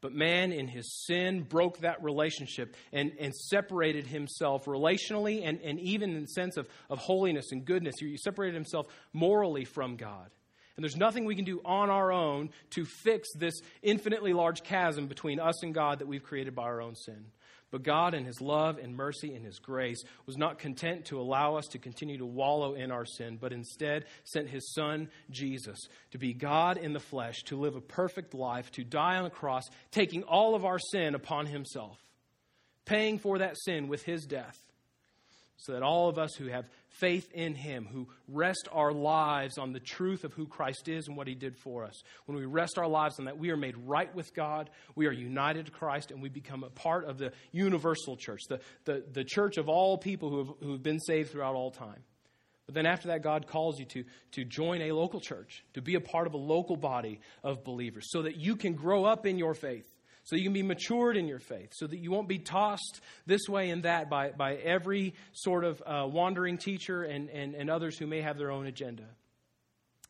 But 0.00 0.12
man, 0.12 0.52
in 0.52 0.68
his 0.68 1.04
sin, 1.06 1.42
broke 1.42 1.78
that 1.78 2.02
relationship 2.04 2.76
and, 2.92 3.12
and 3.18 3.34
separated 3.34 4.06
himself 4.06 4.66
relationally 4.66 5.42
and, 5.44 5.60
and 5.62 5.80
even 5.80 6.14
in 6.14 6.22
the 6.22 6.28
sense 6.28 6.56
of, 6.56 6.68
of 6.88 6.98
holiness 6.98 7.50
and 7.50 7.64
goodness. 7.64 7.96
He 7.98 8.16
separated 8.16 8.54
himself 8.54 8.86
morally 9.12 9.64
from 9.64 9.96
God. 9.96 10.30
And 10.76 10.84
there's 10.84 10.96
nothing 10.96 11.24
we 11.24 11.34
can 11.34 11.44
do 11.44 11.60
on 11.64 11.90
our 11.90 12.12
own 12.12 12.50
to 12.70 12.84
fix 12.84 13.28
this 13.34 13.60
infinitely 13.82 14.32
large 14.32 14.62
chasm 14.62 15.08
between 15.08 15.40
us 15.40 15.64
and 15.64 15.74
God 15.74 15.98
that 15.98 16.06
we've 16.06 16.22
created 16.22 16.54
by 16.54 16.62
our 16.62 16.80
own 16.80 16.94
sin. 16.94 17.24
But 17.70 17.82
God, 17.82 18.14
in 18.14 18.24
His 18.24 18.40
love 18.40 18.78
and 18.78 18.96
mercy 18.96 19.34
and 19.34 19.44
His 19.44 19.58
grace, 19.58 20.02
was 20.26 20.38
not 20.38 20.58
content 20.58 21.06
to 21.06 21.20
allow 21.20 21.56
us 21.56 21.66
to 21.68 21.78
continue 21.78 22.18
to 22.18 22.26
wallow 22.26 22.74
in 22.74 22.90
our 22.90 23.04
sin, 23.04 23.36
but 23.40 23.52
instead 23.52 24.06
sent 24.24 24.48
His 24.48 24.72
Son, 24.72 25.10
Jesus, 25.30 25.78
to 26.12 26.18
be 26.18 26.32
God 26.32 26.78
in 26.78 26.92
the 26.92 27.00
flesh, 27.00 27.42
to 27.44 27.58
live 27.58 27.76
a 27.76 27.80
perfect 27.80 28.32
life, 28.32 28.70
to 28.72 28.84
die 28.84 29.16
on 29.16 29.24
the 29.24 29.30
cross, 29.30 29.64
taking 29.90 30.22
all 30.22 30.54
of 30.54 30.64
our 30.64 30.78
sin 30.78 31.14
upon 31.14 31.46
Himself, 31.46 31.98
paying 32.86 33.18
for 33.18 33.38
that 33.38 33.58
sin 33.58 33.88
with 33.88 34.02
His 34.02 34.24
death, 34.24 34.56
so 35.58 35.72
that 35.72 35.82
all 35.82 36.08
of 36.08 36.18
us 36.18 36.34
who 36.34 36.46
have 36.46 36.70
faith 36.88 37.30
in 37.32 37.54
Him, 37.54 37.86
who 37.90 38.08
rest 38.28 38.68
our 38.72 38.92
lives 38.92 39.58
on 39.58 39.72
the 39.72 39.80
truth 39.80 40.22
of 40.22 40.32
who 40.32 40.46
Christ 40.46 40.88
is 40.88 41.08
and 41.08 41.16
what 41.16 41.26
He 41.26 41.34
did 41.34 41.56
for 41.56 41.84
us. 41.84 42.00
When 42.26 42.38
we 42.38 42.46
rest 42.46 42.78
our 42.78 42.86
lives 42.86 43.18
on 43.18 43.24
that, 43.24 43.38
we 43.38 43.50
are 43.50 43.56
made 43.56 43.76
right 43.76 44.12
with 44.14 44.32
God, 44.34 44.70
we 44.94 45.06
are 45.06 45.12
united 45.12 45.66
to 45.66 45.72
Christ, 45.72 46.12
and 46.12 46.22
we 46.22 46.28
become 46.28 46.62
a 46.62 46.70
part 46.70 47.04
of 47.04 47.18
the 47.18 47.32
universal 47.50 48.16
church, 48.16 48.42
the, 48.48 48.60
the, 48.84 49.04
the 49.12 49.24
church 49.24 49.58
of 49.58 49.68
all 49.68 49.98
people 49.98 50.30
who 50.30 50.38
have, 50.38 50.48
who 50.62 50.72
have 50.72 50.82
been 50.82 51.00
saved 51.00 51.32
throughout 51.32 51.56
all 51.56 51.72
time. 51.72 52.02
But 52.66 52.74
then 52.74 52.86
after 52.86 53.08
that, 53.08 53.22
God 53.22 53.46
calls 53.46 53.80
you 53.80 53.86
to, 53.86 54.04
to 54.32 54.44
join 54.44 54.82
a 54.82 54.92
local 54.92 55.20
church, 55.20 55.64
to 55.74 55.82
be 55.82 55.96
a 55.96 56.00
part 56.00 56.26
of 56.26 56.34
a 56.34 56.38
local 56.38 56.76
body 56.76 57.20
of 57.42 57.64
believers, 57.64 58.08
so 58.10 58.22
that 58.22 58.36
you 58.36 58.56
can 58.56 58.74
grow 58.74 59.04
up 59.04 59.26
in 59.26 59.38
your 59.38 59.54
faith 59.54 59.90
so 60.28 60.36
you 60.36 60.42
can 60.42 60.52
be 60.52 60.62
matured 60.62 61.16
in 61.16 61.26
your 61.26 61.38
faith, 61.38 61.72
so 61.72 61.86
that 61.86 61.96
you 61.96 62.10
won't 62.10 62.28
be 62.28 62.38
tossed 62.38 63.00
this 63.24 63.48
way 63.48 63.70
and 63.70 63.84
that 63.84 64.10
by, 64.10 64.30
by 64.30 64.56
every 64.56 65.14
sort 65.32 65.64
of 65.64 65.82
uh, 65.86 66.06
wandering 66.06 66.58
teacher 66.58 67.02
and, 67.02 67.30
and, 67.30 67.54
and 67.54 67.70
others 67.70 67.96
who 67.96 68.06
may 68.06 68.20
have 68.20 68.36
their 68.36 68.50
own 68.50 68.66
agenda. 68.66 69.04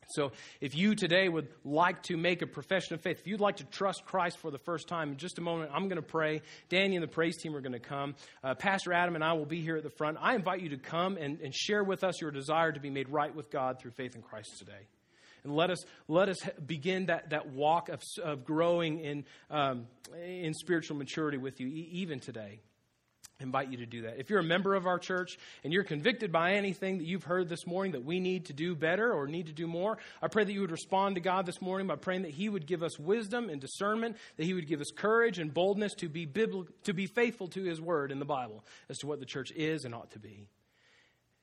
So, 0.09 0.33
if 0.59 0.75
you 0.75 0.93
today 0.95 1.29
would 1.29 1.47
like 1.63 2.03
to 2.03 2.17
make 2.17 2.41
a 2.41 2.47
profession 2.47 2.95
of 2.95 3.01
faith, 3.01 3.19
if 3.19 3.27
you'd 3.27 3.39
like 3.39 3.57
to 3.57 3.63
trust 3.63 4.03
Christ 4.05 4.39
for 4.39 4.51
the 4.51 4.57
first 4.57 4.89
time, 4.89 5.11
in 5.11 5.17
just 5.17 5.37
a 5.37 5.41
moment, 5.41 5.71
I'm 5.73 5.83
going 5.83 6.01
to 6.01 6.01
pray. 6.01 6.41
Danny 6.67 6.97
and 6.97 7.03
the 7.03 7.07
praise 7.07 7.37
team 7.37 7.55
are 7.55 7.61
going 7.61 7.71
to 7.71 7.79
come. 7.79 8.15
Uh, 8.43 8.55
Pastor 8.55 8.91
Adam 8.91 9.15
and 9.15 9.23
I 9.23 9.33
will 9.33 9.45
be 9.45 9.61
here 9.61 9.77
at 9.77 9.83
the 9.83 9.89
front. 9.89 10.17
I 10.19 10.35
invite 10.35 10.59
you 10.59 10.69
to 10.69 10.77
come 10.77 11.15
and, 11.15 11.39
and 11.39 11.55
share 11.55 11.83
with 11.83 12.03
us 12.03 12.19
your 12.19 12.31
desire 12.31 12.73
to 12.73 12.79
be 12.81 12.89
made 12.89 13.07
right 13.07 13.33
with 13.33 13.49
God 13.51 13.79
through 13.79 13.91
faith 13.91 14.15
in 14.15 14.21
Christ 14.21 14.57
today. 14.57 14.87
And 15.43 15.55
let 15.55 15.69
us, 15.69 15.83
let 16.07 16.29
us 16.29 16.37
begin 16.65 17.07
that, 17.07 17.29
that 17.31 17.49
walk 17.49 17.89
of, 17.89 18.01
of 18.23 18.45
growing 18.45 18.99
in, 18.99 19.25
um, 19.49 19.87
in 20.23 20.53
spiritual 20.53 20.97
maturity 20.97 21.37
with 21.37 21.59
you, 21.59 21.67
even 21.67 22.19
today. 22.19 22.59
Invite 23.41 23.71
you 23.71 23.77
to 23.77 23.85
do 23.85 24.01
that. 24.01 24.19
If 24.19 24.29
you're 24.29 24.41
a 24.41 24.43
member 24.43 24.75
of 24.75 24.85
our 24.85 24.99
church 24.99 25.37
and 25.63 25.71
you're 25.71 25.85
convicted 25.85 26.29
by 26.29 26.55
anything 26.55 26.97
that 26.97 27.05
you've 27.05 27.23
heard 27.23 27.47
this 27.47 27.65
morning 27.65 27.93
that 27.93 28.03
we 28.03 28.19
need 28.19 28.45
to 28.45 28.53
do 28.53 28.75
better 28.75 29.13
or 29.13 29.27
need 29.27 29.47
to 29.47 29.53
do 29.53 29.65
more, 29.65 29.97
I 30.21 30.27
pray 30.27 30.43
that 30.43 30.51
you 30.51 30.59
would 30.59 30.71
respond 30.71 31.15
to 31.15 31.21
God 31.21 31.45
this 31.45 31.61
morning 31.61 31.87
by 31.87 31.95
praying 31.95 32.23
that 32.23 32.31
He 32.31 32.49
would 32.49 32.67
give 32.67 32.83
us 32.83 32.99
wisdom 32.99 33.49
and 33.49 33.61
discernment, 33.61 34.17
that 34.35 34.43
He 34.43 34.53
would 34.53 34.67
give 34.67 34.81
us 34.81 34.91
courage 34.93 35.39
and 35.39 35.53
boldness 35.53 35.93
to 35.95 36.09
be, 36.09 36.27
bibl- 36.27 36.67
to 36.83 36.93
be 36.93 37.07
faithful 37.07 37.47
to 37.49 37.63
His 37.63 37.79
word 37.79 38.11
in 38.11 38.19
the 38.19 38.25
Bible 38.25 38.65
as 38.89 38.97
to 38.99 39.07
what 39.07 39.21
the 39.21 39.25
church 39.25 39.51
is 39.55 39.85
and 39.85 39.95
ought 39.95 40.11
to 40.11 40.19
be. 40.19 40.49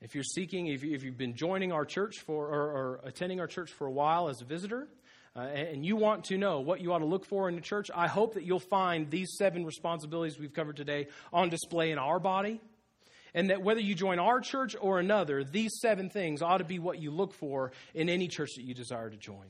If 0.01 0.13
you're 0.13 0.23
seeking, 0.23 0.67
if, 0.67 0.83
you, 0.83 0.93
have 0.93 1.17
been 1.17 1.35
joining 1.35 1.71
our 1.71 1.85
church 1.85 2.19
for, 2.19 2.47
or, 2.47 2.61
or, 2.61 2.99
attending 3.03 3.39
our 3.39 3.47
church 3.47 3.71
for 3.71 3.87
a 3.87 3.91
while 3.91 4.29
as 4.29 4.41
a 4.41 4.45
visitor, 4.45 4.87
uh, 5.35 5.41
and 5.41 5.85
you 5.85 5.95
want 5.95 6.25
to 6.25 6.37
know 6.37 6.59
what 6.59 6.81
you 6.81 6.93
ought 6.93 6.99
to 6.99 7.05
look 7.05 7.25
for 7.25 7.49
in 7.49 7.55
the 7.55 7.61
church, 7.61 7.89
I 7.93 8.07
hope 8.07 8.35
that 8.35 8.43
you'll 8.43 8.59
find 8.59 9.09
these 9.09 9.35
seven 9.37 9.65
responsibilities 9.65 10.37
we've 10.39 10.53
covered 10.53 10.77
today 10.77 11.07
on 11.33 11.49
display 11.49 11.91
in 11.91 11.97
our 11.97 12.19
body. 12.19 12.61
And 13.33 13.49
that 13.49 13.61
whether 13.61 13.81
you 13.81 13.93
join 13.93 14.19
our 14.19 14.39
church 14.39 14.75
or 14.79 14.99
another, 14.99 15.43
these 15.43 15.79
seven 15.79 16.09
things 16.09 16.41
ought 16.41 16.57
to 16.59 16.63
be 16.63 16.79
what 16.79 16.99
you 16.99 17.11
look 17.11 17.33
for 17.33 17.71
in 17.93 18.09
any 18.09 18.27
church 18.27 18.51
that 18.55 18.63
you 18.63 18.73
desire 18.73 19.09
to 19.09 19.17
join 19.17 19.45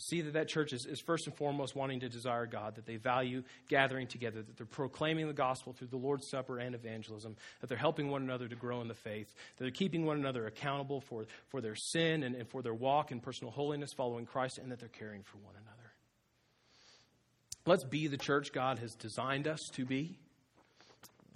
see 0.00 0.22
that 0.22 0.32
that 0.32 0.48
church 0.48 0.72
is, 0.72 0.86
is 0.86 1.00
first 1.00 1.26
and 1.26 1.36
foremost 1.36 1.76
wanting 1.76 2.00
to 2.00 2.08
desire 2.08 2.46
God, 2.46 2.76
that 2.76 2.86
they 2.86 2.96
value 2.96 3.42
gathering 3.68 4.06
together, 4.06 4.42
that 4.42 4.56
they're 4.56 4.66
proclaiming 4.66 5.26
the 5.26 5.32
gospel 5.32 5.72
through 5.72 5.88
the 5.88 5.96
Lord's 5.96 6.28
Supper 6.28 6.58
and 6.58 6.74
evangelism, 6.74 7.36
that 7.60 7.68
they're 7.68 7.78
helping 7.78 8.10
one 8.10 8.22
another 8.22 8.48
to 8.48 8.56
grow 8.56 8.80
in 8.80 8.88
the 8.88 8.94
faith, 8.94 9.32
that 9.56 9.64
they're 9.64 9.70
keeping 9.70 10.06
one 10.06 10.16
another 10.16 10.46
accountable 10.46 11.00
for, 11.00 11.26
for 11.48 11.60
their 11.60 11.74
sin 11.74 12.22
and, 12.22 12.34
and 12.34 12.48
for 12.48 12.62
their 12.62 12.74
walk 12.74 13.12
in 13.12 13.20
personal 13.20 13.52
holiness 13.52 13.92
following 13.92 14.26
Christ, 14.26 14.58
and 14.58 14.72
that 14.72 14.80
they're 14.80 14.88
caring 14.88 15.22
for 15.22 15.38
one 15.38 15.54
another. 15.54 15.92
Let's 17.66 17.84
be 17.84 18.06
the 18.06 18.16
church 18.16 18.52
God 18.52 18.78
has 18.78 18.94
designed 18.94 19.46
us 19.46 19.60
to 19.74 19.84
be. 19.84 20.18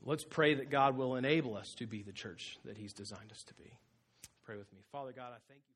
Let's 0.02 0.24
pray 0.24 0.54
that 0.54 0.70
God 0.70 0.96
will 0.96 1.16
enable 1.16 1.56
us 1.56 1.74
to 1.74 1.86
be 1.86 2.02
the 2.02 2.12
church 2.12 2.58
that 2.64 2.76
He's 2.76 2.92
designed 2.92 3.30
us 3.30 3.42
to 3.44 3.54
be. 3.54 3.70
Pray 4.44 4.56
with 4.56 4.72
me. 4.72 4.80
Father 4.92 5.12
God, 5.12 5.32
I 5.32 5.40
thank 5.48 5.60
you. 5.68 5.73